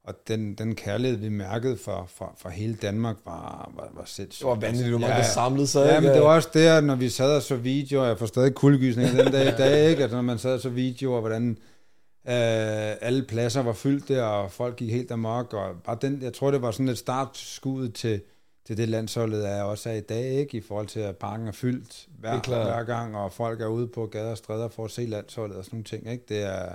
og 0.04 0.14
den, 0.28 0.54
den 0.54 0.74
kærlighed, 0.74 1.18
vi 1.18 1.28
mærkede 1.28 1.76
fra, 1.76 2.04
fra, 2.06 2.34
fra 2.38 2.50
hele 2.50 2.74
Danmark, 2.74 3.16
var, 3.24 3.70
var, 3.76 3.88
var 3.94 4.04
sindssygt. 4.04 4.40
det 4.40 4.48
var 4.48 4.54
vanvittigt, 4.54 4.88
hvor 4.90 4.98
Ja, 4.98 5.00
mange 5.06 5.12
der 5.14 5.26
ja. 5.26 5.32
samlede 5.32 5.66
sig. 5.66 5.86
Ja, 5.86 6.00
men 6.00 6.10
det 6.10 6.20
var 6.22 6.34
også 6.34 6.48
der, 6.54 6.80
når 6.80 6.94
vi 6.94 7.08
sad 7.08 7.36
og 7.36 7.42
så 7.42 7.56
videoer, 7.56 8.06
jeg 8.06 8.18
får 8.18 8.26
stadig 8.26 8.54
kuldegysning 8.54 9.08
den 9.08 9.32
dag 9.32 9.48
i 9.48 9.56
dag, 9.58 9.90
ikke? 9.90 10.02
Altså, 10.02 10.16
når 10.16 10.22
man 10.22 10.38
sad 10.38 10.54
og 10.54 10.60
så 10.60 10.68
videoer, 10.68 11.20
hvordan 11.20 11.50
øh, 12.28 12.96
alle 13.00 13.22
pladser 13.28 13.62
var 13.62 13.72
fyldt 13.72 14.08
der, 14.08 14.22
og 14.22 14.50
folk 14.50 14.76
gik 14.76 14.90
helt 14.90 15.10
amok, 15.10 15.52
og 15.52 15.74
bare 15.84 15.98
den, 16.02 16.22
jeg 16.22 16.32
tror, 16.32 16.50
det 16.50 16.62
var 16.62 16.70
sådan 16.70 16.88
et 16.88 16.98
startskud 16.98 17.88
til, 17.88 18.20
til 18.66 18.76
det 18.76 18.88
landsholdet 18.88 19.48
er 19.48 19.62
også 19.62 19.90
er 19.90 19.94
i 19.94 20.00
dag, 20.00 20.24
ikke? 20.32 20.56
I 20.56 20.60
forhold 20.60 20.86
til, 20.86 21.00
at 21.00 21.16
parken 21.16 21.48
er 21.48 21.52
fyldt 21.52 21.88
Det 21.88 22.06
hver, 22.20 22.30
er 22.32 22.40
klart. 22.40 22.66
hver 22.66 22.82
gang, 22.84 23.16
og 23.16 23.32
folk 23.32 23.60
er 23.60 23.66
ude 23.66 23.86
på 23.86 24.06
gader 24.06 24.30
og 24.30 24.38
stræder 24.38 24.68
for 24.68 24.84
at 24.84 24.90
se 24.90 25.06
landsholdet 25.06 25.56
og 25.56 25.64
sådan 25.64 25.76
nogle 25.76 25.84
ting, 25.84 26.10
ikke? 26.12 26.24
Det 26.28 26.42
er, 26.42 26.68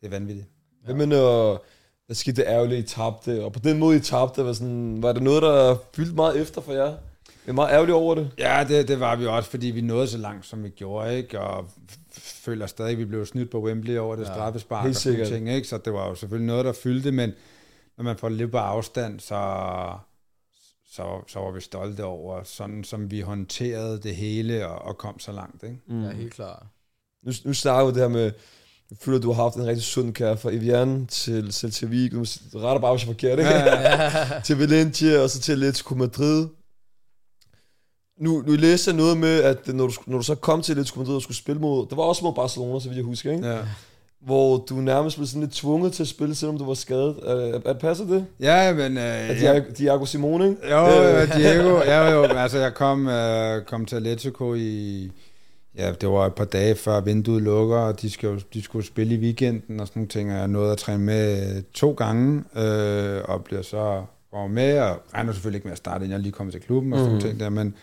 det 0.00 0.06
er 0.06 0.10
vanvittigt. 0.10 0.46
Hvad 0.84 0.94
med 0.94 1.06
når 1.06 1.64
der 2.08 2.14
skete 2.14 2.36
det 2.36 2.48
ærgerlige, 2.48 2.78
I 2.78 2.82
tabte? 2.82 3.44
Og 3.44 3.52
på 3.52 3.58
den 3.58 3.78
måde, 3.78 3.96
I 3.96 4.00
tabte, 4.00 4.44
var, 4.44 4.52
sådan, 4.52 5.02
var 5.02 5.12
det 5.12 5.22
noget, 5.22 5.42
der 5.42 5.76
fyldte 5.94 6.14
meget 6.14 6.40
efter 6.40 6.60
for 6.60 6.72
jer? 6.72 6.84
Jeg 6.84 7.50
er 7.50 7.52
meget 7.52 7.72
ærgerlig 7.72 7.94
over 7.94 8.14
det. 8.14 8.30
Ja, 8.38 8.64
det, 8.68 8.88
det 8.88 9.00
var 9.00 9.16
vi 9.16 9.26
også, 9.26 9.50
fordi 9.50 9.66
vi 9.66 9.80
nåede 9.80 10.08
så 10.08 10.18
langt, 10.18 10.46
som 10.46 10.64
vi 10.64 10.68
gjorde, 10.68 11.16
ikke? 11.16 11.40
Og 11.40 11.70
føler 12.18 12.66
stadig, 12.66 12.92
at 12.92 12.98
vi 12.98 13.04
blev 13.04 13.26
snydt 13.26 13.50
på 13.50 13.62
Wembley 13.62 13.98
over 13.98 14.16
det 14.16 14.22
Ja, 14.22 14.32
straffespark 14.34 14.88
og 14.88 14.94
sådan 14.94 15.26
ting, 15.26 15.50
ikke? 15.50 15.68
Så 15.68 15.78
det 15.78 15.92
var 15.92 16.08
jo 16.08 16.14
selvfølgelig 16.14 16.46
noget, 16.46 16.64
der 16.64 16.72
fyldte, 16.72 17.12
men 17.12 17.32
når 17.96 18.04
man 18.04 18.16
får 18.16 18.28
det 18.28 18.38
lidt 18.38 18.50
på 18.50 18.58
afstand, 18.58 19.20
så, 19.20 19.36
så, 20.86 21.22
så 21.28 21.38
var 21.40 21.50
vi 21.50 21.60
stolte 21.60 22.04
over, 22.04 22.42
sådan 22.44 22.84
som 22.84 23.10
vi 23.10 23.20
håndterede 23.20 24.00
det 24.00 24.16
hele 24.16 24.68
og, 24.68 24.78
og 24.82 24.98
kom 24.98 25.18
så 25.18 25.32
langt, 25.32 25.62
ikke? 25.62 25.78
Mm. 25.86 26.04
Ja, 26.04 26.10
helt 26.10 26.34
klart. 26.34 26.62
Nu, 27.22 27.32
nu 27.44 27.54
snakker 27.54 27.84
vi 27.84 27.92
det 27.92 28.00
her 28.00 28.08
med, 28.08 28.32
jeg 28.90 28.98
føler, 29.00 29.18
du 29.18 29.32
har 29.32 29.42
haft 29.42 29.54
en 29.54 29.66
rigtig 29.66 29.82
sund 29.84 30.14
kære 30.14 30.36
fra 30.36 30.50
Evian 30.52 31.06
til 31.06 31.52
Celta 31.52 31.86
Vigo. 31.86 32.20
Retter 32.54 32.78
bare, 32.78 32.92
hvis 32.94 33.02
jeg 33.02 33.10
er 33.10 33.14
forkert, 33.14 33.38
ikke? 33.38 33.50
Ja, 33.50 34.40
til 34.44 34.58
Valencia, 34.58 35.18
og 35.20 35.30
så 35.30 35.40
til 35.40 35.52
Atletico 35.52 35.94
Madrid. 35.94 36.46
Nu, 38.20 38.42
nu 38.46 38.52
læste 38.52 38.90
jeg 38.90 38.96
noget 38.96 39.16
med, 39.16 39.42
at 39.42 39.68
når 39.68 39.86
du, 39.86 39.92
når 40.06 40.18
du 40.18 40.24
så 40.24 40.34
kom 40.34 40.62
til 40.62 40.72
Atletico 40.72 40.98
Madrid 40.98 41.14
og 41.16 41.22
skulle 41.22 41.36
spille 41.36 41.60
mod, 41.60 41.86
det 41.86 41.96
var 41.96 42.02
også 42.02 42.24
mod 42.24 42.34
Barcelona, 42.34 42.80
så 42.80 42.88
vidt 42.88 42.96
jeg 42.96 43.04
husker, 43.04 43.32
ikke? 43.32 43.48
ja. 43.48 43.58
Hvor 44.26 44.56
du 44.68 44.74
nærmest 44.74 45.16
blev 45.16 45.26
sådan 45.26 45.40
lidt 45.40 45.52
tvunget 45.52 45.92
til 45.92 46.02
at 46.02 46.08
spille, 46.08 46.34
selvom 46.34 46.58
du 46.58 46.66
var 46.66 46.74
skadet. 46.74 47.16
Er, 47.22 47.34
er, 47.34 47.60
er 47.64 47.72
passer 47.72 48.06
det? 48.06 48.26
ja 48.40 48.72
men... 48.74 48.96
Øh, 48.96 49.30
At 49.30 49.42
ja, 49.42 49.52
Diago, 49.52 49.66
Diago 49.78 50.04
Simone, 50.04 50.48
ikke? 50.48 50.70
Jo, 50.70 50.86
øh. 50.86 51.36
Diego, 51.36 51.82
ja, 51.82 52.10
jo, 52.10 52.22
altså 52.44 52.58
jeg 52.58 52.74
kom, 52.74 53.08
øh, 53.08 53.64
kom 53.64 53.86
til 53.86 53.96
Atletico 53.96 54.54
i, 54.54 55.10
ja, 55.78 55.92
det 55.92 56.08
var 56.08 56.26
et 56.26 56.34
par 56.34 56.44
dage 56.44 56.74
før 56.74 57.00
vinduet 57.00 57.42
lukker, 57.42 57.76
og 57.76 58.00
de, 58.00 58.10
skal 58.10 58.26
jo, 58.28 58.40
de 58.54 58.62
skulle 58.62 58.86
spille 58.86 59.14
i 59.14 59.18
weekenden 59.18 59.80
og 59.80 59.86
sådan 59.86 60.00
nogle 60.00 60.08
ting, 60.08 60.32
og 60.32 60.38
jeg 60.38 60.48
nåede 60.48 60.72
at 60.72 60.78
træne 60.78 61.02
med 61.04 61.62
to 61.72 61.92
gange, 61.92 62.44
øh, 62.56 63.22
og 63.24 63.44
bliver 63.44 63.62
så 63.62 64.02
går 64.30 64.46
med, 64.46 64.78
og 64.78 64.96
regner 65.14 65.32
selvfølgelig 65.32 65.58
ikke 65.58 65.66
med 65.66 65.72
at 65.72 65.78
starte, 65.78 66.04
inden 66.04 66.12
jeg 66.12 66.20
lige 66.20 66.32
kommer 66.32 66.50
til 66.50 66.60
klubben 66.60 66.92
og 66.92 66.98
sådan 66.98 67.12
Mhm. 67.12 67.18
nogle 67.22 67.30
ting 67.30 67.40
der, 67.40 67.48
men 67.50 67.74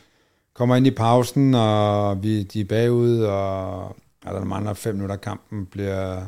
kommer 0.55 0.75
ind 0.75 0.87
i 0.87 0.91
pausen, 0.91 1.55
og 1.55 2.23
vi, 2.23 2.43
de 2.43 2.61
er 2.61 2.65
bagud, 2.65 3.19
og 3.19 3.83
er 4.25 4.33
der 4.33 4.43
mangler 4.43 4.73
fem 4.73 4.95
minutter 4.95 5.15
af 5.15 5.21
kampen, 5.21 5.65
bliver, 5.65 6.21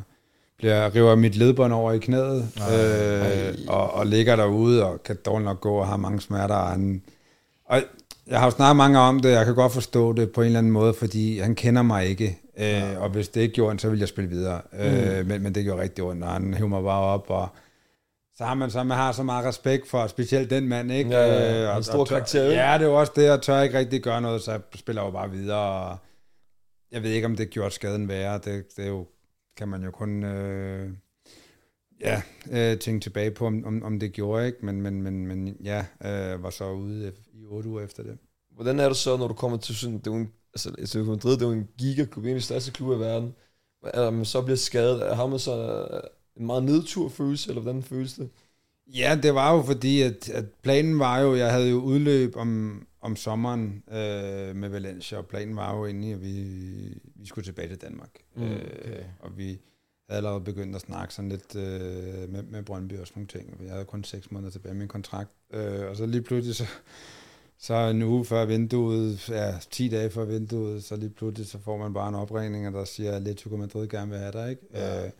bliver 0.58 0.96
river 0.96 1.16
mit 1.16 1.36
ledbånd 1.36 1.74
over 1.74 1.92
i 1.92 1.98
knæet, 2.00 2.48
øh, 2.74 3.54
og, 3.68 3.94
og 3.94 4.06
ligger 4.08 4.36
derude, 4.36 4.86
og 4.86 5.04
kan 5.04 5.18
dårligt 5.26 5.46
nok 5.46 5.62
gå, 5.62 5.74
og 5.74 5.88
har 5.88 5.98
mange 5.98 6.22
smerter, 6.22 6.56
og 6.56 6.68
han, 6.68 7.02
og 7.66 7.82
jeg 8.28 8.40
har 8.40 8.46
jo 8.46 8.52
snakket 8.52 8.76
mange 8.78 9.00
om 9.00 9.20
det, 9.20 9.32
jeg 9.32 9.46
kan 9.46 9.56
godt 9.56 9.72
forstå 9.72 10.14
det 10.14 10.32
på 10.32 10.42
en 10.42 10.46
eller 10.46 10.60
anden 10.60 10.72
måde, 10.72 10.94
fordi 10.94 11.40
han 11.40 11.56
kender 11.56 11.82
mig 11.82 12.06
ikke. 12.06 12.40
Øh, 12.60 13.02
og 13.02 13.10
hvis 13.10 13.30
det 13.30 13.42
ikke 13.42 13.54
gjorde 13.54 13.80
så 13.80 13.90
ville 13.90 14.02
jeg 14.02 14.10
spille 14.10 14.30
videre. 14.30 14.62
Mm. 14.74 14.80
Øh, 14.80 15.26
men, 15.28 15.44
men 15.44 15.56
det 15.56 15.64
gjorde 15.64 15.82
rigtig 15.82 16.04
ondt, 16.04 16.24
og 16.24 16.30
han 16.30 16.54
hævde 16.54 16.70
mig 16.70 16.84
bare 16.84 17.02
op, 17.02 17.30
og 17.30 17.48
så 18.36 18.44
har 18.44 18.54
man, 18.54 18.72
så 18.72 18.84
man 18.84 18.98
har 18.98 19.12
så 19.12 19.24
meget 19.24 19.46
respekt 19.46 19.90
for 19.90 20.08
specielt 20.08 20.50
den 20.50 20.68
mand, 20.68 20.92
ikke? 20.92 21.10
Ja, 21.10 21.26
ja, 21.26 21.62
ja. 21.62 21.72
Øh, 21.72 21.78
En 21.78 21.84
stor 21.84 22.06
tør, 22.06 22.16
karakter? 22.16 22.44
Ja, 22.44 22.74
det 22.78 22.86
er 22.86 22.90
jo 22.90 23.00
også 23.00 23.14
det, 23.16 23.24
jeg 23.24 23.42
tør 23.42 23.62
ikke 23.62 23.78
rigtig 23.78 24.02
gøre 24.02 24.22
noget, 24.22 24.42
så 24.42 24.52
jeg 24.52 24.62
spiller 24.76 25.04
jo 25.04 25.12
bare 25.12 25.32
videre, 25.32 25.90
og 25.90 25.98
jeg 26.92 27.04
ved 27.04 27.10
ikke, 27.10 27.26
om 27.26 27.36
det 27.36 27.50
gjorde 27.50 27.72
skaden 27.72 28.08
værre. 28.08 28.40
Det, 28.46 28.64
det 28.78 28.86
er 28.86 28.90
jo, 28.90 29.08
kan 29.58 29.68
man 29.68 29.84
jo 29.84 29.92
kun 29.92 30.24
øh, 30.24 30.90
ja, 32.04 32.22
øh, 32.52 32.80
tænke 32.80 33.04
tilbage 33.04 33.32
på, 33.32 33.46
om, 33.48 33.66
om, 33.66 33.84
om 33.84 34.00
det 34.00 34.14
gjorde, 34.14 34.48
ikke? 34.48 34.66
Men, 34.66 34.82
men, 34.82 35.02
men, 35.02 35.28
men 35.28 35.58
ja, 35.64 35.86
øh, 36.06 36.44
var 36.44 36.50
så 36.50 36.72
ude 36.72 37.14
i 37.34 37.46
otte 37.46 37.70
uger 37.70 37.82
efter 37.82 38.04
det. 38.04 38.18
Hvordan 38.52 38.80
er 38.80 38.88
det 38.88 38.98
så, 38.98 39.18
når 39.18 39.28
du 39.28 39.34
kommer 39.34 39.58
til 39.58 39.76
sådan, 39.76 39.98
det 39.98 40.08
er 40.08 40.12
en, 40.12 40.32
altså, 40.54 40.70
Atletico 40.70 41.12
Madrid, 41.12 41.32
det 41.32 41.42
er 41.42 41.48
jo 41.48 41.54
en 41.54 41.68
gigaklub, 41.78 42.26
en 42.26 42.30
af 42.30 42.36
de 42.36 42.42
største 42.42 42.72
klubber 42.72 42.96
i 42.96 43.00
verden. 43.00 43.34
Når 43.96 44.12
man 44.12 44.26
så 44.26 44.42
bliver 44.42 44.58
skadet, 44.58 45.16
har 45.16 45.28
man 45.28 45.40
så 45.40 45.88
en 46.38 46.46
meget 46.46 46.64
nedtur 46.64 47.10
følelse, 47.10 47.50
eller 47.50 47.62
hvordan 47.62 47.84
føles 47.84 48.14
det? 48.14 48.30
Ja, 48.88 49.20
det 49.24 49.34
var 49.34 49.56
jo 49.56 49.62
fordi, 49.62 50.02
at, 50.02 50.30
at 50.30 50.46
planen 50.62 51.00
var 51.00 51.20
jo, 51.20 51.36
jeg 51.36 51.52
havde 51.52 51.70
jo 51.70 51.78
udløb 51.78 52.36
om, 52.36 52.82
om 53.02 53.16
sommeren 53.16 53.84
øh, 53.88 54.56
med 54.56 54.70
Valencia, 54.70 55.18
og 55.18 55.26
planen 55.26 55.56
var 55.56 55.78
jo 55.78 55.86
egentlig, 55.86 56.14
at 56.14 56.22
vi, 56.22 56.44
vi 57.16 57.26
skulle 57.26 57.46
tilbage 57.46 57.68
til 57.68 57.82
Danmark. 57.82 58.10
Mm, 58.36 58.44
okay. 58.44 58.60
øh, 58.86 59.04
og 59.20 59.38
vi 59.38 59.60
havde 60.14 60.18
allerede 60.28 60.44
begyndt 60.44 60.76
at 60.76 60.82
snakke 60.82 61.14
sådan 61.14 61.30
lidt 61.30 61.56
øh, 61.56 62.30
med, 62.34 62.44
med 62.44 62.64
Brøndby 62.64 62.94
og 63.00 63.08
sådan 63.08 63.20
nogle 63.20 63.28
ting. 63.28 63.62
Jeg 63.66 63.72
havde 63.72 63.86
kun 63.86 64.04
seks 64.04 64.32
måneder 64.32 64.52
tilbage 64.52 64.74
med 64.74 64.80
min 64.80 64.88
kontrakt. 64.88 65.30
Øh, 65.54 65.90
og 65.90 65.96
så 65.98 66.06
lige 66.06 66.22
pludselig, 66.22 66.56
så, 66.56 66.66
så 67.60 67.74
en 67.74 68.02
uge 68.02 68.26
før 68.26 68.46
vinduet, 68.46 69.30
ja, 69.30 69.54
10 69.72 69.88
dage 69.90 70.10
før 70.10 70.26
vinduet, 70.26 70.84
så 70.84 70.96
lige 70.96 71.10
pludselig, 71.10 71.48
så 71.48 71.58
får 71.66 71.78
man 71.78 71.94
bare 71.94 72.10
en 72.10 72.16
opringning, 72.16 72.74
der 72.74 72.86
siger, 72.86 73.10
at 73.12 73.16
Atletico 73.16 73.56
Madrid 73.58 73.88
gerne 73.88 74.12
vil 74.12 74.20
have 74.20 74.32
dig, 74.32 74.50
ikke? 74.50 74.62
Ja. 74.74 75.06
Øh, 75.06 75.12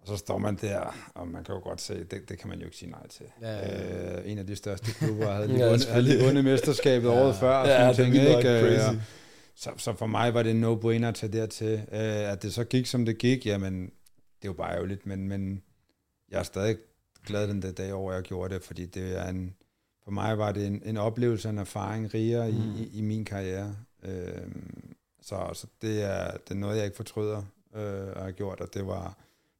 og 0.00 0.06
så 0.08 0.16
står 0.16 0.38
man 0.38 0.58
der, 0.60 0.94
og 1.14 1.28
man 1.28 1.44
kan 1.44 1.54
jo 1.54 1.60
godt 1.60 1.80
se, 1.80 1.94
det, 1.94 2.28
det 2.28 2.38
kan 2.38 2.48
man 2.48 2.58
jo 2.58 2.64
ikke 2.64 2.76
sige 2.76 2.90
nej 2.90 3.06
til. 3.08 3.26
Ja, 3.42 3.52
ja, 3.52 3.82
ja. 3.82 4.18
Øh, 4.20 4.30
en 4.32 4.38
af 4.38 4.46
de 4.46 4.56
største 4.56 4.92
klubber 4.92 5.30
havde 5.32 5.46
lige, 5.52 5.58
Ja, 5.64 5.68
vundet, 5.70 5.86
havde 5.88 6.02
lige 6.04 6.24
vundet 6.24 6.44
mesterskabet 6.44 7.08
ja. 7.08 7.22
året 7.24 7.36
før. 7.36 7.56
Og 7.56 7.66
Ja, 7.66 7.92
sådan 7.94 8.12
det 8.12 8.20
ting, 8.20 8.36
ikke? 8.38 8.76
Øh, 8.90 8.94
Så, 9.56 9.70
så 9.76 9.92
for 9.92 10.06
mig 10.06 10.34
var 10.34 10.42
det 10.42 10.56
no-brainer 10.56 11.06
at 11.08 11.14
tage 11.14 11.32
dertil. 11.32 11.72
Øh, 11.92 12.32
at 12.32 12.42
det 12.42 12.54
så 12.54 12.64
gik, 12.64 12.86
som 12.86 13.04
det 13.04 13.18
gik, 13.18 13.46
jamen, 13.46 13.90
det 14.42 14.48
er 14.48 14.52
jo 14.52 14.52
bare 14.52 14.74
ærgerligt, 14.74 15.06
men, 15.06 15.28
men 15.28 15.62
jeg 16.30 16.38
er 16.38 16.42
stadig 16.42 16.76
glad 17.26 17.48
den 17.48 17.62
der 17.62 17.72
dag 17.72 17.92
over, 17.92 18.12
jeg 18.12 18.22
gjorde 18.22 18.54
det, 18.54 18.62
fordi 18.62 18.86
det 18.86 19.18
er 19.18 19.28
en, 19.28 19.54
for 20.04 20.10
mig 20.10 20.38
var 20.38 20.52
det 20.52 20.66
en, 20.66 20.82
en 20.84 20.96
oplevelse, 20.96 21.48
en 21.48 21.58
erfaring 21.58 22.14
rigere 22.14 22.50
mm. 22.50 22.56
i, 22.56 22.82
i, 22.82 22.98
i 22.98 23.00
min 23.00 23.24
karriere. 23.24 23.76
Øh, 24.02 24.48
så, 25.22 25.50
så 25.54 25.66
det, 25.82 26.02
er, 26.02 26.30
det 26.30 26.50
er 26.50 26.54
noget, 26.54 26.76
jeg 26.76 26.84
ikke 26.84 26.96
fortryder 26.96 27.42
øh, 27.76 28.08
at 28.08 28.20
have 28.20 28.32
gjort, 28.32 28.60
og 28.60 28.74
det 28.74 28.86
var, 28.86 29.04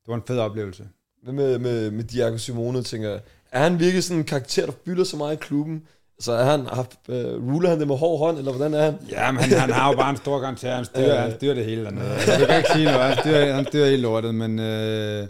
det 0.02 0.08
var 0.08 0.14
en 0.14 0.22
fed 0.26 0.38
oplevelse. 0.38 0.88
Hvad 1.22 1.32
med, 1.32 1.58
med, 1.58 1.90
med 1.90 2.04
Diago 2.04 2.36
Simone, 2.36 2.82
tænker 2.82 3.08
jeg? 3.08 3.20
Er 3.50 3.62
han 3.62 3.78
virkelig 3.78 4.04
sådan 4.04 4.18
en 4.18 4.24
karakter, 4.24 4.66
der 4.66 4.72
fylder 4.84 5.04
så 5.04 5.16
meget 5.16 5.36
i 5.36 5.38
klubben? 5.40 5.86
Altså, 6.18 6.32
er 6.32 6.44
han, 6.44 6.60
uh, 6.60 7.54
ruler 7.54 7.68
han 7.70 7.78
det 7.80 7.88
med 7.88 7.96
hård 7.96 8.18
hånd, 8.18 8.38
eller 8.38 8.52
hvordan 8.52 8.74
er 8.74 8.82
han? 8.82 8.94
Ja, 9.10 9.30
men 9.32 9.40
han, 9.42 9.58
han 9.58 9.70
har 9.70 9.90
jo 9.90 9.96
bare 9.96 10.10
en 10.10 10.16
stor 10.16 10.40
karakter. 10.40 10.74
Han 10.74 10.84
styrer, 10.84 11.14
Ja. 11.14 11.20
han 11.20 11.32
styrer 11.36 11.54
det 11.54 11.64
hele 11.64 11.84
dernede. 11.84 12.10
Jeg 12.38 12.46
kan 12.48 12.56
ikke 12.56 12.70
sige 12.72 12.84
noget. 12.84 13.00
Han 13.00 13.16
styrer, 13.18 13.52
han 13.54 13.66
styrer 13.66 13.86
hele 13.90 14.02
lortet, 14.02 14.34
men, 14.34 14.58
øh, 14.58 15.26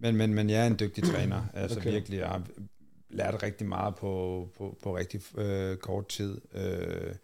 men, 0.00 0.16
men, 0.16 0.34
men 0.34 0.50
jeg 0.50 0.62
er 0.62 0.66
en 0.66 0.76
dygtig 0.80 1.04
træner. 1.04 1.40
Altså 1.54 1.78
Okay. 1.78 1.92
virkelig, 1.92 2.18
jeg 2.18 2.26
har 2.28 2.42
lært 3.10 3.42
rigtig 3.42 3.66
meget 3.68 3.94
på, 3.94 4.46
på, 4.58 4.76
på 4.82 4.96
rigtig 4.96 5.20
øh, 5.38 5.76
kort 5.76 6.08
tid. 6.08 6.40
Øh, 6.54 7.14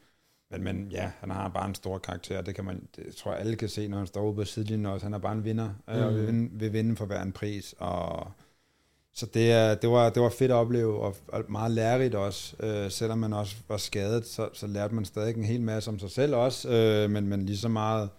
men, 0.51 0.63
men 0.65 0.89
ja, 0.93 1.11
han 1.21 1.31
har 1.31 1.49
bare 1.49 1.69
en 1.69 1.75
stor 1.75 1.99
karakter. 1.99 2.41
Det 2.43 2.55
kan 2.55 2.65
man, 2.65 2.83
det 2.97 3.17
tror 3.17 3.31
jeg 3.33 3.41
alle 3.41 3.57
kan 3.57 3.69
se, 3.69 3.89
når 3.89 3.99
han 3.99 4.07
står 4.07 4.23
ude 4.23 4.35
på 4.37 4.45
sidelinjen 4.45 4.87
også. 4.87 5.07
Han 5.07 5.15
er 5.15 5.19
bare 5.19 5.33
en 5.33 5.45
vinder, 5.45 5.69
mm. 5.89 5.95
og 6.05 6.15
vil 6.15 6.27
vinde, 6.27 6.51
vil 6.53 6.73
vinde 6.73 6.97
for 6.97 7.07
hver 7.07 7.23
en 7.23 7.33
pris. 7.33 7.75
Og, 7.79 8.33
så 9.21 9.27
det, 9.27 9.53
er, 9.53 9.75
det, 9.75 9.91
var, 9.91 10.11
det 10.11 10.23
var 10.23 10.29
fedt 10.29 10.51
at 10.51 10.55
opleve, 10.55 11.01
og, 11.01 11.17
meget 11.49 11.71
lærerigt 11.71 12.15
også. 12.15 12.57
Øh, 12.61 12.91
selvom 12.91 13.19
man 13.19 13.33
også 13.33 13.57
var 13.69 13.77
skadet, 13.77 14.27
så, 14.27 14.49
så 14.53 14.67
lærte 14.67 14.95
man 14.95 15.05
stadig 15.05 15.37
en 15.37 15.45
hel 15.45 15.61
masse 15.61 15.91
om 15.91 15.99
sig 15.99 16.11
selv 16.11 16.35
også, 16.35 16.69
øh, 16.69 17.11
men, 17.11 17.27
men 17.27 17.47
lige 17.47 17.59
så 17.59 17.69
meget 17.69 18.11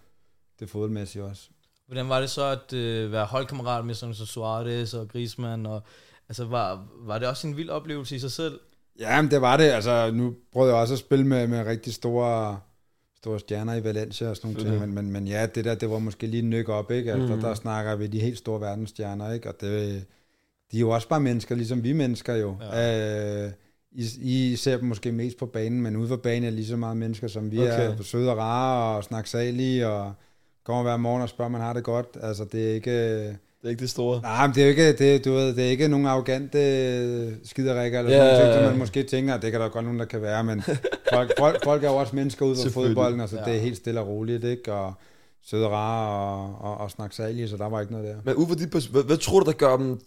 det 0.60 0.70
fodboldmæssige 0.70 1.24
også. 1.24 1.42
Hvordan 1.86 2.08
var 2.08 2.20
det 2.20 2.30
så 2.30 2.44
at 2.44 2.72
øh, 2.72 3.12
være 3.12 3.24
holdkammerat 3.24 3.84
med 3.84 3.94
sådan 3.94 4.14
så 4.14 4.26
Suarez 4.26 4.94
og 4.94 5.08
Griezmann? 5.08 5.66
Og, 5.66 5.82
altså, 6.28 6.44
var, 6.44 6.86
var 6.96 7.18
det 7.18 7.28
også 7.28 7.46
en 7.46 7.56
vild 7.56 7.70
oplevelse 7.70 8.16
i 8.16 8.18
sig 8.18 8.32
selv? 8.32 8.60
Ja, 8.98 9.22
men 9.22 9.30
det 9.30 9.40
var 9.40 9.56
det. 9.56 9.64
Altså, 9.64 10.10
nu 10.14 10.34
prøvede 10.52 10.72
jeg 10.72 10.80
også 10.80 10.94
at 10.94 11.00
spille 11.00 11.26
med, 11.26 11.46
med 11.46 11.66
rigtig 11.66 11.94
store, 11.94 12.60
store 13.16 13.40
stjerner 13.40 13.74
i 13.74 13.84
Valencia 13.84 14.28
og 14.28 14.36
sådan 14.36 14.50
nogle 14.50 14.70
ting, 14.70 14.80
men, 14.80 14.94
men, 14.94 15.12
men 15.12 15.28
ja, 15.28 15.46
det 15.46 15.64
der, 15.64 15.74
det 15.74 15.90
var 15.90 15.98
måske 15.98 16.26
lige 16.26 16.42
en 16.42 16.50
nyk 16.50 16.68
op, 16.68 16.90
ikke? 16.90 17.12
Altså, 17.12 17.34
mm. 17.34 17.40
der, 17.40 17.48
der 17.48 17.54
snakker 17.54 17.96
vi 17.96 18.06
de 18.06 18.20
helt 18.20 18.38
store 18.38 18.60
verdensstjerner, 18.60 19.32
ikke? 19.32 19.48
Og 19.48 19.60
det, 19.60 20.04
de 20.72 20.76
er 20.76 20.80
jo 20.80 20.90
også 20.90 21.08
bare 21.08 21.20
mennesker, 21.20 21.54
ligesom 21.54 21.84
vi 21.84 21.92
mennesker 21.92 22.34
jo. 22.34 22.56
Ja. 22.72 23.44
Øh, 23.44 23.50
I, 23.92 24.06
I 24.20 24.56
ser 24.56 24.76
dem 24.76 24.88
måske 24.88 25.12
mest 25.12 25.36
på 25.38 25.46
banen, 25.46 25.82
men 25.82 25.96
ude 25.96 26.08
for 26.08 26.16
banen 26.16 26.44
er 26.44 26.50
lige 26.50 26.66
så 26.66 26.76
meget 26.76 26.96
mennesker, 26.96 27.28
som 27.28 27.50
vi 27.50 27.58
okay. 27.58 27.90
Er. 27.90 28.02
Søde 28.02 28.30
og 28.30 28.38
rare 28.38 28.96
og 28.96 29.04
snaksalige 29.04 29.88
og 29.88 30.12
kommer 30.64 30.82
hver 30.82 30.96
morgen 30.96 31.22
og 31.22 31.28
spørger, 31.28 31.48
man 31.50 31.60
har 31.60 31.72
det 31.72 31.84
godt. 31.84 32.06
Altså, 32.22 32.44
det 32.52 32.70
er 32.70 32.74
ikke... 32.74 33.26
Det 33.62 33.68
er 33.68 33.70
ikke 33.70 33.80
det 33.80 33.90
store. 33.90 34.20
Nej, 34.20 34.46
men 34.46 34.54
det 34.54 34.64
er 34.64 34.68
ikke, 34.68 34.92
det, 34.92 35.24
du 35.24 35.32
ved, 35.32 35.54
det 35.56 35.66
er 35.66 35.70
ikke 35.70 35.88
nogen 35.88 36.06
arrogante 36.06 36.58
skiderikker, 37.48 37.98
eller 37.98 38.12
Ja, 38.12 38.34
sådan 38.34 38.48
noget, 38.48 38.62
ja, 38.62 38.70
man 38.70 38.78
måske 38.78 39.02
tænker, 39.02 39.36
det 39.36 39.50
kan 39.52 39.60
der 39.60 39.68
godt 39.68 39.84
nogen, 39.84 39.98
der 39.98 40.04
kan 40.04 40.22
være, 40.22 40.44
men 40.44 40.62
folk, 41.14 41.32
folk, 41.38 41.64
folk 41.64 41.84
er 41.84 41.88
jo 41.88 41.96
også 41.96 42.16
mennesker 42.16 42.46
ud 42.46 42.54
fra 42.56 42.62
Selvfølgelig. 42.62 42.96
fodbolden, 42.96 43.20
altså 43.20 43.36
Ja. 43.36 43.44
det 43.44 43.56
er 43.56 43.60
helt 43.60 43.76
stille 43.76 44.00
og 44.00 44.06
roligt, 44.06 44.44
ikke? 44.44 44.72
Og 44.72 44.92
søde 45.42 45.66
og 45.66 45.72
rare 45.72 46.36
og, 46.36 46.70
og, 46.70 46.78
og 46.78 46.90
snakke 46.90 47.16
så 47.16 47.56
der 47.58 47.68
var 47.68 47.80
ikke 47.80 47.92
noget 47.92 48.08
der. 48.08 48.16
Men 48.24 48.34
ud 48.34 48.46
fra 48.46 48.54
dit 48.54 48.68
hvad, 48.90 49.02
hvad, 49.04 49.16
tror 49.16 49.40
du, 49.40 49.46
der 49.46 49.56
gør 49.56 49.76
dem, 49.76 50.00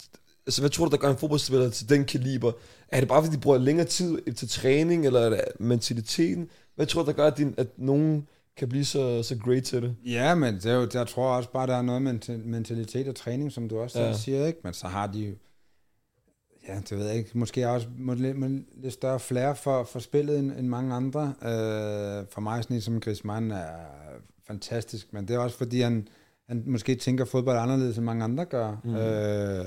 altså, 0.47 0.61
hvad 0.61 0.69
tror 0.69 0.85
du, 0.85 0.91
der 0.91 0.97
gør 0.97 1.09
en 1.09 1.17
fodboldspiller 1.17 1.69
til 1.69 1.89
den 1.89 2.05
kaliber? 2.05 2.51
Er 2.89 2.99
det 2.99 3.09
bare, 3.09 3.23
fordi 3.23 3.35
de 3.35 3.41
bruger 3.41 3.57
længere 3.57 3.87
tid 3.87 4.33
til 4.33 4.49
træning, 4.49 5.05
eller 5.05 5.19
er 5.19 5.29
det 5.29 5.41
mentaliteten? 5.59 6.49
Hvad 6.75 6.85
tror 6.85 7.01
du, 7.01 7.07
der 7.07 7.13
gør, 7.13 7.27
at, 7.27 7.37
din, 7.37 7.53
at 7.57 7.67
nogen 7.77 8.27
kan 8.57 8.69
blive 8.69 8.85
så, 8.85 9.23
så 9.23 9.37
great 9.37 9.63
til 9.63 9.81
det? 9.81 9.95
Ja, 10.05 10.35
men 10.35 10.55
det 10.55 10.65
er 10.65 10.73
jo, 10.75 10.87
jeg 10.93 11.07
tror 11.07 11.35
også 11.35 11.51
bare, 11.51 11.67
der 11.67 11.75
er 11.75 11.81
noget 11.81 12.01
med 12.01 12.13
ment- 12.13 12.47
mentalitet 12.47 13.07
og 13.07 13.15
træning, 13.15 13.51
som 13.51 13.69
du 13.69 13.79
også 13.79 13.99
Ja. 13.99 14.13
siger, 14.13 14.45
ikke? 14.47 14.59
Men 14.63 14.73
så 14.73 14.87
har 14.87 15.07
de 15.07 15.19
jo, 15.19 15.33
ja, 16.67 16.79
det 16.89 16.97
ved 16.97 17.05
jeg 17.07 17.15
ikke, 17.15 17.29
måske 17.37 17.69
også 17.69 17.87
lidt, 18.15 18.65
lidt 18.81 18.93
større 18.93 19.19
flair 19.19 19.53
for, 19.53 19.83
for 19.83 19.99
spillet 19.99 20.39
end, 20.39 20.51
end 20.51 20.67
mange 20.67 20.93
andre. 20.93 21.33
Øh, 21.41 22.25
for 22.31 22.39
mig 22.41 22.63
sådan 22.63 22.75
en 22.75 22.81
som 22.81 22.99
Griezmann 22.99 23.51
er 23.51 23.67
fantastisk, 24.47 25.13
men 25.13 25.27
det 25.27 25.35
er 25.35 25.39
også 25.39 25.57
fordi, 25.57 25.81
han, 25.81 26.07
han 26.47 26.63
måske 26.65 26.95
tænker 26.95 27.25
fodbold 27.25 27.57
anderledes, 27.57 27.97
end 27.97 28.05
mange 28.05 28.23
andre 28.23 28.45
gør. 28.45 28.75
Mm. 28.83 28.95
Øh, 28.95 29.65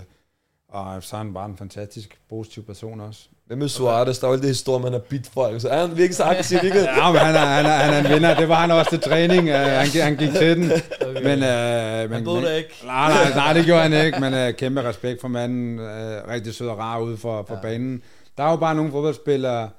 og 0.68 1.02
så 1.02 1.16
er 1.16 1.18
han 1.18 1.34
bare 1.34 1.46
en 1.46 1.56
fantastisk, 1.56 2.18
positiv 2.28 2.64
person 2.66 3.00
også. 3.00 3.28
Hvad 3.46 3.56
med 3.56 3.68
Suarez? 3.68 4.18
Der 4.18 4.26
er 4.26 4.28
jo 4.28 4.32
alt 4.32 4.42
det 4.42 4.50
historie, 4.50 4.82
man 4.82 4.92
har 4.92 4.98
bidt 4.98 5.26
folk. 5.26 5.60
Så 5.60 5.68
er 5.68 5.80
han 5.80 5.88
virkelig 5.96 6.14
så 6.16 6.22
aggressiv? 6.24 6.58
Virkelig? 6.62 6.84
Ja, 6.84 7.12
men 7.12 7.20
han 7.20 7.34
er, 7.34 7.38
han, 7.38 7.66
er, 7.66 7.70
han 7.70 7.94
er 7.94 8.08
en 8.08 8.14
vinder. 8.14 8.34
Det 8.34 8.48
var 8.48 8.54
han 8.54 8.70
også 8.70 8.90
til 8.90 9.00
træning. 9.00 9.48
Uh, 9.48 9.54
han, 9.54 9.86
gik- 9.86 10.02
han 10.02 10.16
gik 10.16 10.30
til 10.30 10.56
den. 10.56 10.70
Okay. 11.08 11.22
Men, 11.22 11.38
uh, 11.38 11.44
Han 11.44 12.10
men, 12.10 12.24
men, 12.24 12.44
det 12.44 12.56
ikke. 12.56 12.70
Nej, 12.84 13.08
nej, 13.08 13.34
nej, 13.34 13.52
det 13.52 13.64
gjorde 13.64 13.82
han 13.82 14.06
ikke, 14.06 14.20
men 14.20 14.34
uh, 14.48 14.54
kæmpe 14.54 14.82
respekt 14.82 15.20
for 15.20 15.28
manden. 15.28 15.78
Uh, 15.78 15.84
rigtig 16.28 16.54
sød 16.54 16.68
og 16.68 16.78
rar 16.78 16.98
ude 17.00 17.16
for, 17.16 17.44
for 17.48 17.54
ja. 17.54 17.60
banen. 17.60 18.02
Der 18.36 18.44
er 18.44 18.50
jo 18.50 18.56
bare 18.56 18.74
nogle 18.74 18.90
fodboldspillere, 18.90 19.70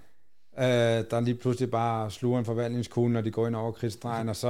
uh, 0.58 0.63
der 1.12 1.19
lige 1.19 1.36
pludselig 1.36 1.71
bare 1.71 2.12
sluger 2.12 2.39
en 2.39 2.45
forvaltningskugle, 2.45 3.13
når 3.13 3.21
de 3.21 3.32
går 3.32 3.47
ind 3.47 3.56
over 3.56 3.71
kridtstregen, 3.71 4.30
og 4.30 4.36
så, 4.36 4.47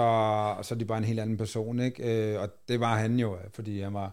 og 0.58 0.66
så 0.66 0.74
er 0.76 0.78
de 0.80 0.86
bare 0.86 0.98
en 0.98 1.04
helt 1.04 1.20
anden 1.20 1.38
person, 1.38 1.80
ikke? 1.80 2.34
Uh, 2.36 2.42
og 2.42 2.50
det 2.68 2.80
var 2.80 2.96
han 2.96 3.20
jo, 3.20 3.38
fordi 3.54 3.82
han 3.82 3.94
var 3.94 4.12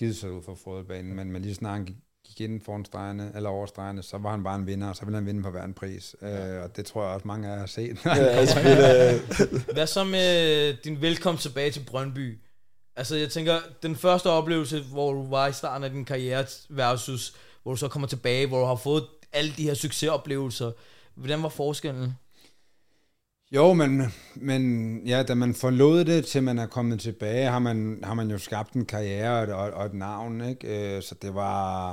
skidesød 0.00 0.30
ud 0.30 0.42
for 0.42 0.54
fodboldbanen, 0.54 1.16
men, 1.16 1.32
men 1.32 1.42
lige 1.42 1.54
snart 1.54 1.72
han 1.72 1.84
gik, 1.84 2.40
ind 2.40 2.60
foran 2.60 2.84
stregerne, 2.84 3.32
eller 3.34 3.50
over 3.50 3.66
stregerne, 3.66 4.02
så 4.02 4.18
var 4.18 4.30
han 4.30 4.42
bare 4.42 4.56
en 4.56 4.66
vinder, 4.66 4.88
og 4.88 4.96
så 4.96 5.04
ville 5.04 5.16
han 5.16 5.26
vinde 5.26 5.42
for 5.42 5.50
hver 5.50 5.64
en 5.64 5.74
pris. 5.74 6.16
Uh, 6.22 6.28
og 6.62 6.76
det 6.76 6.86
tror 6.86 7.04
jeg 7.04 7.14
også 7.14 7.26
mange 7.26 7.48
af 7.48 7.52
jer 7.52 7.58
har 7.58 7.66
set. 7.66 7.98
Ja, 8.04 9.72
Hvad 9.72 9.86
så 9.86 10.04
med 10.04 10.74
din 10.84 11.00
velkomst 11.00 11.42
tilbage 11.42 11.70
til 11.70 11.84
Brøndby? 11.86 12.38
Altså, 12.96 13.16
jeg 13.16 13.30
tænker, 13.30 13.58
den 13.82 13.96
første 13.96 14.30
oplevelse, 14.30 14.82
hvor 14.82 15.12
du 15.12 15.26
var 15.30 15.46
i 15.46 15.52
starten 15.52 15.84
af 15.84 15.90
din 15.90 16.04
karriere 16.04 16.46
versus, 16.68 17.34
hvor 17.62 17.72
du 17.72 17.76
så 17.76 17.88
kommer 17.88 18.08
tilbage, 18.08 18.46
hvor 18.46 18.60
du 18.60 18.66
har 18.66 18.76
fået 18.76 19.06
alle 19.32 19.52
de 19.56 19.62
her 19.62 19.74
succesoplevelser. 19.74 20.72
Hvordan 21.14 21.42
var 21.42 21.48
forskellen? 21.48 22.14
Jo, 23.52 23.72
men, 23.72 24.02
men 24.34 25.02
ja, 25.06 25.22
da 25.22 25.34
man 25.34 25.54
forlod 25.54 26.04
det, 26.04 26.24
til 26.24 26.42
man 26.42 26.58
er 26.58 26.66
kommet 26.66 27.00
tilbage, 27.00 27.48
har 27.48 27.58
man, 27.58 27.98
har 28.04 28.14
man 28.14 28.30
jo 28.30 28.38
skabt 28.38 28.72
en 28.72 28.84
karriere 28.84 29.30
og 29.38 29.42
et, 29.42 29.52
og, 29.52 29.70
og 29.70 29.86
et 29.86 29.94
navn, 29.94 30.40
ikke? 30.48 30.96
Øh, 30.96 31.02
Så 31.02 31.14
det 31.22 31.34
var, 31.34 31.90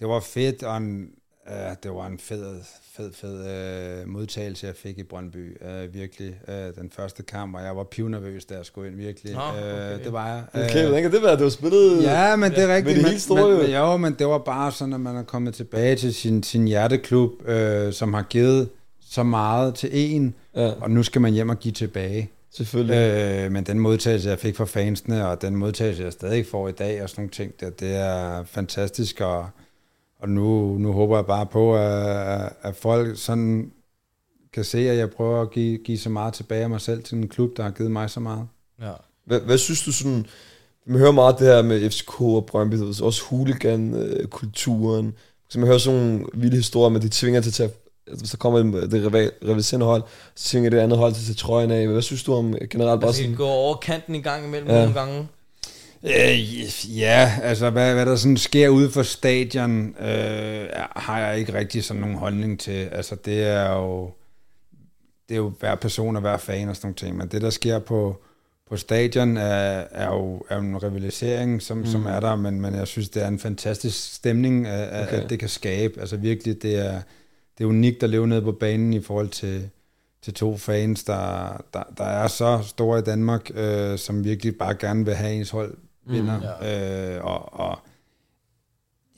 det 0.00 0.08
var 0.08 0.20
fedt, 0.20 0.62
og 0.62 0.76
en, 0.76 1.08
øh, 1.48 1.76
det 1.82 1.90
var 1.90 2.06
en 2.06 2.18
fed, 2.18 2.60
fed, 2.96 3.12
fed 3.12 3.46
øh, 3.50 4.08
modtagelse, 4.08 4.66
jeg 4.66 4.76
fik 4.76 4.98
i 4.98 5.02
Brøndby, 5.02 5.56
øh, 5.68 5.94
virkelig. 5.94 6.40
Øh, 6.48 6.74
den 6.74 6.90
første 6.96 7.22
kamp, 7.22 7.56
og 7.56 7.62
jeg 7.62 7.76
var 7.76 7.84
pivnervøs, 7.84 8.44
da 8.44 8.54
jeg 8.54 8.64
skulle 8.64 8.88
ind, 8.88 8.96
virkelig. 8.96 9.34
Nå, 9.34 9.40
okay. 9.40 9.94
Øh, 9.94 10.04
det 10.04 10.12
var 10.12 10.28
jeg. 10.28 10.64
okay, 10.64 10.82
hvordan 10.82 11.02
kan 11.02 11.12
det 11.12 11.22
være? 11.22 11.36
Du 11.36 11.42
har 11.42 11.50
spillet... 11.50 12.02
Ja, 12.02 12.36
men 12.36 12.52
det 12.52 12.62
er 12.62 12.76
rigtigt. 12.76 12.96
Men 12.96 13.04
det 13.04 13.10
helt 13.10 13.22
store, 13.22 13.48
men, 13.48 13.56
jo. 13.56 13.62
men, 13.62 13.72
jo, 13.72 13.96
men 13.96 14.14
det 14.18 14.26
var 14.26 14.38
bare 14.38 14.72
sådan, 14.72 14.94
at 14.94 15.00
man 15.00 15.16
er 15.16 15.22
kommet 15.22 15.54
tilbage 15.54 15.96
til 15.96 16.14
sin, 16.14 16.42
sin 16.42 16.68
hjerteklub, 16.68 17.48
øh, 17.48 17.92
som 17.92 18.14
har 18.14 18.22
givet 18.22 18.68
så 19.00 19.22
meget 19.22 19.74
til 19.74 19.90
en, 19.92 20.34
Ja. 20.56 20.72
og 20.80 20.90
nu 20.90 21.02
skal 21.02 21.20
man 21.20 21.32
hjem 21.32 21.48
og 21.48 21.58
give 21.58 21.72
tilbage. 21.72 22.30
Selvfølgelig. 22.50 22.96
Øh, 22.96 23.52
men 23.52 23.64
den 23.64 23.78
modtagelse, 23.78 24.28
jeg 24.30 24.38
fik 24.38 24.56
fra 24.56 24.64
fansene, 24.64 25.28
og 25.28 25.42
den 25.42 25.56
modtagelse, 25.56 26.02
jeg 26.02 26.12
stadig 26.12 26.46
får 26.46 26.68
i 26.68 26.72
dag, 26.72 27.02
og 27.02 27.10
sådan 27.10 27.22
nogle 27.22 27.30
ting, 27.30 27.60
det, 27.60 27.80
det 27.80 27.96
er 27.96 28.44
fantastisk, 28.44 29.20
og, 29.20 29.46
og 30.18 30.28
nu, 30.28 30.78
nu 30.78 30.92
håber 30.92 31.16
jeg 31.16 31.26
bare 31.26 31.46
på, 31.46 31.76
at, 31.76 32.52
at 32.62 32.76
folk 32.76 33.18
sådan 33.18 33.72
kan 34.52 34.64
se, 34.64 34.90
at 34.90 34.98
jeg 34.98 35.10
prøver 35.10 35.42
at 35.42 35.50
give, 35.50 35.78
give 35.78 35.98
så 35.98 36.10
meget 36.10 36.34
tilbage 36.34 36.62
af 36.62 36.70
mig 36.70 36.80
selv 36.80 37.02
til 37.02 37.18
en 37.18 37.28
klub, 37.28 37.56
der 37.56 37.62
har 37.62 37.70
givet 37.70 37.90
mig 37.90 38.10
så 38.10 38.20
meget. 38.20 38.46
Ja. 38.80 38.92
Hvad, 39.24 39.40
hvad 39.40 39.58
synes 39.58 39.82
du 39.82 39.92
sådan, 39.92 40.26
man 40.86 40.98
hører 40.98 41.12
meget 41.12 41.38
det 41.38 41.46
her 41.46 41.62
med 41.62 41.90
FCK 41.90 42.20
og 42.20 42.46
Brøndby, 42.46 42.74
også 43.02 43.22
hooligan-kulturen, 43.30 45.14
så 45.48 45.58
man 45.58 45.66
hører 45.66 45.78
sådan 45.78 46.00
nogle 46.00 46.26
vilde 46.34 46.56
historier 46.56 46.88
med, 46.88 46.96
at 46.96 47.02
de 47.02 47.08
tvinger 47.08 47.40
til 47.40 47.50
at 47.50 47.54
tage, 47.54 47.70
altså, 48.06 48.22
hvis 48.22 48.30
der 48.30 48.36
kommer 48.36 48.58
det 48.58 49.06
rival- 49.06 49.32
rivaliserende 49.44 49.86
hold, 49.86 50.02
så 50.34 50.48
tvinger 50.48 50.70
det 50.70 50.78
andet 50.78 50.98
hold 50.98 51.12
til 51.14 51.20
at 51.20 51.24
tage 51.26 51.34
trøjen 51.34 51.70
af. 51.70 51.86
Hvad 51.88 52.02
synes 52.02 52.22
du 52.24 52.34
om 52.34 52.54
generelt 52.70 53.00
bare 53.00 53.08
Altså, 53.08 53.20
sådan? 53.22 53.30
det 53.30 53.38
går 53.38 53.50
over 53.50 53.76
kanten 53.76 54.14
en 54.14 54.22
gang 54.22 54.46
imellem 54.46 54.68
Ja. 54.68 54.74
ja. 54.74 54.80
nogle 54.80 55.00
gange. 55.00 55.28
Øh, 56.06 56.98
ja, 56.98 57.32
altså 57.42 57.70
hvad, 57.70 57.94
hvad 57.94 58.06
der 58.06 58.16
sådan 58.16 58.36
sker 58.36 58.68
ude 58.68 58.90
for 58.90 59.02
stadion, 59.02 59.88
øh, 60.00 60.68
har 60.96 61.20
jeg 61.20 61.38
ikke 61.38 61.54
rigtig 61.54 61.84
sådan 61.84 62.00
nogen 62.00 62.16
holdning 62.16 62.60
til. 62.60 62.88
Altså 62.92 63.16
det 63.24 63.42
er 63.42 63.72
jo, 63.72 64.10
det 65.28 65.34
er 65.34 65.38
jo 65.38 65.52
hver 65.60 65.74
person 65.74 66.16
og 66.16 66.20
hver 66.20 66.36
fan 66.36 66.68
og 66.68 66.76
sådan 66.76 66.86
nogle 66.86 66.94
ting, 66.96 67.16
men 67.16 67.28
det 67.28 67.42
der 67.42 67.50
sker 67.50 67.78
på, 67.78 68.22
på 68.70 68.76
stadion 68.76 69.36
er, 69.36 69.84
er, 69.90 70.06
jo, 70.14 70.42
er 70.50 70.54
jo 70.56 70.60
en 70.62 70.82
rivalisering, 70.82 71.62
som, 71.62 71.76
mm. 71.76 71.86
som 71.86 72.06
er 72.06 72.20
der, 72.20 72.36
men, 72.36 72.60
men 72.60 72.74
jeg 72.74 72.86
synes, 72.86 73.08
det 73.08 73.22
er 73.22 73.28
en 73.28 73.38
fantastisk 73.38 74.14
stemning, 74.14 74.66
at, 74.66 75.06
okay. 75.08 75.22
at 75.22 75.30
det 75.30 75.38
kan 75.38 75.48
skabe. 75.48 76.00
Altså 76.00 76.16
virkelig, 76.16 76.62
det 76.62 76.86
er, 76.86 77.00
det 77.58 77.64
er 77.64 77.68
unikt 77.68 78.02
at 78.02 78.10
leve 78.10 78.26
nede 78.26 78.42
på 78.42 78.52
banen 78.52 78.92
i 78.92 79.00
forhold 79.00 79.28
til, 79.28 79.70
til 80.22 80.34
to 80.34 80.56
fans, 80.56 81.04
der, 81.04 81.56
der, 81.74 81.82
der 81.98 82.04
er 82.04 82.28
så 82.28 82.58
store 82.62 82.98
i 82.98 83.02
Danmark, 83.02 83.50
øh, 83.54 83.98
som 83.98 84.24
virkelig 84.24 84.56
bare 84.58 84.74
gerne 84.74 85.04
vil 85.04 85.14
have 85.14 85.34
ens 85.34 85.50
hold 85.50 85.76
vinder. 86.06 86.38
Mm, 86.38 86.44
ja. 86.66 87.16
øh, 87.16 87.24
og, 87.24 87.52
og 87.60 87.78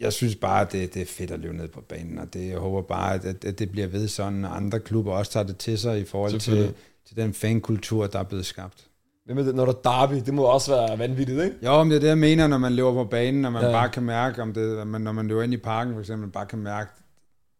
jeg 0.00 0.12
synes 0.12 0.36
bare, 0.36 0.60
at 0.60 0.72
det, 0.72 0.94
det 0.94 1.02
er 1.02 1.06
fedt 1.06 1.30
at 1.30 1.40
leve 1.40 1.54
ned 1.54 1.68
på 1.68 1.80
banen, 1.80 2.18
og 2.18 2.34
det, 2.34 2.48
jeg 2.48 2.58
håber 2.58 2.82
bare, 2.82 3.14
at, 3.14 3.44
at, 3.44 3.58
det 3.58 3.70
bliver 3.70 3.86
ved 3.86 4.08
sådan, 4.08 4.44
at 4.44 4.50
andre 4.54 4.80
klubber 4.80 5.12
også 5.12 5.32
tager 5.32 5.46
det 5.46 5.56
til 5.56 5.78
sig 5.78 6.00
i 6.00 6.04
forhold 6.04 6.40
til, 6.40 6.74
til 7.06 7.16
den 7.16 7.34
fankultur, 7.34 8.06
der 8.06 8.18
er 8.18 8.22
blevet 8.22 8.46
skabt. 8.46 8.86
Hvad 9.24 9.34
med 9.34 9.46
det, 9.46 9.54
når 9.54 9.64
der 9.64 9.72
er 9.72 10.06
derby, 10.06 10.22
det 10.26 10.34
må 10.34 10.42
også 10.42 10.70
være 10.74 10.98
vanvittigt, 10.98 11.42
ikke? 11.42 11.56
Jo, 11.62 11.82
men 11.82 11.90
det 11.90 11.96
er 11.96 12.00
det, 12.00 12.08
jeg 12.08 12.18
mener, 12.18 12.46
når 12.46 12.58
man 12.58 12.72
lever 12.72 12.92
på 12.92 13.04
banen, 13.04 13.42
når 13.42 13.50
man 13.50 13.62
Ja. 13.62 13.70
bare 13.72 13.88
kan 13.88 14.02
mærke, 14.02 14.42
om 14.42 14.52
det, 14.52 14.86
når 14.86 15.12
man 15.12 15.26
løber 15.26 15.42
ind 15.42 15.52
i 15.54 15.56
parken, 15.56 15.92
for 15.94 16.00
eksempel, 16.00 16.30
bare 16.30 16.46
kan 16.46 16.58
mærke, 16.58 16.90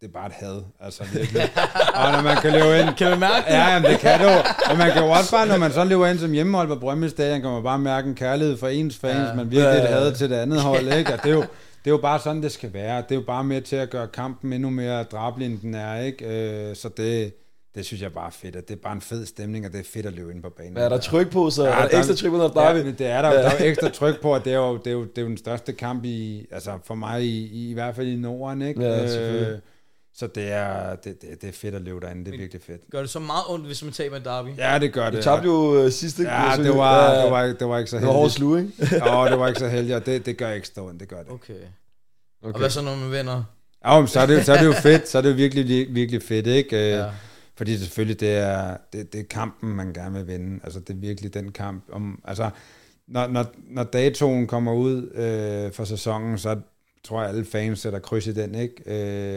det 0.00 0.06
er 0.08 0.12
bare 0.12 0.26
et 0.26 0.32
had, 0.32 0.62
altså 0.80 1.04
virkelig. 1.12 1.42
og 2.00 2.12
når 2.12 2.22
man 2.22 2.36
kan 2.36 2.52
løbe 2.52 2.80
ind... 2.80 2.96
Kan 2.96 3.12
vi 3.12 3.18
mærke 3.18 3.44
det? 3.48 3.54
Ja, 3.54 3.72
jamen, 3.72 3.90
det 3.90 3.98
kan 4.00 4.20
du. 4.20 4.28
Og 4.70 4.76
man 4.78 4.92
kan 4.92 5.02
jo 5.02 5.10
også 5.10 5.30
bare, 5.30 5.46
når 5.46 5.56
man 5.58 5.72
så 5.72 5.84
løber 5.84 6.06
ind 6.06 6.18
som 6.18 6.32
hjemmehold 6.32 6.68
på 6.68 6.74
Brøndby 6.76 7.06
Stadion, 7.08 7.40
kan 7.40 7.50
man 7.50 7.62
bare 7.62 7.78
mærke 7.78 8.08
en 8.08 8.14
kærlighed 8.14 8.56
for 8.56 8.68
ens 8.68 8.96
fans, 8.98 9.14
Ja. 9.14 9.24
ja. 9.26 9.34
men 9.34 9.50
virkelig 9.50 9.62
Ja, 9.62 9.70
et 9.78 9.82
ja, 9.90 9.96
ja. 9.98 10.00
had 10.04 10.12
til 10.14 10.30
det 10.30 10.36
andet 10.36 10.60
hold, 10.60 10.92
ikke? 10.92 11.12
Og 11.12 11.22
det 11.22 11.30
er 11.30 11.34
jo, 11.34 11.40
det 11.84 11.90
er 11.90 11.90
jo 11.90 11.96
bare 11.96 12.18
sådan, 12.20 12.42
det 12.42 12.52
skal 12.52 12.72
være. 12.72 12.96
Det 13.02 13.10
er 13.10 13.14
jo 13.14 13.24
bare 13.26 13.44
med 13.44 13.60
til 13.62 13.76
at 13.76 13.90
gøre 13.90 14.06
kampen 14.06 14.52
endnu 14.52 14.70
mere 14.70 15.02
drabelig, 15.02 15.46
end 15.46 15.58
den 15.60 15.74
er, 15.74 16.00
ikke? 16.00 16.24
Øh, 16.70 16.76
Så 16.76 16.88
det, 16.96 17.34
det 17.74 17.84
synes 17.86 18.02
jeg 18.02 18.12
bare 18.12 18.26
er 18.26 18.30
fedt, 18.30 18.56
at 18.56 18.68
det 18.68 18.74
er 18.76 18.80
bare 18.82 18.92
en 18.92 19.00
fed 19.00 19.26
stemning, 19.26 19.66
og 19.66 19.72
det 19.72 19.80
er 19.80 19.84
fedt 19.92 20.06
at 20.06 20.12
løbe 20.12 20.32
ind 20.32 20.42
på 20.42 20.50
banen. 20.58 20.76
Er 20.76 20.88
der 20.88 20.98
tryk 20.98 21.30
på, 21.30 21.50
så 21.50 21.64
Ja, 21.64 21.70
er 21.70 21.82
der 21.82 21.88
der- 21.88 21.98
ekstra 21.98 22.14
tryk 22.14 22.30
på, 22.30 22.36
når 22.36 22.48
der 22.48 22.60
er 22.60 22.76
Ja, 22.76 22.82
det 22.84 23.00
er 23.00 23.22
der, 23.22 23.28
jo. 23.28 23.36
der 23.36 23.50
er 23.50 23.64
ekstra 23.64 23.88
tryk 23.88 24.20
på, 24.22 24.34
at 24.34 24.44
det 24.44 24.52
er 24.52 24.56
jo, 24.56 24.76
det 24.76 24.86
er 24.86 24.92
jo, 24.92 25.04
det 25.04 25.18
er 25.18 25.22
jo 25.22 25.28
den 25.28 25.36
største 25.38 25.72
kamp 25.72 26.04
i, 26.04 26.46
altså 26.52 26.70
for 26.84 26.94
mig 26.94 27.22
i, 27.22 27.46
i, 27.46 27.70
i 27.70 27.72
hvert 27.74 27.96
fald 27.96 28.06
i 28.06 28.16
Norden, 28.16 28.62
ikke? 28.62 28.82
Ja, 28.82 29.06
selvfølgelig. 29.08 29.48
Øh, 29.48 29.58
så 30.18 30.26
det 30.26 30.52
er, 30.52 30.94
det, 30.96 31.22
det, 31.22 31.42
det 31.42 31.48
er 31.48 31.52
fedt 31.52 31.74
at 31.74 31.82
løbe 31.82 32.00
derinde, 32.00 32.24
det 32.24 32.34
er 32.34 32.38
virkelig 32.38 32.62
fedt. 32.62 32.80
Gør 32.90 33.00
det 33.00 33.10
så 33.10 33.18
meget 33.18 33.42
ondt, 33.48 33.66
hvis 33.66 33.84
man 33.84 33.92
taber 33.92 34.16
en 34.16 34.24
derby? 34.24 34.48
Ja, 34.58 34.78
det 34.78 34.92
gør 34.92 35.10
det. 35.10 35.22
tabte 35.24 35.44
jo 35.46 35.82
øh, 35.84 35.90
sidste 35.92 36.22
Ja, 36.22 36.52
så- 36.56 36.62
det 36.62 36.76
var, 36.76 37.10
ja, 37.12 37.22
det 37.22 37.30
var, 37.30 37.42
ikke- 37.44 37.58
det 37.58 37.68
var 37.68 37.78
ikke 37.78 37.90
så 37.90 37.96
det 37.96 38.06
var 38.06 38.12
hårdt 38.12 38.38
heldigt. 38.38 38.76
slug, 38.80 38.90
ikke? 38.90 39.06
Åh, 39.16 39.30
det 39.30 39.38
var 39.38 39.48
ikke 39.48 39.60
så 39.60 39.68
heldigt, 39.68 39.96
og 39.96 40.06
det, 40.06 40.26
det 40.26 40.36
gør 40.36 40.50
ikke 40.50 40.66
stående, 40.66 41.00
det 41.00 41.08
gør 41.08 41.22
det. 41.22 41.30
Okay. 41.32 41.54
okay. 42.42 42.52
Og 42.52 42.58
hvad 42.58 42.70
så, 42.70 42.82
når 42.82 42.96
man 42.96 43.10
vinder? 43.12 43.44
Ja, 43.86 43.98
men 43.98 44.08
så 44.08 44.20
er 44.20 44.26
det, 44.26 44.44
så 44.46 44.52
er 44.52 44.58
det 44.58 44.66
jo 44.66 44.72
fedt, 44.72 45.08
så 45.08 45.18
er 45.18 45.22
det 45.22 45.30
jo 45.30 45.34
virkelig, 45.34 45.64
vir- 45.86 45.92
virkelig 45.92 46.22
fedt, 46.22 46.46
ikke? 46.46 46.76
Øh, 46.76 46.82
Ja. 46.98 47.06
Fordi 47.56 47.78
selvfølgelig, 47.78 48.20
det 48.20 48.32
er, 48.36 48.76
det, 48.92 49.12
det 49.12 49.20
er 49.20 49.24
kampen, 49.30 49.70
man 49.76 49.92
gerne 49.92 50.14
vil 50.18 50.26
vinde. 50.26 50.60
Altså, 50.64 50.80
det 50.80 50.90
er 50.90 50.94
virkelig 51.00 51.34
den 51.34 51.52
kamp. 51.52 51.84
Om, 51.92 52.20
altså, 52.24 52.50
når, 53.08 53.26
når, 53.26 53.46
når 53.70 53.84
datoen 53.84 54.46
kommer 54.46 54.72
ud 54.72 55.10
øh, 55.14 55.72
for 55.72 55.84
sæsonen, 55.84 56.38
så 56.38 56.56
tror 57.08 57.20
jeg, 57.20 57.30
alle 57.30 57.44
fans 57.52 57.80
sætter 57.80 57.98
kryds 57.98 58.26
i 58.26 58.32
den, 58.32 58.54
ikke? 58.54 58.74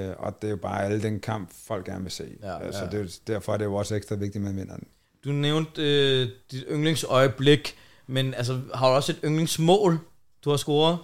Øh, 0.10 0.14
og 0.20 0.34
det 0.42 0.48
er 0.48 0.52
jo 0.52 0.58
bare 0.58 0.86
alle 0.86 1.02
den 1.02 1.20
kamp, 1.20 1.50
folk 1.68 1.86
gerne 1.86 2.02
vil 2.04 2.12
se. 2.12 2.24
Ja, 2.44 2.68
Øh, 2.68 2.74
Så 2.74 2.80
ja. 2.92 2.98
det, 2.98 3.02
er 3.28 3.34
derfor 3.34 3.54
er 3.54 3.58
det 3.58 3.66
jo 3.66 3.76
også 3.76 3.96
ekstra 3.96 4.16
vigtigt, 4.16 4.36
at 4.36 4.42
man 4.42 4.56
vinder 4.58 4.76
den. 4.76 4.88
Du 5.26 5.30
nævnte 5.30 5.82
øh, 5.82 6.28
dit 6.52 6.64
yndlingsøjeblik, 6.72 7.76
men 8.08 8.34
altså, 8.34 8.58
har 8.74 8.90
du 8.90 8.96
også 8.96 9.12
et 9.12 9.20
yndlingsmål, 9.26 10.00
du 10.46 10.50
har 10.50 10.58
scoret? 10.58 10.98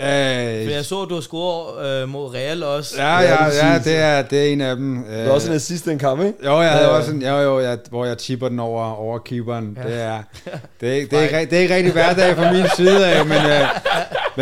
Øh, 0.00 0.06
For 0.06 0.70
jeg 0.72 0.84
så, 0.84 1.02
at 1.02 1.08
du 1.08 1.14
har 1.14 1.20
scoret 1.20 1.86
øh, 2.02 2.08
mod 2.08 2.34
Real 2.34 2.62
også. 2.62 3.02
ja, 3.02 3.18
Ja, 3.18 3.44
ja, 3.44 3.48
det 3.50 3.62
er 3.64 3.78
det 3.82 3.96
er, 3.96 4.22
det 4.22 4.38
er 4.48 4.52
en 4.52 4.60
af 4.60 4.76
dem. 4.76 5.04
Det 5.04 5.24
var 5.26 5.32
også 5.32 5.48
en 5.50 5.54
assist 5.56 5.86
i 5.86 5.90
en 5.90 5.98
kamp, 5.98 6.20
ikke? 6.20 6.38
Jo, 6.44 6.60
jeg 6.60 6.70
havde 6.70 6.84
Ja, 6.84 6.90
ja. 6.92 6.96
også 6.98 7.10
en, 7.12 7.22
jo, 7.22 7.36
jo, 7.38 7.60
jeg, 7.60 7.78
hvor 7.90 8.04
jeg 8.04 8.16
chipper 8.20 8.48
den 8.48 8.60
over, 8.60 8.84
over 8.92 9.18
keeperen. 9.18 9.78
Ja. 9.84 9.88
Ja. 10.14 10.20
Det, 10.52 10.52
er, 10.52 10.60
det, 10.80 10.88
er, 10.88 10.92
ikke- 10.92 11.10
det, 11.10 11.18
er, 11.18 11.22
ikke, 11.22 11.38
ri- 11.40 11.44
det 11.44 11.52
er 11.52 11.62
ikke 11.62 11.74
rigtig 11.74 11.92
hverdag 11.92 12.36
fra 12.36 12.52
min 12.52 12.64
side 12.76 13.06
af, 13.06 13.26
men, 13.26 13.36
øh, 13.36 13.68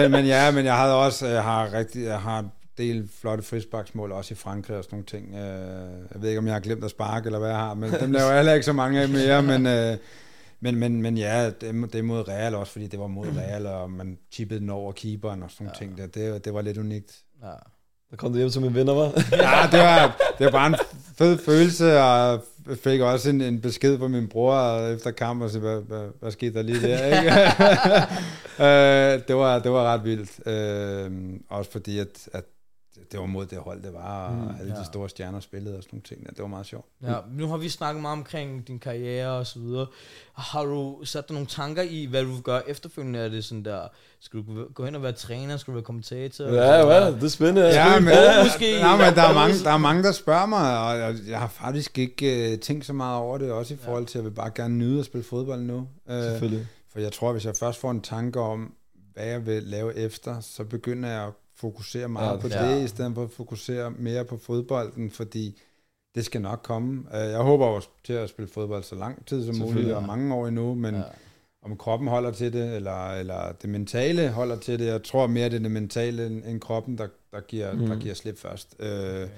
men, 0.02 0.11
men 0.11 0.26
ja, 0.26 0.50
men 0.50 0.64
jeg 0.64 0.76
havde 0.76 0.94
også, 0.94 1.26
jeg 1.26 1.42
har 1.42 1.72
rigtig, 1.72 2.04
jeg 2.04 2.20
har 2.20 2.38
en 2.38 2.52
del 2.78 3.08
flotte 3.20 3.44
frisbaksmål 3.44 4.12
også 4.12 4.34
i 4.34 4.37
Frankrig 4.37 4.76
og 4.76 4.84
sådan 4.84 4.96
nogle 4.96 5.06
ting. 5.06 5.34
Øh, 5.34 6.00
Jeg 6.14 6.22
ved 6.22 6.28
ikke, 6.28 6.38
om 6.38 6.46
jeg 6.46 6.54
har 6.54 6.61
glemt 6.61 6.84
at 6.84 6.90
sparke, 6.90 7.26
eller 7.26 7.38
hvad 7.38 7.48
jeg 7.48 7.58
har, 7.58 7.74
men 7.74 7.92
dem 8.00 8.12
laver 8.12 8.26
jeg 8.28 8.37
heller 8.37 8.52
ikke 8.54 8.64
så 8.66 8.72
mange 8.72 9.00
af 9.00 9.08
mere, 9.08 9.42
men, 9.42 9.66
øh, 9.66 9.96
men, 10.61 10.76
men, 10.76 11.02
men 11.02 11.18
ja, 11.18 11.50
det, 11.50 11.92
det 11.92 12.04
mod 12.04 12.28
Real 12.28 12.54
også, 12.54 12.72
fordi 12.72 12.87
det 12.87 13.00
var 13.00 13.06
mod 13.06 13.26
Real, 13.37 13.66
og 13.66 13.90
man 13.90 14.18
chippede 14.32 14.61
den 14.61 14.70
over 14.70 14.92
keeperen 14.92 15.42
og 15.42 15.50
sådan 15.50 15.64
nogle 15.64 15.78
ting. 15.78 16.14
Der. 16.14 16.30
Det, 16.32 16.44
det 16.44 16.54
var 16.54 16.62
lidt 16.62 16.78
unikt. 16.78 17.12
Ja. 17.42 17.52
Der 18.11 18.16
kom 18.16 18.32
du 18.32 18.38
hjem 18.38 18.50
som 18.50 18.64
en 18.64 18.74
venner, 18.74 18.92
var. 18.92 19.04
Ja, 19.32 19.68
det 19.72 19.80
var, 19.80 20.16
det 20.38 20.44
var 20.44 20.50
bare 20.50 20.66
en 20.66 20.76
fed 21.18 21.38
følelse, 21.38 22.00
og 22.00 22.44
fik 22.76 23.00
også 23.00 23.31
en, 23.31 23.40
en 23.40 23.61
besked 23.61 23.98
fra 23.98 24.09
min 24.09 24.28
bror 24.28 24.88
efter 24.94 25.11
kampen, 25.11 25.44
og 25.44 25.50
så, 25.50 25.59
hvad, 25.59 25.81
hvad, 25.81 26.09
hvad 26.20 26.31
skete 26.31 26.54
der 26.54 26.62
lige 26.62 26.81
der, 26.81 27.18
ikke? 27.18 27.33
øh, 28.64 29.22
det, 29.28 29.37
var, 29.37 29.59
det 29.59 29.72
var 29.72 29.94
ret 29.94 30.04
vildt. 30.04 30.46
Øh, 30.46 31.11
også 31.48 31.70
fordi, 31.70 31.98
at, 31.98 32.28
at 32.33 32.44
det 33.12 33.20
var 33.20 33.26
mod 33.26 33.46
det 33.46 33.58
hold, 33.58 33.82
det 33.82 33.92
var, 33.92 34.26
og 34.28 34.34
Mm, 34.34 34.48
alle 34.61 34.74
ja. 34.74 34.80
de 34.80 34.84
store 34.87 35.08
stjerner 35.08 35.40
spillede 35.40 35.76
og 35.76 35.82
sådan 35.82 35.96
nogle 35.96 36.02
ting. 36.02 36.26
der. 36.26 36.30
Det 36.30 36.42
var 36.42 36.46
meget 36.48 36.66
sjovt. 36.66 36.87
Ja, 37.02 37.14
nu 37.30 37.46
har 37.48 37.56
vi 37.56 37.68
snakket 37.68 38.02
meget 38.02 38.18
omkring 38.18 38.68
din 38.68 38.78
karriere 38.78 39.30
og 39.38 39.46
så 39.46 39.58
videre. 39.58 39.87
Har 40.32 40.64
du 40.64 41.00
sat 41.04 41.28
dig 41.28 41.34
nogle 41.34 41.46
tanker 41.46 41.82
i, 41.82 42.04
hvad 42.04 42.22
du 42.24 42.30
vil 42.32 42.42
gøre 42.42 42.68
efterfølgende? 42.70 43.18
Er 43.18 43.28
det 43.28 43.44
sådan 43.44 43.64
der, 43.64 43.80
skal 44.20 44.40
du 44.40 44.64
gå 44.74 44.84
hen 44.84 44.94
og 44.94 45.02
være 45.02 45.12
træner? 45.12 45.56
Skal 45.56 45.72
du 45.72 45.76
være 45.76 45.84
kommentator? 45.84 46.44
Ja, 46.44 46.74
ja, 46.74 47.11
det 47.11 47.22
er 47.22 47.28
spændende. 47.28 47.66
Ja, 47.68 48.00
men, 48.00 48.08
Ja, 48.08 48.44
måske. 48.44 48.76
ja, 48.78 48.96
men 48.96 49.14
der, 49.14 49.22
er 49.22 49.34
mange, 49.34 49.58
der 49.64 49.70
er 49.70 49.78
mange, 49.78 50.02
der 50.02 50.12
spørger 50.12 50.46
mig, 50.46 50.78
og 50.88 50.98
jeg, 50.98 51.16
jeg 51.28 51.38
har 51.38 51.48
faktisk 51.48 51.98
ikke 51.98 52.50
uh, 52.52 52.58
tænkt 52.61 52.87
så 52.87 52.92
meget 52.92 53.18
over 53.20 53.38
det, 53.38 53.52
også 53.52 53.74
i 53.74 53.76
forhold 53.76 54.06
til, 54.06 54.18
at 54.18 54.22
jeg 54.24 54.30
vil 54.30 54.34
bare 54.37 54.50
gerne 54.54 54.74
nyde 54.76 54.98
at 55.00 55.04
spille 55.06 55.24
fodbold 55.24 55.61
nu. 55.61 55.76
Uh, 55.78 56.12
Selvfølgelig. 56.22 56.66
For 56.92 57.00
jeg 57.00 57.12
tror, 57.12 57.32
hvis 57.32 57.44
jeg 57.44 57.54
først 57.56 57.80
får 57.80 57.90
en 57.90 58.00
tanke 58.00 58.40
om, 58.40 58.74
hvad 59.14 59.26
jeg 59.26 59.46
vil 59.46 59.62
lave 59.62 59.94
efter, 59.96 60.40
så 60.40 60.64
begynder 60.64 61.08
jeg 61.08 61.22
at 61.26 61.32
fokusere 61.60 62.08
meget 62.08 62.34
Ja, 62.34 62.40
på 62.40 62.48
ja. 62.48 62.74
det, 62.74 62.84
i 62.84 62.88
stedet 62.88 63.14
for 63.14 63.22
at 63.24 63.30
fokusere 63.30 63.90
mere 63.90 64.24
på 64.24 64.36
fodbolden, 64.36 65.10
fordi 65.10 65.60
det 66.14 66.24
skal 66.24 66.40
nok 66.40 66.60
komme. 66.62 67.04
Øh, 67.14 67.30
Jeg 67.30 67.38
håber 67.38 67.66
også 67.66 67.88
til 68.04 68.12
at 68.12 68.28
spille 68.28 68.50
fodbold 68.50 68.82
så 68.82 68.94
lang 68.94 69.26
tid 69.26 69.46
som 69.46 69.56
muligt, 69.56 69.92
og 69.92 70.02
mange 70.02 70.34
år 70.34 70.46
endnu, 70.46 70.74
men 70.74 70.94
Ja. 70.94 71.02
om 71.62 71.76
kroppen 71.76 72.08
holder 72.08 72.30
til 72.30 72.52
det, 72.52 72.76
eller, 72.76 73.10
eller 73.12 73.52
det 73.62 73.70
mentale 73.70 74.28
holder 74.30 74.56
til 74.58 74.78
det, 74.78 74.86
jeg 74.86 75.02
tror 75.02 75.26
mere, 75.26 75.48
det 75.48 75.54
er 75.54 75.58
det 75.60 75.70
mentale 75.70 76.26
end, 76.26 76.60
kroppen, 76.60 76.98
der, 76.98 77.08
der, 77.32 77.40
giver, 77.40 77.72
mm. 77.72 77.86
der 77.86 77.96
giver 78.00 78.14
slip 78.14 78.38
først. 78.38 78.76
Øh, 78.80 79.28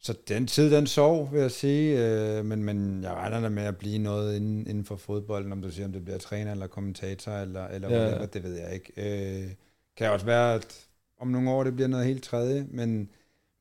så 0.00 0.14
den 0.28 0.46
tid, 0.46 0.70
den 0.70 0.86
sov, 0.86 1.32
vil 1.32 1.40
jeg 1.40 1.50
sige, 1.50 1.98
øh, 2.38 2.44
men, 2.44 2.64
men 2.64 3.02
jeg 3.02 3.12
regner 3.12 3.40
da 3.40 3.48
med 3.48 3.62
at 3.62 3.76
blive 3.76 3.98
noget 3.98 4.36
inden, 4.36 4.66
inden 4.66 4.84
for 4.84 4.96
fodbolden, 4.96 5.52
om 5.52 5.62
du 5.62 5.70
siger, 5.70 5.86
om 5.86 5.92
det 5.92 6.04
bliver 6.04 6.18
træner 6.18 6.52
eller 6.52 6.66
kommentator, 6.66 7.32
eller, 7.32 7.66
eller 7.68 7.90
Ja. 7.90 7.96
ja. 7.96 8.02
whatever, 8.08 8.26
det 8.26 8.42
ved 8.44 8.54
jeg 8.58 8.74
ikke. 8.74 8.92
Øh, 9.44 9.50
kan 9.96 10.10
også 10.10 10.26
være, 10.26 10.54
at 10.54 10.85
om 11.20 11.28
nogle 11.28 11.50
år, 11.50 11.64
det 11.64 11.74
bliver 11.74 11.88
noget 11.88 12.06
helt 12.06 12.24
tredje, 12.24 12.66
men, 12.70 13.08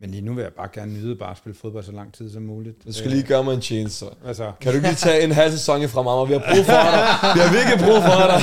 men 0.01 0.09
lige 0.11 0.21
nu 0.21 0.33
vil 0.33 0.41
jeg 0.41 0.51
bare 0.53 0.69
gerne 0.73 0.93
nyde 0.93 1.15
bare 1.15 1.31
at 1.31 1.37
spille 1.37 1.57
fodbold 1.61 1.83
så 1.83 1.91
lang 1.91 2.13
tid 2.13 2.31
som 2.31 2.41
muligt. 2.41 2.85
Du 2.87 2.93
skal 2.93 3.11
lige 3.11 3.23
gøre 3.23 3.43
mig 3.43 3.53
en 3.53 3.61
tjeneste, 3.61 3.99
så. 3.99 4.09
Altså, 4.27 4.51
Kan 4.61 4.71
du 4.71 4.75
ikke 4.75 4.87
lige 4.87 4.95
tage 4.95 5.23
en 5.23 5.31
halv 5.31 5.51
sæson 5.51 5.87
fra 5.87 6.01
mig? 6.03 6.29
Vi 6.29 6.33
har 6.33 6.39
brug 6.39 6.65
for 6.65 6.81
dig. 6.95 7.01
Vi 7.35 7.39
har 7.39 7.51
virkelig 7.57 7.79
brug 7.87 8.01
for 8.09 8.17
dig. 8.31 8.39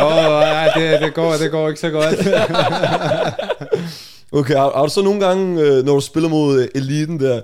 jo, 0.00 0.40
ja, 0.40 0.68
det, 0.76 1.00
det, 1.00 1.14
går, 1.14 1.32
det 1.32 1.50
går 1.50 1.68
ikke 1.68 1.80
så 1.80 1.90
godt. 1.90 2.14
Okay, 4.32 4.54
har, 4.54 4.72
har 4.76 4.82
du 4.82 4.90
så 4.90 5.02
nogle 5.02 5.26
gange, 5.26 5.62
øh, 5.62 5.84
når 5.84 5.94
du 5.94 6.00
spiller 6.00 6.28
mod 6.28 6.60
øh, 6.60 6.68
eliten 6.74 7.20
der, 7.20 7.40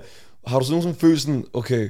har 0.47 0.59
du 0.59 0.65
så 0.65 0.71
nogle 0.71 0.83
sådan 0.83 0.97
følelse 0.99 1.25
sådan, 1.25 1.45
okay, 1.53 1.89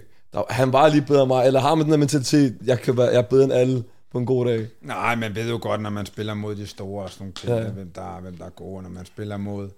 han 0.49 0.73
var 0.73 0.87
lige 0.87 1.01
bedre 1.01 1.21
end 1.21 1.27
mig, 1.27 1.47
eller 1.47 1.59
har 1.59 1.75
man 1.75 1.83
den 1.83 1.91
der 1.91 1.97
mentalitet, 1.97 2.57
jeg, 2.65 2.79
kan 2.79 2.97
være, 2.97 3.07
jeg 3.07 3.17
er 3.17 3.21
bedre 3.21 3.43
end 3.43 3.53
alle 3.53 3.83
på 4.11 4.17
en 4.17 4.25
god 4.25 4.45
dag? 4.45 4.67
Nej, 4.81 5.15
man 5.15 5.35
ved 5.35 5.49
jo 5.49 5.59
godt, 5.61 5.81
når 5.81 5.89
man 5.89 6.05
spiller 6.05 6.33
mod 6.33 6.55
de 6.55 6.67
store 6.67 7.03
og 7.03 7.09
sådan 7.09 7.23
nogle 7.23 7.33
ting, 7.33 7.53
Ja. 7.67 7.71
hvem, 7.71 7.91
der, 7.91 8.17
er- 8.17 8.21
hvem 8.21 8.37
der 8.37 8.45
er 8.45 8.49
gode. 8.49 8.83
Når 8.83 8.89
man 8.89 9.05
spiller 9.05 9.37
mod 9.37 9.69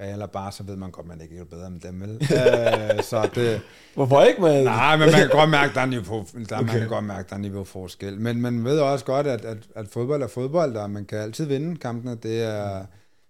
Real 0.00 0.22
og 0.22 0.30
Bar, 0.30 0.50
så 0.50 0.62
ved 0.62 0.76
man 0.76 0.90
godt, 0.90 1.06
man 1.06 1.20
ikke 1.20 1.38
er 1.38 1.44
bedre 1.44 1.70
med 1.70 1.80
dem, 1.80 2.00
vel? 2.00 2.10
øh, 2.20 3.02
så 3.02 3.30
det, 3.34 3.60
Hvorfor 3.94 4.22
ikke, 4.22 4.40
man? 4.40 4.64
nej, 4.64 4.96
men 4.96 5.06
man 5.10 5.20
kan 5.20 5.28
godt 5.38 5.50
mærke, 5.50 5.74
der 5.74 5.80
er 5.80 5.86
niveau, 5.86 6.24
der, 6.48 6.56
okay. 6.56 6.66
man 6.66 6.78
kan 6.80 6.88
godt 6.88 7.04
mærke, 7.04 7.28
der 7.28 7.34
er 7.34 7.40
niveauforskel. 7.40 8.20
Men 8.20 8.40
man 8.40 8.64
ved 8.64 8.80
også 8.80 9.04
godt, 9.04 9.26
at, 9.26 9.44
at, 9.44 9.58
at 9.76 9.88
fodbold 9.88 10.22
er 10.22 10.26
fodbold, 10.28 10.76
og 10.76 10.90
man 10.90 11.04
kan 11.04 11.18
altid 11.18 11.44
vinde 11.44 11.76
kampene. 11.76 12.14
Det 12.22 12.42
er 12.42 12.84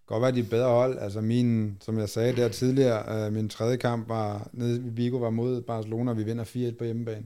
godt 0.07 0.23
være 0.23 0.33
de 0.33 0.43
bedre 0.43 0.69
hold. 0.69 0.99
Altså 0.99 1.21
min, 1.21 1.77
som 1.81 1.99
jeg 1.99 2.09
sagde 2.09 2.37
der 2.37 2.49
tidligere, 2.49 3.27
øh, 3.27 3.33
min 3.33 3.49
tredje 3.49 3.77
kamp 3.77 4.09
var 4.09 4.49
nede 4.53 4.77
i 4.77 4.89
Vigo, 4.89 5.17
var 5.17 5.31
mod 5.31 5.63
Barcelona, 5.63 6.11
og 6.11 6.19
vi 6.19 6.23
vinder 6.23 6.45
4-1 6.45 6.79
på 6.79 6.85
hjemmebane. 6.85 7.25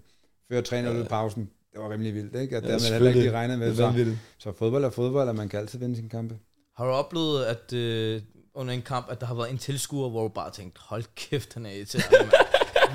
Før 0.52 0.60
3-0 0.60 0.74
ja. 0.74 1.02
pausen. 1.08 1.50
Det 1.76 1.84
var 1.84 1.90
rimelig 1.92 2.14
vildt, 2.14 2.36
ikke? 2.40 2.56
At 2.56 2.62
Ja, 2.62 2.68
ja, 2.68 2.74
dermed 2.74 2.92
heller 2.92 3.08
ikke 3.08 3.20
lige 3.20 3.32
regnet 3.32 3.58
med. 3.58 3.66
Det 3.76 3.80
er 3.84 3.92
Så, 3.92 4.06
så 4.38 4.52
fodbold 4.58 4.84
er 4.84 4.90
fodbold, 4.90 5.28
og 5.28 5.34
man 5.34 5.48
kan 5.48 5.58
altid 5.60 5.78
vinde 5.78 5.96
sine 5.96 6.08
kampe. 6.08 6.34
Har 6.76 6.84
du 6.84 6.90
oplevet, 6.90 7.44
at 7.44 7.72
øh, 7.72 8.20
under 8.54 8.74
en 8.74 8.82
kamp, 8.82 9.06
at 9.10 9.20
der 9.20 9.26
har 9.26 9.34
været 9.34 9.50
en 9.50 9.58
tilskuer, 9.58 10.10
hvor 10.10 10.22
du 10.22 10.28
bare 10.28 10.50
tænkt, 10.50 10.78
hold 10.80 11.04
kæft, 11.16 11.54
han 11.54 11.66
er 11.66 11.70
irriterende, 11.70 12.16
mand. 12.20 12.30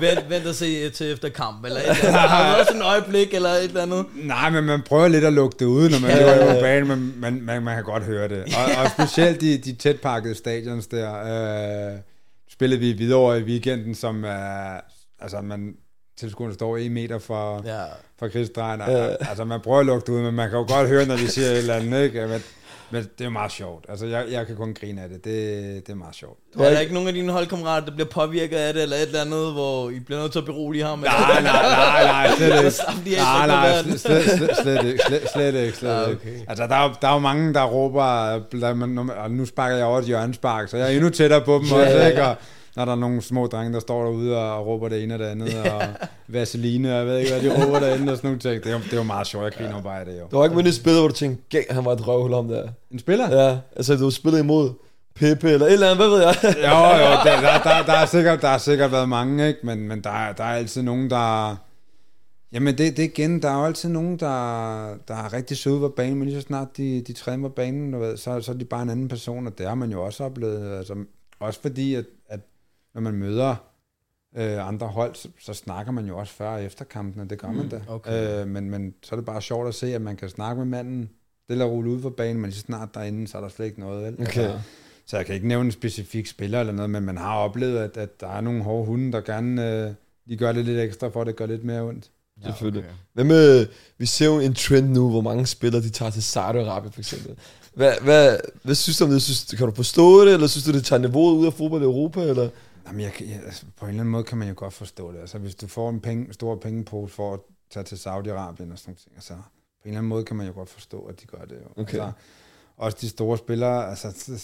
Vent, 0.00 0.30
vent 0.30 0.46
og 0.46 0.54
se 0.54 0.90
til 0.90 1.12
efter 1.12 1.28
kamp, 1.28 1.64
eller 1.64 1.76
et 1.80 1.82
eller 1.84 1.96
andet. 2.08 2.20
Har 2.20 2.54
været 2.54 2.66
sådan 2.66 2.80
et 2.82 2.86
øjeblik, 2.86 3.34
eller 3.34 3.48
et 3.50 3.64
eller 3.64 3.82
andet? 3.82 4.06
Nej, 4.14 4.50
men 4.50 4.64
man 4.64 4.82
prøver 4.82 5.08
lidt 5.08 5.24
at 5.24 5.32
lukke 5.32 5.56
det 5.58 5.64
ud, 5.64 5.90
når 5.90 5.98
man 6.00 6.10
Ja, 6.10 6.18
løber 6.18 6.46
ja, 6.46 6.54
på 6.54 6.60
banen, 6.60 6.88
men 6.88 7.20
man, 7.20 7.42
man, 7.42 7.62
man 7.62 7.74
kan 7.74 7.84
godt 7.84 8.02
høre 8.02 8.28
det. 8.28 8.38
Og, 8.42 8.82
og 8.84 8.90
specielt 8.90 9.40
de, 9.40 9.58
de 9.58 9.72
tætpakkede 9.74 10.34
stadions 10.34 10.86
der. 10.86 11.92
Øh, 11.92 11.98
spillede 12.52 12.80
vi 12.80 12.92
videre 12.92 13.40
i 13.40 13.42
weekenden, 13.42 13.94
som 13.94 14.24
er... 14.24 14.80
Altså, 15.20 15.40
man, 15.40 15.74
tilskuerne 16.22 16.54
står 16.54 16.76
en 16.76 16.92
meter 16.92 17.18
fra, 17.18 17.62
ja. 17.64 17.82
Fra 18.18 18.28
krigsdrejen. 18.28 18.80
Ja. 18.88 19.06
Altså, 19.28 19.44
man 19.44 19.60
prøver 19.60 19.80
at 19.80 19.86
lukke 19.86 20.06
det 20.06 20.12
ud, 20.12 20.22
men 20.22 20.34
man 20.34 20.50
kan 20.50 20.58
jo 20.58 20.64
godt 20.68 20.88
høre, 20.88 21.06
når 21.06 21.16
de 21.16 21.28
siger 21.28 21.46
et 21.48 21.58
eller 21.58 21.74
andet, 21.74 22.02
ikke? 22.04 22.26
Men, 22.26 22.42
men 22.90 23.06
det 23.18 23.24
er 23.24 23.30
meget 23.30 23.52
sjovt. 23.52 23.84
Altså, 23.88 24.06
jeg, 24.06 24.24
jeg 24.30 24.46
kan 24.46 24.56
kun 24.56 24.74
grine 24.80 25.02
af 25.02 25.08
det. 25.08 25.24
Det, 25.24 25.86
det 25.86 25.92
er 25.92 25.96
meget 25.96 26.14
sjovt. 26.14 26.38
Er 26.58 26.70
der 26.70 26.80
ikke 26.80 26.94
nogen 26.94 27.08
af 27.08 27.14
dine 27.14 27.32
holdkammerater, 27.32 27.86
der 27.86 27.92
bliver 27.94 28.08
påvirket 28.08 28.56
af 28.56 28.74
det, 28.74 28.82
eller 28.82 28.96
et 28.96 29.02
eller 29.02 29.20
andet, 29.20 29.52
hvor 29.52 29.90
I 29.90 30.00
bliver 30.00 30.20
nødt 30.20 30.32
til 30.32 30.38
at 30.38 30.44
berolige 30.44 30.84
ham? 30.84 30.98
Nej, 30.98 31.42
nej, 31.42 31.62
nej, 31.62 32.04
nej, 32.04 32.28
slet 32.36 32.64
ikke. 33.06 33.16
Nej, 33.22 33.46
nej, 33.46 33.82
slet, 33.82 34.00
slet, 34.00 34.24
slet, 34.24 34.50
slet 34.62 34.84
ikke, 34.84 35.00
slet, 35.06 35.22
slet 35.32 35.54
ikke, 35.54 35.76
slet 35.78 35.90
Ah, 35.90 36.10
ikke. 36.10 36.20
okay. 36.22 36.38
Altså, 36.48 36.66
der 36.66 36.74
er, 36.74 36.98
der 37.02 37.08
er 37.08 37.12
jo 37.12 37.18
mange, 37.18 37.54
der 37.54 37.64
råber, 37.64 38.02
der, 38.60 38.74
man, 38.74 39.10
og 39.10 39.30
nu 39.30 39.46
sparker 39.46 39.76
jeg 39.76 39.84
over 39.86 39.98
et 39.98 40.04
hjørnespark, 40.04 40.68
så 40.68 40.76
jeg 40.76 40.86
er 40.86 40.90
endnu 40.96 41.10
tættere 41.10 41.40
på 41.40 41.54
dem 41.54 41.64
Ja, 41.66 41.74
også, 41.74 41.96
ja, 41.98 42.06
ikke? 42.06 42.22
Og 42.24 42.36
når 42.76 42.84
der 42.84 42.92
er 42.92 42.96
nogle 42.96 43.22
små 43.22 43.46
drenge, 43.46 43.72
der 43.74 43.80
står 43.80 44.02
derude 44.04 44.38
og 44.52 44.66
råber 44.66 44.88
det 44.88 45.02
ene 45.02 45.14
og 45.14 45.18
det 45.20 45.26
andet, 45.26 45.54
og 45.72 45.82
vaseline, 46.28 46.92
og 46.92 46.98
jeg 46.98 47.06
ved 47.06 47.18
ikke, 47.18 47.32
hvad 47.32 47.42
de 47.42 47.50
råber 47.66 47.80
derinde 47.80 48.12
og 48.12 48.16
sådan 48.16 48.28
nogle 48.28 48.40
ting. 48.40 48.64
Det 48.64 48.72
jo, 48.72 48.78
det 48.90 48.96
jo 48.96 49.02
meget 49.02 49.26
sjovt, 49.26 49.44
jeg 49.44 49.52
griner 49.52 49.76
jo 49.76 49.80
bare 49.82 50.00
af 50.00 50.06
det 50.06 50.12
jo. 50.20 50.26
Der 50.30 50.36
var 50.36 50.44
ikke 50.44 50.56
med 50.56 50.64
det 50.64 50.74
spil, 50.74 50.92
hvor 50.98 51.08
du 51.08 51.14
tænkte, 51.14 51.42
gæng, 51.48 51.64
han 51.70 51.84
var 51.84 51.92
et 51.92 52.06
røvhul 52.08 52.32
om 52.34 52.48
der. 52.48 52.68
En 52.90 52.98
spiller? 52.98 53.42
Ja, 53.42 53.58
altså 53.76 53.96
du 53.96 54.10
spillede 54.10 54.42
imod 54.42 54.70
Pepe 55.14 55.50
eller 55.50 55.66
et 55.66 55.72
eller 55.72 55.90
andet, 55.90 55.98
hvad 56.08 56.08
ved 56.16 56.22
jeg? 56.22 56.34
Jo, 56.70 56.78
jo, 56.78 57.10
der, 57.24 57.40
der, 57.40 57.62
der, 57.62 57.82
der, 57.86 57.92
er 57.92 58.06
sikkert, 58.06 58.42
der 58.42 58.48
har 58.48 58.58
sikkert 58.58 58.92
været 58.92 59.08
mange, 59.08 59.48
ikke? 59.48 59.60
Men, 59.62 59.88
men 59.88 60.00
der, 60.04 60.10
er- 60.10 60.32
der 60.32 60.44
er 60.44 60.54
altid 60.56 60.82
nogen, 60.82 61.10
der... 61.10 61.56
Jamen 62.52 62.78
det, 62.78 62.96
det 62.96 63.02
igen, 63.02 63.42
der 63.42 63.50
er 63.50 63.58
jo 63.58 63.64
altid 63.64 63.88
nogen, 63.88 64.16
der, 64.16 64.26
der 65.08 65.14
er 65.14 65.32
rigtig 65.32 65.56
søde 65.56 65.78
på 65.80 65.88
banen, 65.96 66.18
men 66.18 66.28
lige 66.28 66.40
så 66.40 66.46
snart 66.46 66.76
de, 66.76 67.00
de 67.06 67.12
træder 67.12 67.38
på 67.38 67.48
banen, 67.48 67.92
du 67.92 67.98
ved, 67.98 68.16
så, 68.16 68.40
så 68.40 68.52
er 68.52 68.56
de 68.56 68.64
bare 68.64 68.82
en 68.82 68.90
anden 68.90 69.08
person, 69.08 69.46
og 69.46 69.58
det 69.58 69.66
har 69.68 69.74
man 69.74 69.90
jo 69.90 70.04
også 70.04 70.24
oplevet. 70.24 70.78
Altså, 70.78 70.94
også 71.40 71.60
fordi, 71.62 71.94
at, 71.94 72.04
at 72.28 72.40
når 72.94 73.00
man 73.00 73.14
møder 73.14 73.56
øh, 74.36 74.68
andre 74.68 74.86
hold, 74.86 75.14
så, 75.14 75.28
så 75.40 75.54
snakker 75.54 75.92
man 75.92 76.06
jo 76.06 76.18
også 76.18 76.32
før 76.32 76.48
og 76.48 76.64
efter 76.64 76.84
kampen, 76.84 77.22
og 77.22 77.30
det 77.30 77.38
gør 77.38 77.50
man 77.50 77.68
da. 77.68 77.80
okay. 77.88 78.40
Øh, 78.40 78.48
men, 78.48 78.70
men 78.70 78.94
så 79.02 79.14
er 79.14 79.16
det 79.16 79.26
bare 79.26 79.42
sjovt 79.42 79.68
at 79.68 79.74
se, 79.74 79.94
at 79.94 80.02
man 80.02 80.16
kan 80.16 80.28
snakke 80.28 80.58
med 80.58 80.66
manden, 80.66 81.10
stille 81.44 81.64
og 81.64 81.70
roligt 81.70 81.94
ud 81.94 82.00
på 82.00 82.10
banen, 82.10 82.36
men 82.40 82.50
lige 82.50 82.54
så 82.54 82.60
snart 82.60 82.94
derinde, 82.94 83.28
så 83.28 83.38
er 83.38 83.42
der 83.42 83.48
slet 83.48 83.66
ikke 83.66 83.80
noget. 83.80 84.04
Vel? 84.04 84.14
Okay. 84.14 84.24
Altså, 84.24 84.60
så 85.06 85.16
jeg 85.16 85.26
kan 85.26 85.34
ikke 85.34 85.48
nævne 85.48 85.64
en 85.64 85.72
specifik 85.72 86.26
spiller 86.26 86.60
eller 86.60 86.72
noget, 86.72 86.90
men 86.90 87.02
man 87.02 87.16
har 87.16 87.36
oplevet, 87.36 87.78
at, 87.78 87.96
at 87.96 88.20
der 88.20 88.28
er 88.28 88.40
nogle 88.40 88.62
hårde 88.62 88.86
hunde, 88.86 89.12
der 89.12 89.20
gerne 89.20 89.86
øh, 89.86 89.94
de 90.28 90.36
gør 90.36 90.52
det 90.52 90.64
lidt 90.64 90.80
ekstra, 90.80 91.08
for 91.08 91.20
at 91.20 91.26
det 91.26 91.36
gør 91.36 91.46
lidt 91.46 91.64
mere 91.64 91.82
ondt. 91.82 92.10
Selvfølgelig. 92.44 92.84
Hvad 93.12 93.24
med, 93.24 93.66
vi 93.98 94.06
ser 94.06 94.26
jo 94.26 94.40
en 94.40 94.54
trend 94.54 94.88
nu, 94.88 95.10
hvor 95.10 95.20
mange 95.20 95.46
spillere, 95.46 95.82
de 95.82 95.90
tager 95.90 96.10
til 96.10 96.20
Saudi-Arabien 96.20 96.90
for 96.90 96.98
eksempel. 96.98 97.36
Hvad, 97.74 97.92
hvad, 98.02 98.36
hvad 98.62 98.74
synes 98.74 98.98
du 98.98 99.04
om 99.04 99.10
det? 99.10 99.22
Synes, 99.22 99.44
kan 99.44 99.66
du 99.66 99.74
forstå 99.74 100.24
det, 100.24 100.34
eller 100.34 100.46
synes 100.46 100.64
du, 100.64 100.72
det 100.72 100.84
tager 100.84 101.00
niveauet 101.00 101.34
ud 101.34 101.46
af 101.46 101.52
fodbold 101.52 101.82
i 101.82 101.84
Europa? 101.84 102.20
Eller? 102.22 102.48
Jamen, 102.86 103.00
jeg, 103.00 103.12
jeg, 103.20 103.40
altså, 103.44 103.66
på 103.76 103.84
en 103.84 103.88
eller 103.88 104.00
anden 104.00 104.12
måde 104.12 104.24
kan 104.24 104.38
man 104.38 104.48
jo 104.48 104.54
godt 104.56 104.72
forstå 104.72 105.12
det. 105.12 105.18
Altså, 105.18 105.38
hvis 105.38 105.54
du 105.54 105.66
får 105.66 105.90
en 105.90 106.00
penge, 106.00 106.32
stor 106.32 106.56
pengepose 106.56 107.14
for 107.14 107.34
at 107.34 107.40
tage 107.70 107.84
til 107.84 107.96
Saudi-Arabien 107.96 108.72
og 108.72 108.78
sådan 108.78 108.86
nogle 108.86 108.96
ting, 108.96 109.14
altså, 109.14 109.34
på 109.34 109.40
en 109.84 109.88
eller 109.88 109.98
anden 109.98 110.08
måde 110.08 110.24
kan 110.24 110.36
man 110.36 110.46
jo 110.46 110.52
godt 110.52 110.68
forstå, 110.68 111.00
at 111.00 111.20
de 111.20 111.26
gør 111.26 111.44
det. 111.44 111.56
Jo. 111.56 111.82
Okay. 111.82 111.98
Altså, 111.98 112.12
også 112.76 112.98
de 113.00 113.08
store 113.08 113.38
spillere, 113.38 113.90
altså, 113.90 114.42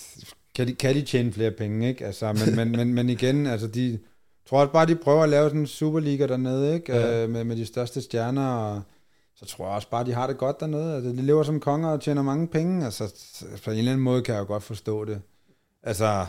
kan 0.55 0.67
de, 0.67 0.75
kan 0.75 0.95
de 0.95 1.03
tjene 1.03 1.33
flere 1.33 1.51
penge, 1.51 1.89
ikke? 1.89 2.07
Altså, 2.07 2.33
men, 2.33 2.57
men, 2.57 2.71
men, 2.71 2.95
men 2.95 3.09
igen, 3.09 3.47
altså, 3.47 3.67
de 3.67 3.99
jeg 4.49 4.51
tror 4.51 4.61
også 4.61 4.73
bare, 4.73 4.87
de 4.87 4.97
prøver 4.97 5.23
at 5.23 5.29
lave 5.29 5.49
sådan 5.49 5.61
en 5.61 5.67
Superliga 5.67 6.27
dernede, 6.27 6.75
ikke? 6.75 6.93
Ja. 6.93 7.23
Øh, 7.23 7.31
med, 7.31 7.45
med 7.45 7.57
de 7.57 7.67
største 7.67 8.03
stjerner, 8.03 8.47
og 8.47 8.83
så 9.37 9.47
tror 9.47 9.67
jeg 9.67 9.75
også 9.75 9.91
bare, 9.91 10.05
de 10.05 10.13
har 10.13 10.27
det 10.27 10.39
godt 10.39 10.61
dernede. 10.61 10.95
Altså, 10.95 11.11
de 11.11 11.23
lever 11.23 11.43
som 11.43 11.61
konger 11.61 11.89
og 11.89 12.01
tjener 12.01 12.23
mange 12.23 12.49
penge. 12.49 12.85
Altså, 12.85 13.15
på 13.65 13.71
en 13.71 13.79
eller 13.79 13.93
anden 13.93 14.05
måde 14.05 14.23
kan 14.23 14.35
jeg 14.35 14.41
jo 14.41 14.47
godt 14.47 14.63
forstå 14.63 15.05
det. 15.05 15.21
Altså, 15.83 16.27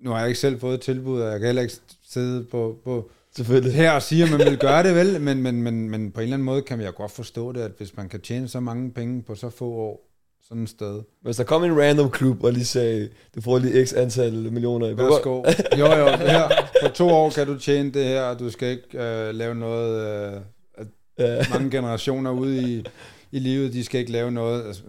nu 0.00 0.10
har 0.10 0.18
jeg 0.18 0.28
ikke 0.28 0.40
selv 0.40 0.60
fået 0.60 0.74
et 0.74 0.80
tilbud, 0.80 1.20
og 1.20 1.30
jeg 1.30 1.38
kan 1.40 1.46
heller 1.46 1.62
ikke 1.62 1.74
sidde 2.08 2.44
på, 2.44 2.76
på 2.84 3.10
Selvfølgelig. 3.36 3.72
her 3.74 3.92
og 3.92 4.02
sige, 4.02 4.24
at 4.24 4.30
man 4.30 4.38
vil 4.38 4.58
gøre 4.58 4.82
det 4.82 4.94
vel, 4.94 5.20
men, 5.20 5.42
men, 5.42 5.62
men, 5.62 5.90
men 5.90 6.10
på 6.10 6.20
en 6.20 6.22
eller 6.24 6.36
anden 6.36 6.46
måde 6.46 6.62
kan 6.62 6.80
jeg 6.80 6.94
godt 6.94 7.10
forstå 7.12 7.52
det, 7.52 7.60
at 7.60 7.70
hvis 7.78 7.96
man 7.96 8.08
kan 8.08 8.20
tjene 8.20 8.48
så 8.48 8.60
mange 8.60 8.90
penge 8.90 9.22
på 9.22 9.34
så 9.34 9.50
få 9.50 9.64
år, 9.64 10.02
sådan 10.48 10.62
et 10.62 10.68
sted. 10.68 11.02
Hvis 11.22 11.36
der 11.36 11.44
kom 11.44 11.64
en 11.64 11.80
random 11.80 12.10
klub 12.10 12.44
og 12.44 12.52
lige 12.52 12.64
sagde, 12.64 13.08
du 13.34 13.40
får 13.40 13.58
lige 13.58 13.86
x 13.86 13.92
antal 13.92 14.32
millioner. 14.52 14.88
i 14.88 14.96
Værsgo. 14.96 15.42
Jo, 15.78 15.86
jo, 15.94 16.06
her, 16.16 16.48
på 16.82 16.88
to 16.94 17.08
år 17.08 17.30
kan 17.30 17.46
du 17.46 17.58
tjene 17.58 17.90
det 17.90 18.04
her, 18.04 18.22
og 18.22 18.38
du 18.38 18.50
skal 18.50 18.68
ikke 18.68 18.98
øh, 19.02 19.34
lave 19.34 19.54
noget, 19.54 20.00
øh, 20.34 20.40
at 20.74 20.86
Ja. 21.18 21.44
mange 21.50 21.70
generationer 21.70 22.30
ude 22.30 22.72
i, 22.72 22.84
i 23.32 23.38
livet, 23.38 23.72
de 23.72 23.84
skal 23.84 24.00
ikke 24.00 24.12
lave 24.12 24.30
noget. 24.30 24.66
Altså, 24.66 24.82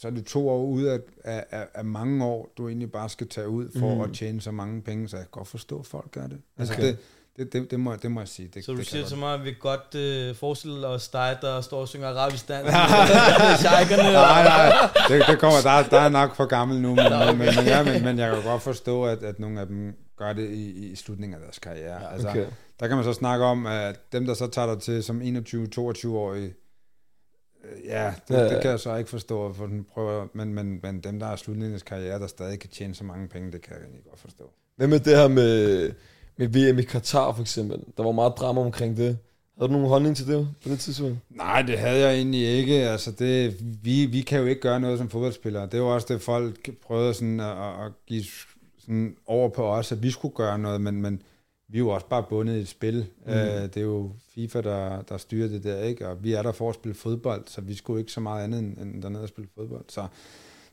så 0.00 0.06
er 0.08 0.10
det 0.12 0.24
to 0.26 0.48
år 0.48 0.62
ude 0.64 0.92
af, 0.92 0.98
af, 1.24 1.44
af, 1.50 1.66
af 1.74 1.84
mange 1.84 2.24
år, 2.24 2.52
du 2.58 2.68
egentlig 2.68 2.92
bare 2.92 3.08
skal 3.08 3.28
tage 3.28 3.48
ud 3.48 3.68
for 3.78 3.94
Mm. 3.94 4.00
at 4.00 4.10
tjene 4.14 4.40
så 4.40 4.50
mange 4.50 4.82
penge, 4.82 5.08
så 5.08 5.16
jeg 5.16 5.24
kan 5.24 5.30
godt 5.30 5.48
forstå, 5.48 5.78
at 5.78 5.86
folk 5.86 6.10
gør 6.10 6.26
det. 6.26 6.38
Altså, 6.58 6.74
Okay. 6.74 6.86
det, 6.86 6.96
det, 7.36 7.52
det, 7.52 7.70
det, 7.70 7.80
må, 7.80 7.96
det 7.96 8.10
må 8.10 8.20
jeg 8.20 8.28
sige. 8.28 8.50
Det, 8.54 8.64
Så 8.64 8.72
du 8.72 8.78
det 8.78 8.86
siger 8.86 9.06
til 9.06 9.18
mig, 9.18 9.34
at 9.34 9.44
vi 9.44 9.54
godt 9.60 9.94
øh, 9.94 10.34
forestille 10.36 10.86
os 10.86 11.08
dig, 11.08 11.38
der 11.42 11.60
står 11.60 11.80
og 11.80 11.88
synger 11.88 12.08
arabisk 12.08 12.48
dans. 12.48 12.68
Shaikerne. 13.60 14.02
Nej, 14.12 14.44
nej, 14.44 14.72
det, 15.08 15.26
det 15.26 15.38
kommer, 15.38 15.60
der, 15.62 15.82
der 15.88 16.00
er 16.00 16.08
nok 16.08 16.36
for 16.36 16.44
gammel 16.46 16.80
nu, 16.80 16.88
men, 16.94 17.06
okay. 17.06 17.28
men, 17.28 17.38
men, 17.38 17.64
ja, 17.66 17.82
men, 17.84 18.04
men 18.04 18.18
jeg 18.18 18.34
kan 18.34 18.42
godt 18.44 18.62
forstå, 18.62 19.04
at, 19.04 19.22
at 19.22 19.38
nogle 19.40 19.60
af 19.60 19.66
dem 19.66 19.94
gør 20.16 20.32
det 20.32 20.50
i, 20.50 20.70
i 20.90 20.96
slutningen 20.96 21.34
af 21.34 21.40
deres 21.40 21.58
karriere. 21.58 22.00
Ja, 22.02 22.12
altså, 22.12 22.28
Okay. 22.28 22.46
Der 22.80 22.86
kan 22.88 22.96
man 22.96 23.04
så 23.04 23.12
snakke 23.12 23.44
om, 23.44 23.66
at 23.66 24.12
dem, 24.12 24.26
der 24.26 24.34
så 24.34 24.46
tager 24.46 24.74
dig 24.74 24.82
til 24.82 25.02
som 25.04 25.20
21-22-årige, 25.22 26.44
øh, 26.46 26.52
ja, 27.84 28.14
det, 28.28 28.34
Ja, 28.34 28.40
ja. 28.40 28.54
det 28.54 28.62
kan 28.62 28.70
jeg 28.70 28.80
så 28.80 28.96
ikke 28.96 29.10
forstå, 29.10 29.52
for 29.52 29.66
den 29.66 29.84
prøver, 29.84 30.26
men, 30.32 30.54
men, 30.54 30.80
men 30.82 31.00
dem, 31.00 31.18
der 31.18 31.26
er 31.26 31.36
slutningen 31.36 31.64
af 31.64 31.70
deres 31.70 31.82
karriere, 31.82 32.18
der 32.18 32.26
stadig 32.26 32.58
kan 32.58 32.70
tjene 32.70 32.94
så 32.94 33.04
mange 33.04 33.28
penge, 33.28 33.52
det 33.52 33.62
kan 33.62 33.72
jeg 33.72 33.82
egentlig 33.82 34.04
godt 34.04 34.20
forstå. 34.20 34.50
Hvad 34.76 34.86
med 34.88 35.00
det 35.00 35.16
her 35.16 35.28
med, 35.28 35.92
med 36.36 36.48
VM 36.48 36.78
i 36.78 36.82
Katar 36.82 37.32
for 37.32 37.40
eksempel? 37.40 37.78
Der 37.96 38.02
var 38.02 38.12
meget 38.12 38.32
drama 38.38 38.60
omkring 38.60 38.96
det. 38.96 39.18
Havde 39.58 39.68
du 39.68 39.72
nogen 39.72 39.88
holdning 39.88 40.16
til 40.16 40.26
det 40.26 40.48
på 40.62 40.68
det 40.68 40.78
tidspunkt? 40.80 41.18
Nej, 41.30 41.62
det 41.62 41.78
havde 41.78 41.98
jeg 41.98 42.14
egentlig 42.14 42.48
ikke. 42.48 42.74
Altså 42.74 43.10
det, 43.10 43.56
vi, 43.82 44.06
vi 44.06 44.20
kan 44.20 44.40
jo 44.40 44.46
ikke 44.46 44.60
gøre 44.60 44.80
noget 44.80 44.98
som 44.98 45.10
fodboldspillere. 45.10 45.66
Det 45.66 45.78
jo 45.78 45.94
også 45.94 46.06
det, 46.10 46.22
folk 46.22 46.70
prøvede 46.86 47.14
sådan 47.14 47.40
at, 47.40 47.56
at 47.84 47.92
give 48.06 48.24
sådan 48.78 49.16
over 49.26 49.48
på 49.48 49.66
os, 49.66 49.92
at 49.92 50.02
vi 50.02 50.10
skulle 50.10 50.34
gøre 50.34 50.58
noget, 50.58 50.80
men, 50.80 51.02
men 51.02 51.22
vi 51.70 51.78
er 51.78 51.80
jo 51.80 51.88
også 51.88 52.06
bare 52.06 52.24
bundet 52.28 52.56
i 52.56 52.60
et 52.60 52.68
spil. 52.68 53.06
Mm. 53.26 53.32
Øh, 53.32 53.36
det 53.62 53.76
er 53.76 53.80
jo 53.80 54.12
FIFA, 54.34 54.60
der, 54.60 55.02
der 55.02 55.16
styrer 55.18 55.48
det 55.48 55.64
der, 55.64 55.80
ikke? 55.82 56.08
Og 56.08 56.24
vi 56.24 56.32
er 56.32 56.42
der 56.42 56.52
for 56.52 56.68
at 56.68 56.74
spille 56.74 56.94
fodbold, 56.94 57.42
så 57.46 57.60
vi 57.60 57.74
skulle 57.74 58.00
ikke 58.00 58.12
så 58.12 58.20
meget 58.20 58.44
andet 58.44 58.58
end, 58.60 58.78
end 58.78 59.02
dernede 59.02 59.22
at 59.22 59.28
spille 59.28 59.48
fodbold. 59.54 59.84
Så, 59.88 60.06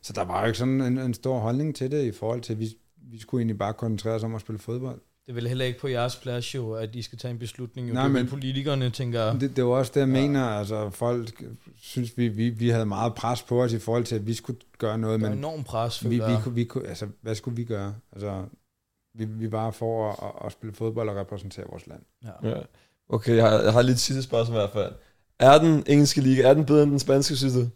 så 0.02 0.12
der 0.12 0.24
var 0.24 0.40
jo 0.40 0.46
ikke 0.46 0.58
sådan 0.58 0.80
en, 0.80 0.98
en 0.98 1.14
stor 1.14 1.38
holdning 1.38 1.74
til 1.76 1.90
det 1.90 2.04
i 2.04 2.12
forhold 2.12 2.40
til, 2.40 2.52
at 2.52 2.60
vi, 2.60 2.68
vi 3.10 3.18
skulle 3.20 3.40
egentlig 3.40 3.58
bare 3.58 3.72
koncentrere 3.74 4.14
os 4.14 4.22
om 4.24 4.34
at 4.34 4.40
spille 4.40 4.58
fodbold. 4.58 5.00
Det 5.26 5.32
er 5.32 5.34
vel 5.34 5.48
heller 5.48 5.64
ikke 5.64 5.78
på 5.80 5.88
jeres 5.88 6.16
plads 6.16 6.54
jo, 6.54 6.72
at 6.72 6.94
I 6.96 7.02
skal 7.02 7.18
tage 7.18 7.32
en 7.32 7.38
beslutning. 7.38 7.88
Jo. 7.88 7.94
Nej, 7.94 8.02
det 8.02 8.12
men- 8.12 8.26
politikerne, 8.28 8.90
tænker 8.90 9.38
Det, 9.38 9.56
det 9.56 9.64
var 9.64 9.70
også 9.70 9.92
det, 9.94 10.00
jeg 10.00 10.08
ja. 10.08 10.12
mener. 10.20 10.44
Altså, 10.44 10.90
folk 10.90 11.42
synes, 11.80 12.18
vi, 12.18 12.28
vi, 12.28 12.48
vi 12.48 12.68
havde 12.68 12.86
meget 12.86 13.14
pres 13.14 13.42
på 13.42 13.62
os 13.62 13.72
i 13.72 13.78
forhold 13.78 14.04
til, 14.04 14.14
at 14.14 14.26
vi 14.26 14.34
skulle 14.34 14.58
gøre 14.78 14.98
noget, 14.98 15.20
der 15.20 15.26
er 15.26 15.30
men 15.30 15.38
enormt 15.38 15.66
pres, 15.66 16.04
vi, 16.10 16.18
vi, 16.18 16.32
vi 16.50 16.64
kunne, 16.64 16.86
altså, 16.88 17.06
hvad 17.22 17.34
skulle 17.34 17.56
vi 17.56 17.64
gøre? 17.64 17.94
Altså, 18.12 18.44
vi, 19.18 19.24
vi 19.24 19.52
var 19.52 19.70
for 19.70 20.10
at, 20.10 20.16
at, 20.22 20.46
at 20.46 20.52
spille 20.52 20.74
fodbold 20.74 21.08
og 21.08 21.16
repræsentere 21.16 21.66
vores 21.70 21.86
land. 21.86 22.00
Ja. 22.24 22.48
Ja. 22.48 22.60
Okay, 23.08 23.36
jeg 23.36 23.50
har, 23.50 23.62
jeg 23.62 23.72
har 23.72 23.82
lige 23.82 23.92
et 23.92 24.00
sidste 24.00 24.22
spørgsmål 24.22 24.54
i 24.56 24.58
hvert 24.60 24.70
fald. 24.70 24.92
Er 25.38 25.58
den 25.58 25.84
engelske 25.86 26.20
liga, 26.20 26.42
er 26.42 26.54
den 26.54 26.64
bedre 26.64 26.82
end 26.82 26.90
den 26.90 26.98
spanske, 26.98 27.36
synes 27.36 27.54
du? 27.54 27.66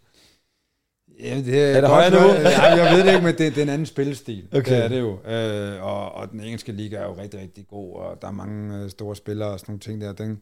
Ja, 1.19 1.37
det 1.37 1.63
er, 1.63 1.67
Er 1.67 1.81
det 1.81 1.89
højere 1.89 2.11
niveau? 2.11 2.27
Ja, 2.27 2.63
jeg 2.63 2.97
ved 2.97 3.05
det 3.05 3.13
ikke, 3.13 3.25
men 3.25 3.37
det, 3.37 3.55
det 3.55 3.57
er 3.57 3.61
en 3.61 3.69
anden 3.69 3.85
spillestil. 3.85 4.47
Okay. 4.51 4.75
Det 4.75 4.83
er 4.83 4.87
det 4.87 4.99
jo. 4.99 5.19
Øh, 5.31 5.83
og, 5.83 6.11
og 6.11 6.31
den 6.31 6.39
engelske 6.39 6.71
liga 6.71 6.95
er 6.95 7.03
jo 7.03 7.17
rigtig, 7.17 7.39
rigtig 7.39 7.67
god, 7.67 7.95
og 7.95 8.21
der 8.21 8.27
er 8.27 8.31
mange 8.31 8.77
øh, 8.77 8.89
store 8.89 9.15
spillere 9.15 9.49
og 9.49 9.59
sådan 9.59 9.71
nogle 9.71 9.79
ting 9.79 10.01
der. 10.01 10.13
Den, 10.13 10.41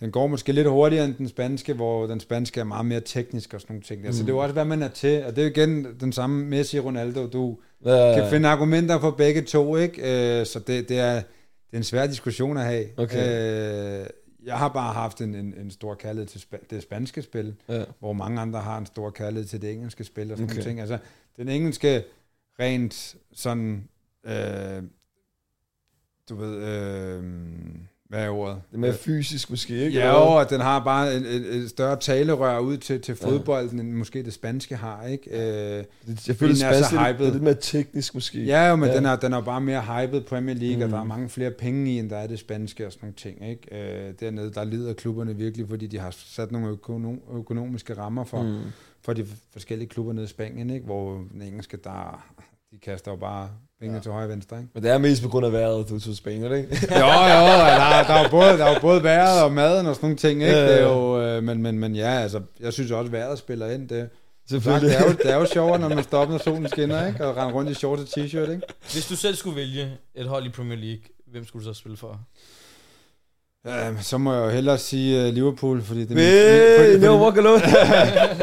den 0.00 0.10
går 0.10 0.26
måske 0.26 0.52
lidt 0.52 0.68
hurtigere 0.68 1.04
end 1.04 1.14
den 1.14 1.28
spanske, 1.28 1.72
hvor 1.72 2.06
den 2.06 2.20
spanske 2.20 2.60
er 2.60 2.64
meget 2.64 2.86
mere 2.86 3.00
teknisk 3.00 3.54
og 3.54 3.60
sådan 3.60 3.74
nogle 3.74 3.82
ting. 3.82 4.04
Der. 4.04 4.12
Så 4.12 4.22
det 4.22 4.28
er 4.28 4.32
jo 4.32 4.38
også, 4.38 4.52
hvad 4.52 4.64
man 4.64 4.82
er 4.82 4.88
til, 4.88 5.24
og 5.24 5.36
det 5.36 5.38
er 5.38 5.46
jo 5.46 5.50
igen 5.50 5.86
den 6.00 6.12
samme 6.12 6.44
Messi 6.44 6.78
Ronaldo, 6.78 7.26
du 7.26 7.58
Ja, 7.84 8.14
kan 8.14 8.30
finde 8.30 8.48
argumenter 8.48 9.00
for 9.00 9.10
begge 9.10 9.42
to, 9.42 9.76
ikke? 9.76 10.40
Øh, 10.40 10.46
så 10.46 10.58
det, 10.58 10.88
det, 10.88 10.98
er, 10.98 11.14
det 11.14 11.24
er 11.72 11.76
en 11.76 11.84
svær 11.84 12.06
diskussion 12.06 12.56
at 12.56 12.64
have. 12.64 12.86
Okay. 12.96 14.00
Øh, 14.00 14.06
jeg 14.44 14.58
har 14.58 14.68
bare 14.68 14.92
haft 14.92 15.20
en, 15.20 15.34
en, 15.34 15.54
en 15.60 15.70
stor 15.70 15.94
kærlighed 15.94 16.26
til 16.26 16.38
spa- 16.38 16.66
det 16.70 16.82
spanske 16.82 17.22
spil, 17.22 17.54
ja. 17.68 17.84
hvor 17.98 18.12
mange 18.12 18.40
andre 18.40 18.60
har 18.60 18.78
en 18.78 18.86
stor 18.86 19.10
kærlighed 19.10 19.48
til 19.48 19.62
det 19.62 19.72
engelske 19.72 20.04
spil 20.04 20.32
og 20.32 20.38
sådan. 20.38 20.44
Okay. 20.44 20.54
nogle 20.54 20.70
ting. 20.70 20.80
Altså, 20.80 20.98
den 21.36 21.48
engelske 21.48 22.04
rent 22.60 23.16
sådan, 23.32 23.88
øh, 24.26 24.82
du 26.28 26.34
ved, 26.34 26.56
øh, 26.56 27.24
hvad 28.08 28.28
er 28.84 28.88
er 28.88 28.92
mere 28.92 28.98
fysisk 28.98 29.50
måske, 29.50 29.74
ikke? 29.84 29.98
Ja, 29.98 30.08
jo, 30.10 30.16
og 30.38 30.50
den 30.50 30.60
har 30.60 30.84
bare 30.84 31.14
et, 31.14 31.34
et, 31.34 31.54
et 31.56 31.70
større 31.70 31.96
talerør 32.00 32.58
ud 32.58 32.76
til, 32.76 33.00
til 33.00 33.14
fodbolden, 33.16 33.80
end 33.80 33.92
måske 33.92 34.22
det 34.22 34.32
spanske 34.32 34.76
har, 34.76 35.04
ikke? 35.06 35.30
Øh, 35.30 35.84
Det- 36.06 36.28
Jeg 36.28 36.36
føler, 36.36 36.54
det 36.54 36.62
er 36.62 36.72
spanske 36.72 36.96
er 36.96 37.08
lidt- 37.12 37.20
er 37.20 37.32
lidt 37.32 37.42
mere 37.42 37.54
teknisk 37.60 38.14
måske. 38.14 38.44
ja, 38.44 38.68
jo, 38.68 38.76
men 38.76 38.84
Ja. 38.86 38.90
ja. 38.92 38.96
Den, 38.96 39.06
er, 39.06 39.16
den 39.16 39.32
er 39.32 39.40
bare 39.40 39.60
mere 39.60 39.82
hyped 39.82 40.20
Premier 40.20 40.54
League, 40.56 40.76
mm. 40.76 40.82
og 40.82 40.88
Mm. 40.88 40.92
der 40.92 41.00
er 41.00 41.04
mange 41.04 41.28
flere 41.28 41.50
penge 41.50 41.92
i, 41.92 41.98
end 41.98 42.10
der 42.10 42.16
er 42.16 42.26
det 42.26 42.38
spanske 42.38 42.86
og 42.86 42.92
sådan 42.92 43.06
nogle 43.06 43.14
ting, 43.16 43.48
ikke? 43.50 44.06
Øh, 44.08 44.14
dernede, 44.20 44.52
der 44.54 44.64
lider 44.64 44.92
klubberne 44.92 45.36
virkelig, 45.36 45.68
fordi 45.68 45.86
de 45.86 45.98
har 45.98 46.10
sat 46.18 46.52
nogle 46.52 46.68
økonom, 46.68 47.20
økonomiske 47.34 47.94
rammer 47.98 48.24
for, 48.24 48.42
mm. 48.42 48.48
Mm. 48.48 48.58
for 49.02 49.12
de 49.12 49.26
forskellige 49.52 49.88
klubber 49.88 50.12
nede 50.12 50.24
i 50.24 50.28
Spanien, 50.28 50.70
ikke? 50.70 50.86
Hvor 50.86 51.24
den 51.32 51.42
engelske, 51.42 51.76
der, 51.84 52.24
de 52.72 52.78
kaster 52.78 53.10
jo 53.10 53.16
bare 53.16 53.50
penge 53.80 53.94
ja. 53.94 54.02
til 54.02 54.12
højre 54.12 54.24
og 54.24 54.30
venstre, 54.30 54.58
ikke? 54.58 54.70
Men 54.74 54.82
det 54.82 54.90
er 54.90 54.98
mest 54.98 55.22
på 55.22 55.28
grund 55.28 55.46
af 55.46 55.52
vejret, 55.52 55.88
du 55.88 56.00
tog 56.00 56.14
Spanien, 56.14 56.44
ikke? 56.44 56.78
jo, 56.90 56.96
jo, 56.96 57.44
der, 57.58 58.02
der, 58.06 58.14
er 58.14 58.22
jo 58.22 58.30
både, 58.30 58.58
der 58.58 58.64
er 58.64 58.74
jo 58.74 58.80
både 58.80 59.02
vejret 59.02 59.42
og 59.42 59.52
maden 59.52 59.86
og 59.86 59.94
sådan 59.94 60.06
nogle 60.06 60.16
ting, 60.16 60.42
ikke? 60.42 60.54
Ja, 60.54 60.64
ja. 60.64 60.72
Det 60.72 60.80
er 60.80 60.88
jo, 60.88 61.20
øh, 61.20 61.42
men, 61.42 61.62
men, 61.62 61.78
men 61.78 61.96
ja, 61.96 62.10
altså, 62.10 62.42
jeg 62.60 62.72
synes 62.72 62.90
også, 62.90 63.06
at 63.06 63.12
vejret 63.12 63.38
spiller 63.38 63.70
ind. 63.70 63.88
Det, 63.88 64.10
Selvfølgelig. 64.48 64.90
det, 64.90 64.98
er 64.98 65.04
jo, 65.04 65.12
det 65.12 65.30
er 65.30 65.36
jo 65.36 65.46
sjovere, 65.46 65.78
når 65.78 65.88
man 65.88 66.04
står 66.04 66.18
op, 66.18 66.28
når 66.28 66.38
solen 66.38 66.68
skinner, 66.68 67.06
ikke? 67.06 67.26
Og 67.26 67.36
render 67.36 67.54
rundt 67.54 67.70
i 67.70 67.74
shorts 67.74 68.02
og 68.02 68.08
t-shirt, 68.08 68.50
ikke? 68.50 68.62
Hvis 68.92 69.06
du 69.08 69.16
selv 69.16 69.34
skulle 69.34 69.56
vælge 69.56 69.96
et 70.14 70.26
hold 70.26 70.46
i 70.46 70.48
Premier 70.48 70.78
League, 70.78 71.02
hvem 71.26 71.44
skulle 71.44 71.66
du 71.66 71.74
så 71.74 71.80
spille 71.80 71.96
for? 71.96 72.20
Ja, 73.66 74.02
så 74.02 74.18
må 74.18 74.34
jeg 74.34 74.44
jo 74.44 74.48
hellere 74.50 74.78
sige 74.78 75.28
uh, 75.28 75.34
Liverpool, 75.34 75.82
fordi 75.82 76.04
det 76.04 76.10
er 76.10 76.16
Hey, 76.84 76.92
fordi- 76.92 77.06
no 77.06 77.24
walk 77.24 77.36
alone. 77.36 77.62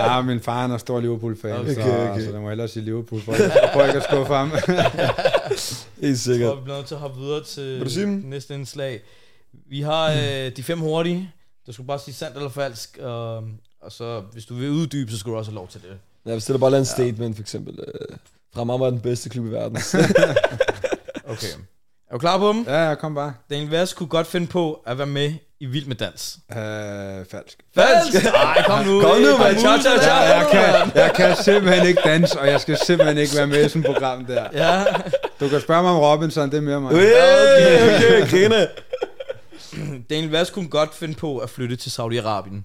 Ja, 0.03 0.22
min 0.22 0.39
far 0.39 0.61
han 0.61 0.72
er 0.72 0.78
stor 0.78 0.99
Liverpool-fan, 0.99 1.51
Okay, 1.55 1.74
så, 1.74 1.82
okay. 1.82 2.22
så 2.26 2.32
jeg 2.32 2.41
må 2.41 2.49
hellere 2.49 2.68
sige 2.68 2.84
Liverpool, 2.86 3.22
for, 3.22 3.34
for 3.74 3.84
ikke 3.84 3.97
at 3.97 4.03
skuffe 4.03 4.34
ham. 4.34 4.51
Helt 6.01 6.01
Jeg 6.01 6.18
sikkert. 6.18 6.47
tror, 6.49 6.55
vi 6.55 6.63
bliver 6.63 6.78
nødt 6.78 6.88
til 6.88 6.95
at 6.95 7.01
hoppe 7.01 7.20
videre 7.22 7.43
til 7.43 8.09
næste 8.24 8.53
indslag. 8.53 9.01
Vi 9.70 9.82
har 9.82 10.11
øh, 10.11 10.51
de 10.57 10.63
fem 10.63 10.80
hurtige. 10.80 11.32
Du 11.68 11.72
skulle 11.74 11.88
bare 11.88 11.99
sige 11.99 12.13
sandt 12.16 12.36
eller 12.38 12.49
falsk. 12.49 12.97
Og, 13.01 13.36
og 13.82 13.91
så, 13.91 14.22
hvis 14.34 14.45
du 14.45 14.53
vil 14.55 14.70
uddybe, 14.70 15.11
så 15.11 15.18
skal 15.18 15.32
du 15.32 15.38
også 15.38 15.51
have 15.51 15.55
lov 15.55 15.68
til 15.68 15.82
det. 15.82 15.89
Ja, 16.26 16.32
hvis 16.32 16.45
det 16.45 16.53
er 16.53 16.57
bare 16.57 16.72
lade 16.72 16.80
en 16.80 16.86
statement, 16.86 17.36
for 17.36 17.41
eksempel. 17.43 17.80
Øh, 17.80 18.18
Fremad 18.55 18.76
er 18.76 18.89
den 18.89 18.99
bedste 18.99 19.30
klub 19.30 19.45
i 19.45 19.49
verden. 19.49 19.78
Okay. 21.28 21.47
Er 22.10 22.14
du 22.14 22.20
klar 22.20 22.38
på 22.38 22.47
dem? 22.49 22.64
ja, 22.68 22.89
ja, 22.89 22.95
kom 22.95 23.16
bare. 23.16 23.34
Daniel 23.49 23.70
Vass 23.70 23.93
kunne 23.93 24.10
godt 24.10 24.28
finde 24.28 24.47
på 24.47 24.74
at 24.88 24.97
være 24.97 25.08
med 25.08 25.34
i 25.60 25.66
Vild 25.66 25.86
med 25.86 25.95
Dans. 25.95 26.39
Uh, 26.49 26.56
falsk. 27.32 27.58
Falsk! 27.76 28.26
Ej, 28.26 28.64
kom 28.68 28.86
nu. 28.86 29.01
Kom 29.01 29.22
nu, 29.22 29.38
Kom. 29.38 29.45
Cha, 29.45 29.78
cha, 29.82 30.01
cha. 30.01 30.16
Ja, 30.16 30.38
jeg, 30.38 30.47
kan, 30.51 30.91
jeg 31.01 31.14
kan 31.16 31.36
simpelthen 31.43 31.88
ikke 31.88 32.01
danse, 32.06 32.39
og 32.39 32.47
jeg 32.47 32.62
skal 32.62 32.78
simpelthen 32.86 33.18
ikke 33.18 33.36
være 33.36 33.47
med 33.47 33.66
i 33.66 33.70
sådan 33.70 33.82
et 33.82 33.88
program 33.93 34.26
der. 34.26 34.45
Ja. 34.53 34.84
Du 35.39 35.49
kan 35.49 35.62
spørge 35.62 35.84
mig 35.84 35.91
om 35.91 35.99
Robinson, 35.99 36.51
det 36.51 36.58
er 36.58 36.62
mere 36.62 36.82
mig. 36.82 36.91
Hey, 36.91 37.95
okay, 37.95 38.30
grine. 38.30 38.68
Daniel 40.10 40.32
Vass 40.32 40.49
kunne 40.51 40.70
godt 40.70 40.95
finde 40.95 41.14
på 41.14 41.38
at 41.38 41.49
flytte 41.49 41.76
til 41.76 41.89
Saudi-Arabien 41.89 42.64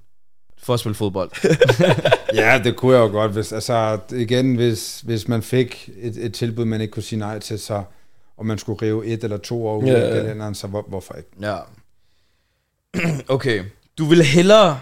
for 0.63 0.75
at 0.75 0.81
spille 0.81 0.95
fodbold. 0.95 1.31
Ja, 2.35 2.61
det 2.65 2.77
kunne 2.77 2.97
jeg 2.97 3.03
jo 3.03 3.09
godt. 3.09 3.33
Hvis, 3.33 3.53
altså, 3.53 3.99
igen, 4.13 4.55
hvis, 4.55 5.01
hvis 5.01 5.29
man 5.29 5.43
fik 5.43 5.91
et, 6.03 6.17
et 6.17 6.35
tilbud, 6.35 6.65
man 6.65 6.81
ikke 6.81 6.93
kunne 6.93 7.03
sige 7.03 7.19
nej 7.19 7.39
til, 7.39 7.59
så, 7.59 7.83
og 8.41 8.47
man 8.47 8.59
skulle 8.59 8.83
rive 8.83 9.07
et 9.07 9.25
eller 9.25 9.37
to 9.37 9.67
år 9.67 9.77
ud 9.79 9.85
Ja, 9.87 9.95
af 10.01 10.09
ja. 10.17 10.23
kalenderen, 10.23 10.55
så 10.55 10.67
hvor, 10.67 10.83
hvorfor 10.89 11.15
ikke? 11.15 11.31
Ja. 11.41 11.59
Okay. 13.35 13.65
Du 13.99 14.05
vil 14.05 14.23
hellere 14.25 14.81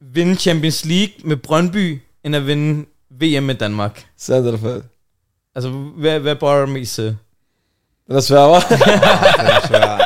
vinde 0.00 0.34
Champions 0.36 0.84
League 0.84 1.14
med 1.24 1.36
Brøndby, 1.36 2.00
end 2.24 2.36
at 2.36 2.46
vinde 2.46 2.84
VM 3.10 3.42
med 3.44 3.54
Danmark. 3.54 4.06
Sandt 4.16 4.46
eller 4.46 4.60
falsk? 4.60 4.86
Altså, 5.54 5.70
hvad, 5.70 6.20
hvad 6.20 6.36
bøjer 6.36 6.66
du 6.66 6.72
mest 6.72 6.94
til? 6.94 7.16
Den 8.06 8.16
er 8.16 8.20
svær, 8.20 8.38
hva'? 8.38 8.68
Den 9.42 9.46
er 9.46 9.66
svær. 9.66 9.98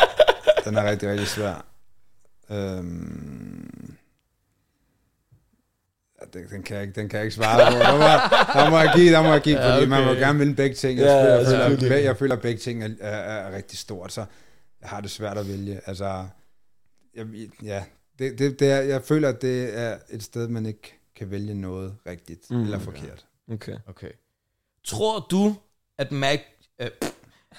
Den 0.65 0.77
er 0.77 0.91
rigtig, 0.91 1.11
rigtig 1.11 1.29
svær. 1.29 1.65
Øhm, 2.51 3.50
ja, 3.50 3.50
den, 6.35 6.49
den, 6.51 6.63
kan 6.63 6.77
jeg 6.77 6.83
ikke, 6.87 7.01
den 7.01 7.09
kan 7.09 7.17
jeg 7.17 7.25
ikke 7.25 7.35
svare 7.37 7.73
på. 7.73 7.79
Der 7.79 7.93
må, 7.93 8.05
der 8.61 8.71
må 8.71 8.79
jeg 8.79 8.93
give, 8.97 9.13
der 9.13 9.23
må 9.23 9.29
jeg 9.33 9.41
give, 9.41 9.59
Ja, 9.61 9.75
fordi 9.75 9.87
man 9.87 10.05
må 10.05 10.11
okay. 10.11 10.21
gerne 10.21 10.39
vinde 10.39 10.55
begge 10.55 10.75
ting. 10.77 10.99
Jeg, 10.99 11.07
Ja, 11.07 11.23
føler, 11.23 11.69
jeg, 11.69 11.79
føler, 11.81 11.97
jeg, 11.97 12.17
føler, 12.17 12.35
at 12.37 12.43
begge 12.43 12.59
ting 12.61 12.85
er, 12.85 12.89
er, 13.01 13.11
er 13.11 13.57
rigtig 13.57 13.79
stort, 13.79 14.13
så 14.13 14.25
jeg 14.81 14.89
har 14.89 15.01
det 15.01 15.11
svært 15.11 15.39
at 15.39 15.49
vælge. 15.49 15.81
Altså, 15.87 16.27
jeg, 17.17 17.27
ja, 17.63 17.85
det, 18.19 18.39
det, 18.39 18.61
det 18.61 18.71
er, 18.71 18.81
jeg 18.81 19.03
føler, 19.03 19.29
at 19.29 19.43
det 19.43 19.79
er 19.79 19.97
et 20.11 20.23
sted, 20.23 20.49
man 20.49 20.67
ikke 20.67 20.99
kan 21.17 21.31
vælge 21.31 21.55
noget 21.55 21.95
rigtigt 22.07 22.51
Mm, 22.51 22.63
eller 22.63 22.79
forkert. 22.79 23.27
Okay. 23.53 23.77
Okay. 23.89 24.11
Tror 24.87 25.27
du, 25.31 25.55
at 25.99 26.13
Mac... 26.13 26.41
Øh, 26.81 26.89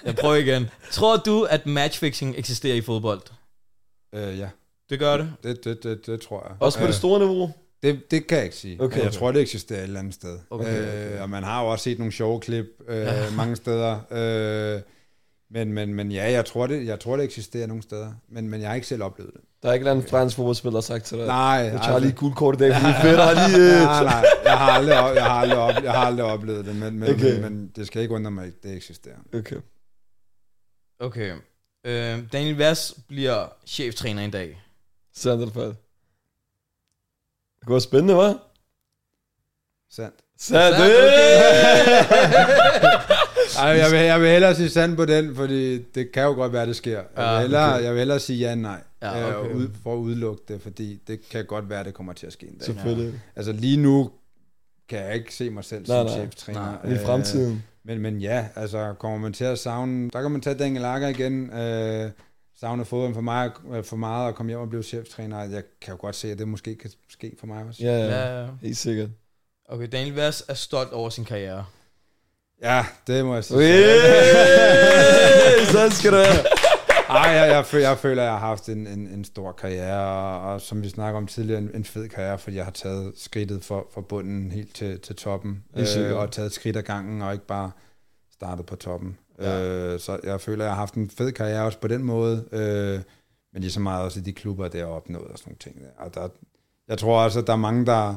jeg 0.04 0.16
prøver 0.16 0.34
igen. 0.34 0.66
Tror 0.90 1.16
du, 1.16 1.42
at 1.44 1.66
matchfixing 1.66 2.34
eksisterer 2.38 2.74
i 2.76 2.80
fodbold? 2.80 3.20
Øh, 4.14 4.38
ja, 4.38 4.48
Det 4.90 4.98
gør 4.98 5.16
det. 5.16 5.32
det, 5.42 5.64
det, 5.64 5.82
det, 5.82 6.06
det 6.06 6.20
tror 6.20 6.46
jeg. 6.48 6.56
Også 6.60 6.78
på 6.78 6.82
Øh, 6.84 6.88
det 6.88 6.96
store 6.96 7.18
niveau? 7.20 7.50
Det, 7.82 8.10
det 8.10 8.26
kan 8.26 8.36
jeg 8.36 8.44
ikke 8.44 8.56
sige. 8.56 8.80
Okay. 8.80 8.96
Okay. 8.96 9.04
Jeg 9.04 9.12
tror, 9.12 9.32
det 9.32 9.40
eksisterer 9.42 9.78
et 9.78 9.84
eller 9.84 9.98
andet 10.00 10.14
sted. 10.14 10.38
Okay, 10.50 10.64
Okay. 10.82 11.14
Øh, 11.14 11.22
og 11.22 11.30
man 11.30 11.42
har 11.42 11.62
jo 11.62 11.68
også 11.68 11.82
set 11.82 11.98
nogle 11.98 12.12
sjove 12.12 12.40
klip 12.40 12.66
øh, 12.88 12.96
Ja. 12.98 13.30
mange 13.36 13.56
steder. 13.56 14.00
Øh, 14.10 14.80
men, 15.50 15.72
men, 15.72 15.94
men 15.94 16.12
ja, 16.12 16.30
jeg 16.30 16.44
tror, 16.44 16.66
det, 16.66 16.86
jeg 16.86 17.00
tror, 17.00 17.16
det 17.16 17.24
eksisterer 17.24 17.66
nogle 17.66 17.82
steder. 17.82 18.12
Men, 18.28 18.48
men 18.48 18.60
jeg 18.60 18.68
har 18.68 18.74
ikke 18.74 18.86
selv 18.86 19.02
oplevet 19.02 19.32
det. 19.34 19.40
Der 19.62 19.68
er 19.68 19.72
ikke 19.72 19.84
en 19.84 19.90
anden 19.90 20.08
fransk 20.08 20.36
fodboldspiller, 20.36 20.70
der 20.72 20.76
har 20.76 20.82
sagt 20.82 21.04
til 21.04 21.18
dig. 21.18 21.26
Nej, 21.26 21.36
Jeg 21.44 21.70
tager 21.70 21.80
lige 21.80 21.94
altså- 21.94 22.08
et 22.08 22.16
guldkort 22.16 22.54
i 22.54 22.58
dag, 22.58 22.74
fordi. 22.74 22.86
Jeg 22.86 23.24
har 23.24 23.48
lige... 23.48 23.76
Øh, 23.76 23.82
nej, 23.82 24.04
nej, 24.04 24.24
jeg 24.44 24.58
har 24.58 24.70
aldrig, 24.72 24.94
jeg 24.94 25.24
har 25.24 25.30
aldrig, 25.40 25.58
op, 25.58 25.84
jeg 25.84 25.92
har 25.92 26.06
aldrig 26.06 26.24
oplevet 26.26 26.64
det, 26.66 26.76
men, 26.76 26.98
men, 26.98 27.08
Okay. 27.08 27.14
okay. 27.14 27.40
men, 27.40 27.42
men 27.56 27.72
det 27.76 27.86
skal 27.86 28.02
ikke 28.02 28.14
undre 28.14 28.30
mig, 28.30 28.46
at 28.46 28.52
det 28.62 28.76
eksisterer. 28.76 29.16
Okay. 29.34 29.56
Okay. 31.00 31.32
Øh, 31.86 32.18
Daniel 32.32 32.56
Vass 32.56 32.94
bliver 33.08 33.46
cheftræner 33.66 34.22
en 34.22 34.30
dag. 34.30 34.62
Sandt 35.14 35.42
eller? 35.42 35.74
Det 37.62 37.66
kunne 37.66 37.74
være 37.74 37.80
spændende, 37.80 38.14
hva'? 38.14 38.38
Sandt. 39.90 40.14
Sandt! 40.38 40.76
Sandt, 40.76 40.92
Ej, 43.58 43.68
jeg, 43.68 43.90
vil, 43.90 43.98
jeg 43.98 44.20
vil 44.20 44.28
hellere 44.28 44.54
sige 44.54 44.70
sandt 44.70 44.96
på 44.96 45.04
den, 45.04 45.34
fordi 45.36 45.78
det 45.78 46.12
kan 46.12 46.22
jo 46.22 46.32
godt 46.32 46.52
være, 46.52 46.66
det 46.66 46.76
sker. 46.76 47.02
Jeg 47.16 47.32
vil 47.32 47.40
hellere, 47.40 47.74
okay. 47.74 47.84
jeg 47.84 47.92
vil 47.92 47.98
hellere 47.98 48.20
sige 48.20 48.38
ja 48.38 48.54
nej, 48.54 48.80
Ja, 49.02 49.18
ja, 49.18 49.26
okay. 49.26 49.48
okay. 49.50 49.54
ud, 49.54 49.68
for 49.82 49.94
at 49.94 49.98
udelukke 49.98 50.42
det, 50.48 50.62
fordi 50.62 51.00
det 51.06 51.28
kan 51.28 51.46
godt 51.46 51.70
være, 51.70 51.84
det 51.84 51.94
kommer 51.94 52.12
til 52.12 52.26
at 52.26 52.32
ske 52.32 52.46
en 52.46 52.54
dag. 52.54 52.64
Selvfølgelig. 52.64 53.20
Altså 53.36 53.52
lige 53.52 53.76
nu 53.76 54.10
kan 54.88 54.98
jeg 54.98 55.14
ikke 55.14 55.34
se 55.34 55.50
mig 55.50 55.64
selv 55.64 55.88
Nej, 55.88 55.96
som 55.98 56.06
nej. 56.06 56.14
cheftræner. 56.14 56.92
I 56.94 57.04
fremtiden. 57.04 57.62
Men, 57.84 57.98
men 58.00 58.20
ja, 58.20 58.46
altså 58.56 58.94
kommer 58.98 59.18
man 59.18 59.32
til 59.32 59.44
at 59.44 59.58
savne... 59.58 60.10
Der 60.10 60.22
kan 60.22 60.30
man 60.30 60.40
tage 60.40 60.58
Daniel 60.58 60.84
Akker 60.84 61.08
igen. 61.08 61.50
Øh, 61.50 62.10
savne 62.62 62.84
fodbold 62.84 63.14
for, 63.14 63.20
mig, 63.20 63.50
øh, 63.72 63.84
for 63.84 63.96
meget 63.96 64.26
og 64.26 64.34
komme 64.34 64.50
hjem 64.50 64.60
og 64.60 64.68
blive 64.68 64.82
cheftræner. 64.82 65.44
Jeg 65.44 65.62
kan 65.80 65.94
jo 65.94 66.00
godt 66.00 66.16
se, 66.16 66.30
at 66.30 66.38
det 66.38 66.48
måske 66.48 66.74
kan 66.74 66.90
ske 67.08 67.36
for 67.40 67.46
mig 67.46 67.64
også. 67.64 67.82
Ja, 67.82 67.98
ja. 67.98 68.40
Ja. 68.40 68.46
Helt 68.62 68.76
sikkert. 68.76 69.08
Okay, 69.68 69.88
Daniel 69.92 70.14
Vass 70.14 70.44
er 70.48 70.54
stolt 70.54 70.92
over 70.92 71.10
sin 71.10 71.24
karriere. 71.24 71.64
Ja, 72.62 72.86
det 73.06 73.24
må 73.24 73.34
jeg 73.34 73.44
sige. 73.44 73.58
Sådan 75.72 75.90
skal 75.90 76.12
det 76.12 76.18
være. 76.18 76.44
Ej, 77.08 77.30
jeg, 77.30 77.48
jeg, 77.48 77.66
føler, 77.66 77.88
jeg 77.88 77.98
føler, 77.98 78.22
at 78.22 78.26
jeg 78.26 78.38
har 78.38 78.46
haft 78.46 78.68
en, 78.68 78.86
en, 78.86 79.06
en 79.06 79.24
stor 79.24 79.52
karriere, 79.52 80.06
og, 80.06 80.52
og 80.52 80.60
som 80.60 80.82
vi 80.82 80.88
snakker 80.88 81.18
om 81.18 81.26
tidligere, 81.26 81.58
en, 81.58 81.70
en 81.74 81.84
fed 81.84 82.08
karriere, 82.08 82.38
fordi 82.38 82.56
jeg 82.56 82.64
har 82.64 82.72
taget 82.72 83.12
skridtet 83.16 83.64
for, 83.64 83.86
for 83.94 84.00
bunden 84.00 84.50
helt 84.50 84.74
til, 84.74 85.00
til 85.00 85.16
toppen, 85.16 85.64
øh, 85.76 86.16
og 86.16 86.32
taget 86.32 86.46
et 86.46 86.52
skridt 86.52 86.76
ad 86.76 86.82
gangen, 86.82 87.22
og 87.22 87.32
ikke 87.32 87.46
bare 87.46 87.70
startet 88.32 88.66
på 88.66 88.76
toppen. 88.76 89.18
Ja. 89.38 89.58
Ja. 89.58 89.92
Øh, 89.92 90.00
så 90.00 90.20
jeg 90.24 90.40
føler, 90.40 90.64
at 90.64 90.66
jeg 90.66 90.74
har 90.74 90.80
haft 90.80 90.94
en 90.94 91.10
fed 91.10 91.32
karriere 91.32 91.64
også 91.64 91.78
på 91.78 91.88
den 91.88 92.04
måde, 92.04 92.44
øh, 92.52 93.00
men 93.52 93.62
lige 93.62 93.70
så 93.70 93.80
meget 93.80 94.04
også 94.04 94.20
i 94.20 94.22
de 94.22 94.32
klubber, 94.32 94.68
der 94.68 94.78
har 94.78 94.92
opnået 94.92 95.26
og 95.28 95.38
sådan 95.38 95.50
nogle 95.50 95.58
ting. 95.58 95.80
Der. 95.80 96.04
Og 96.04 96.14
der, 96.14 96.28
jeg 96.88 96.98
tror 96.98 97.24
også, 97.24 97.38
at 97.38 97.46
der 97.46 97.52
er 97.52 97.56
mange, 97.56 97.86
der, 97.86 98.14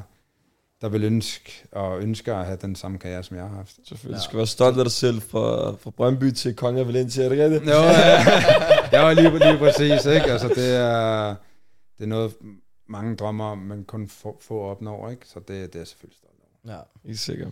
der 0.82 0.90
vil 0.90 1.04
ønske 1.04 1.64
og 1.72 2.02
ønsker 2.02 2.36
at 2.36 2.46
have 2.46 2.58
den 2.62 2.76
samme 2.76 2.98
karriere, 2.98 3.24
som 3.24 3.38
jeg 3.38 3.46
har 3.46 3.56
haft. 3.56 3.76
Selvfølgelig. 3.88 4.20
Du 4.20 4.24
skal 4.24 4.38
være 4.38 4.48
stolt 4.48 4.78
af 4.78 4.86
dig 4.86 4.92
selv 4.92 5.22
fra, 5.22 5.72
fra 5.72 5.90
Brøndby 5.90 6.32
til 6.32 6.56
Konga 6.56 6.84
Valencia, 6.84 7.26
er 7.26 7.30
det 7.30 7.40
rigtigt? 7.40 7.64
Jo, 7.66 7.82
ja. 7.82 8.24
jeg 8.92 9.04
var 9.04 9.14
lige, 9.14 9.40
lige 9.40 9.58
præcis, 9.58 10.06
ikke? 10.06 10.32
Altså, 10.32 10.48
det 10.48 10.76
er, 10.76 11.36
det 11.98 12.04
er 12.04 12.08
noget, 12.08 12.34
mange 12.88 13.16
drømmer 13.16 13.46
om, 13.46 13.58
men 13.58 13.84
kun 13.84 14.08
få, 14.08 14.38
få 14.42 14.62
opnår, 14.62 15.10
ikke? 15.10 15.28
Så 15.28 15.40
det, 15.40 15.48
det 15.48 15.76
er 15.76 15.80
jeg 15.80 15.88
selvfølgelig 15.88 16.18
stolt 16.18 16.40
over. 16.66 16.76
Ja. 16.76 16.82
Helt 17.08 17.20
sikkert. 17.20 17.52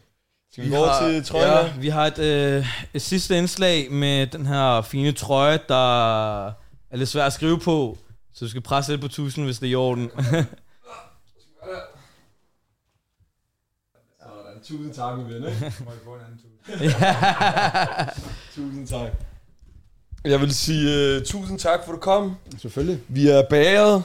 Skal 0.54 0.66
vi 0.66 0.70
gå 0.70 0.76
over 0.76 1.10
til 1.10 1.26
trøjen? 1.26 1.68
Ja, 1.68 1.80
vi 1.80 1.90
har 1.90 2.06
et, 2.08 2.20
øh, 2.20 2.66
et 2.94 3.02
sidste 3.02 3.38
indslag 3.38 3.92
med 3.92 4.28
den 4.28 4.46
her 4.46 4.82
fine 4.82 5.12
trøje, 5.12 5.60
der 5.70 6.08
er 6.92 6.98
lidt 6.98 7.10
svær 7.10 7.26
at 7.26 7.34
skrive 7.34 7.60
på. 7.60 7.98
Så 8.34 8.46
du 8.46 8.50
skal 8.50 8.62
presse 8.62 8.92
lidt 8.92 9.02
på 9.02 9.08
1000, 9.08 9.46
hvis 9.46 9.60
det 9.60 9.68
er 9.68 9.72
i 9.72 9.76
orden. 9.76 10.12
Tusind 14.68 14.94
tak, 14.94 15.18
min 15.18 15.26
ven, 15.26 15.36
ikke? 15.36 15.74
Må 15.86 15.92
jeg 15.92 16.00
få 16.04 16.14
en 16.14 16.22
anden 16.26 16.40
tur? 16.40 16.50
Tusind 18.56 18.88
tak. 18.88 19.12
Jeg 20.26 20.42
vil 20.42 20.56
sige 20.56 21.18
uh, 21.18 21.24
tusind 21.24 21.60
tak, 21.60 21.80
for 21.86 21.92
at 21.92 21.96
du 21.96 22.00
kom. 22.00 22.36
Selvfølgelig. 22.62 23.00
Vi 23.08 23.30
er 23.30 23.44
bageret. 23.50 24.04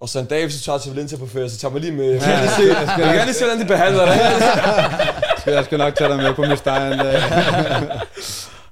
Og 0.00 0.08
så 0.08 0.18
en 0.18 0.26
dag, 0.26 0.44
hvis 0.44 0.56
du 0.56 0.60
tager 0.60 0.78
til 0.78 0.92
Valencia 0.92 1.18
på 1.18 1.26
ferie, 1.26 1.50
så 1.50 1.58
tager 1.58 1.72
mig 1.72 1.80
lige 1.80 1.92
med. 1.92 2.12
Ja, 2.14 2.30
jeg 2.30 3.08
vil 3.08 3.16
gerne 3.18 3.32
se, 3.32 3.44
hvordan 3.44 3.60
de 3.60 3.66
behandler 3.66 4.04
dig. 4.04 4.20
Skal 5.46 5.54
jeg 5.58 5.64
skal 5.64 5.78
nok 5.78 5.94
tage 5.94 6.10
dig 6.10 6.16
med 6.16 6.34
på 6.34 6.42
min 6.42 6.56
steg 6.56 6.92
en 6.92 6.98
dag. 6.98 7.22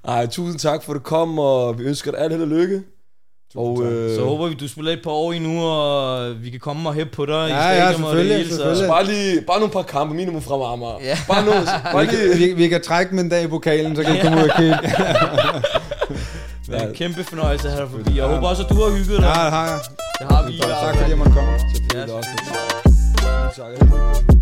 Ej, 0.08 0.26
tusind 0.26 0.58
tak, 0.58 0.82
for 0.84 0.92
at 0.92 0.96
du 0.96 1.00
kom, 1.02 1.38
og 1.38 1.78
vi 1.78 1.84
ønsker 1.84 2.10
dig 2.10 2.20
alt 2.20 2.32
held 2.32 2.42
og 2.42 2.48
lykke. 2.48 2.82
Og, 3.56 3.82
tak. 3.82 3.92
øh, 3.92 4.14
Så 4.16 4.24
håber 4.24 4.46
vi, 4.48 4.54
du 4.54 4.68
spiller 4.68 4.92
et 4.92 5.00
par 5.04 5.10
år 5.10 5.32
endnu, 5.32 5.62
og 5.64 6.32
vi 6.42 6.50
kan 6.50 6.60
komme 6.60 6.88
og 6.88 6.94
hæppe 6.94 7.12
på 7.16 7.26
dig 7.26 7.32
Ja, 7.32 7.46
i 7.46 7.50
ja, 7.50 7.74
stadion 7.92 8.04
og 8.04 8.16
det 8.16 8.26
selvfølgelig, 8.26 8.36
hele. 8.36 8.50
Så. 8.50 8.56
selvfølgelig. 8.56 8.88
bare, 8.88 9.04
lige, 9.04 9.40
bare 9.46 9.58
nogle 9.58 9.72
par 9.72 9.82
kampe, 9.82 10.14
minimum 10.14 10.42
fra 10.42 10.72
Amager. 10.72 10.98
Ja. 11.02 11.18
Bare 11.28 11.44
nogle, 11.44 11.60
bare 11.92 12.00
Vi 12.00 12.06
kan, 12.10 12.18
lige. 12.18 12.54
vi, 12.56 12.62
vi 12.62 12.68
kan 12.68 12.82
trække 12.82 13.10
dem 13.10 13.18
en 13.18 13.28
dag 13.28 13.44
i 13.44 13.46
pokalen, 13.46 13.96
så 13.96 14.02
kan 14.02 14.14
vi 14.14 14.18
komme 14.22 14.38
ud 14.38 14.48
og 14.48 14.56
kigge. 14.56 14.76
Det 16.66 16.74
er 16.82 16.86
en 16.88 16.94
kæmpe 16.94 17.24
fornøjelse 17.24 17.68
at 17.68 17.74
have 17.74 17.84
dig 17.84 17.90
forbi. 17.96 18.16
Jeg 18.16 18.24
håber 18.24 18.48
også, 18.48 18.62
at 18.62 18.68
du 18.68 18.74
har 18.74 18.90
hygget 18.90 19.18
dig. 19.22 19.32
Ja, 19.36 19.44
det 19.44 19.52
har 19.52 19.66
jeg. 19.66 19.78
Det 20.20 20.26
har 20.30 20.46
vi. 20.46 20.58
Tak 20.58 20.96
fordi 20.96 21.10
jeg 21.10 21.18
måtte 21.18 21.32
komme. 21.32 21.50
Selvfølgelig 21.74 22.14
også. 22.14 22.30
Tak. 23.56 24.33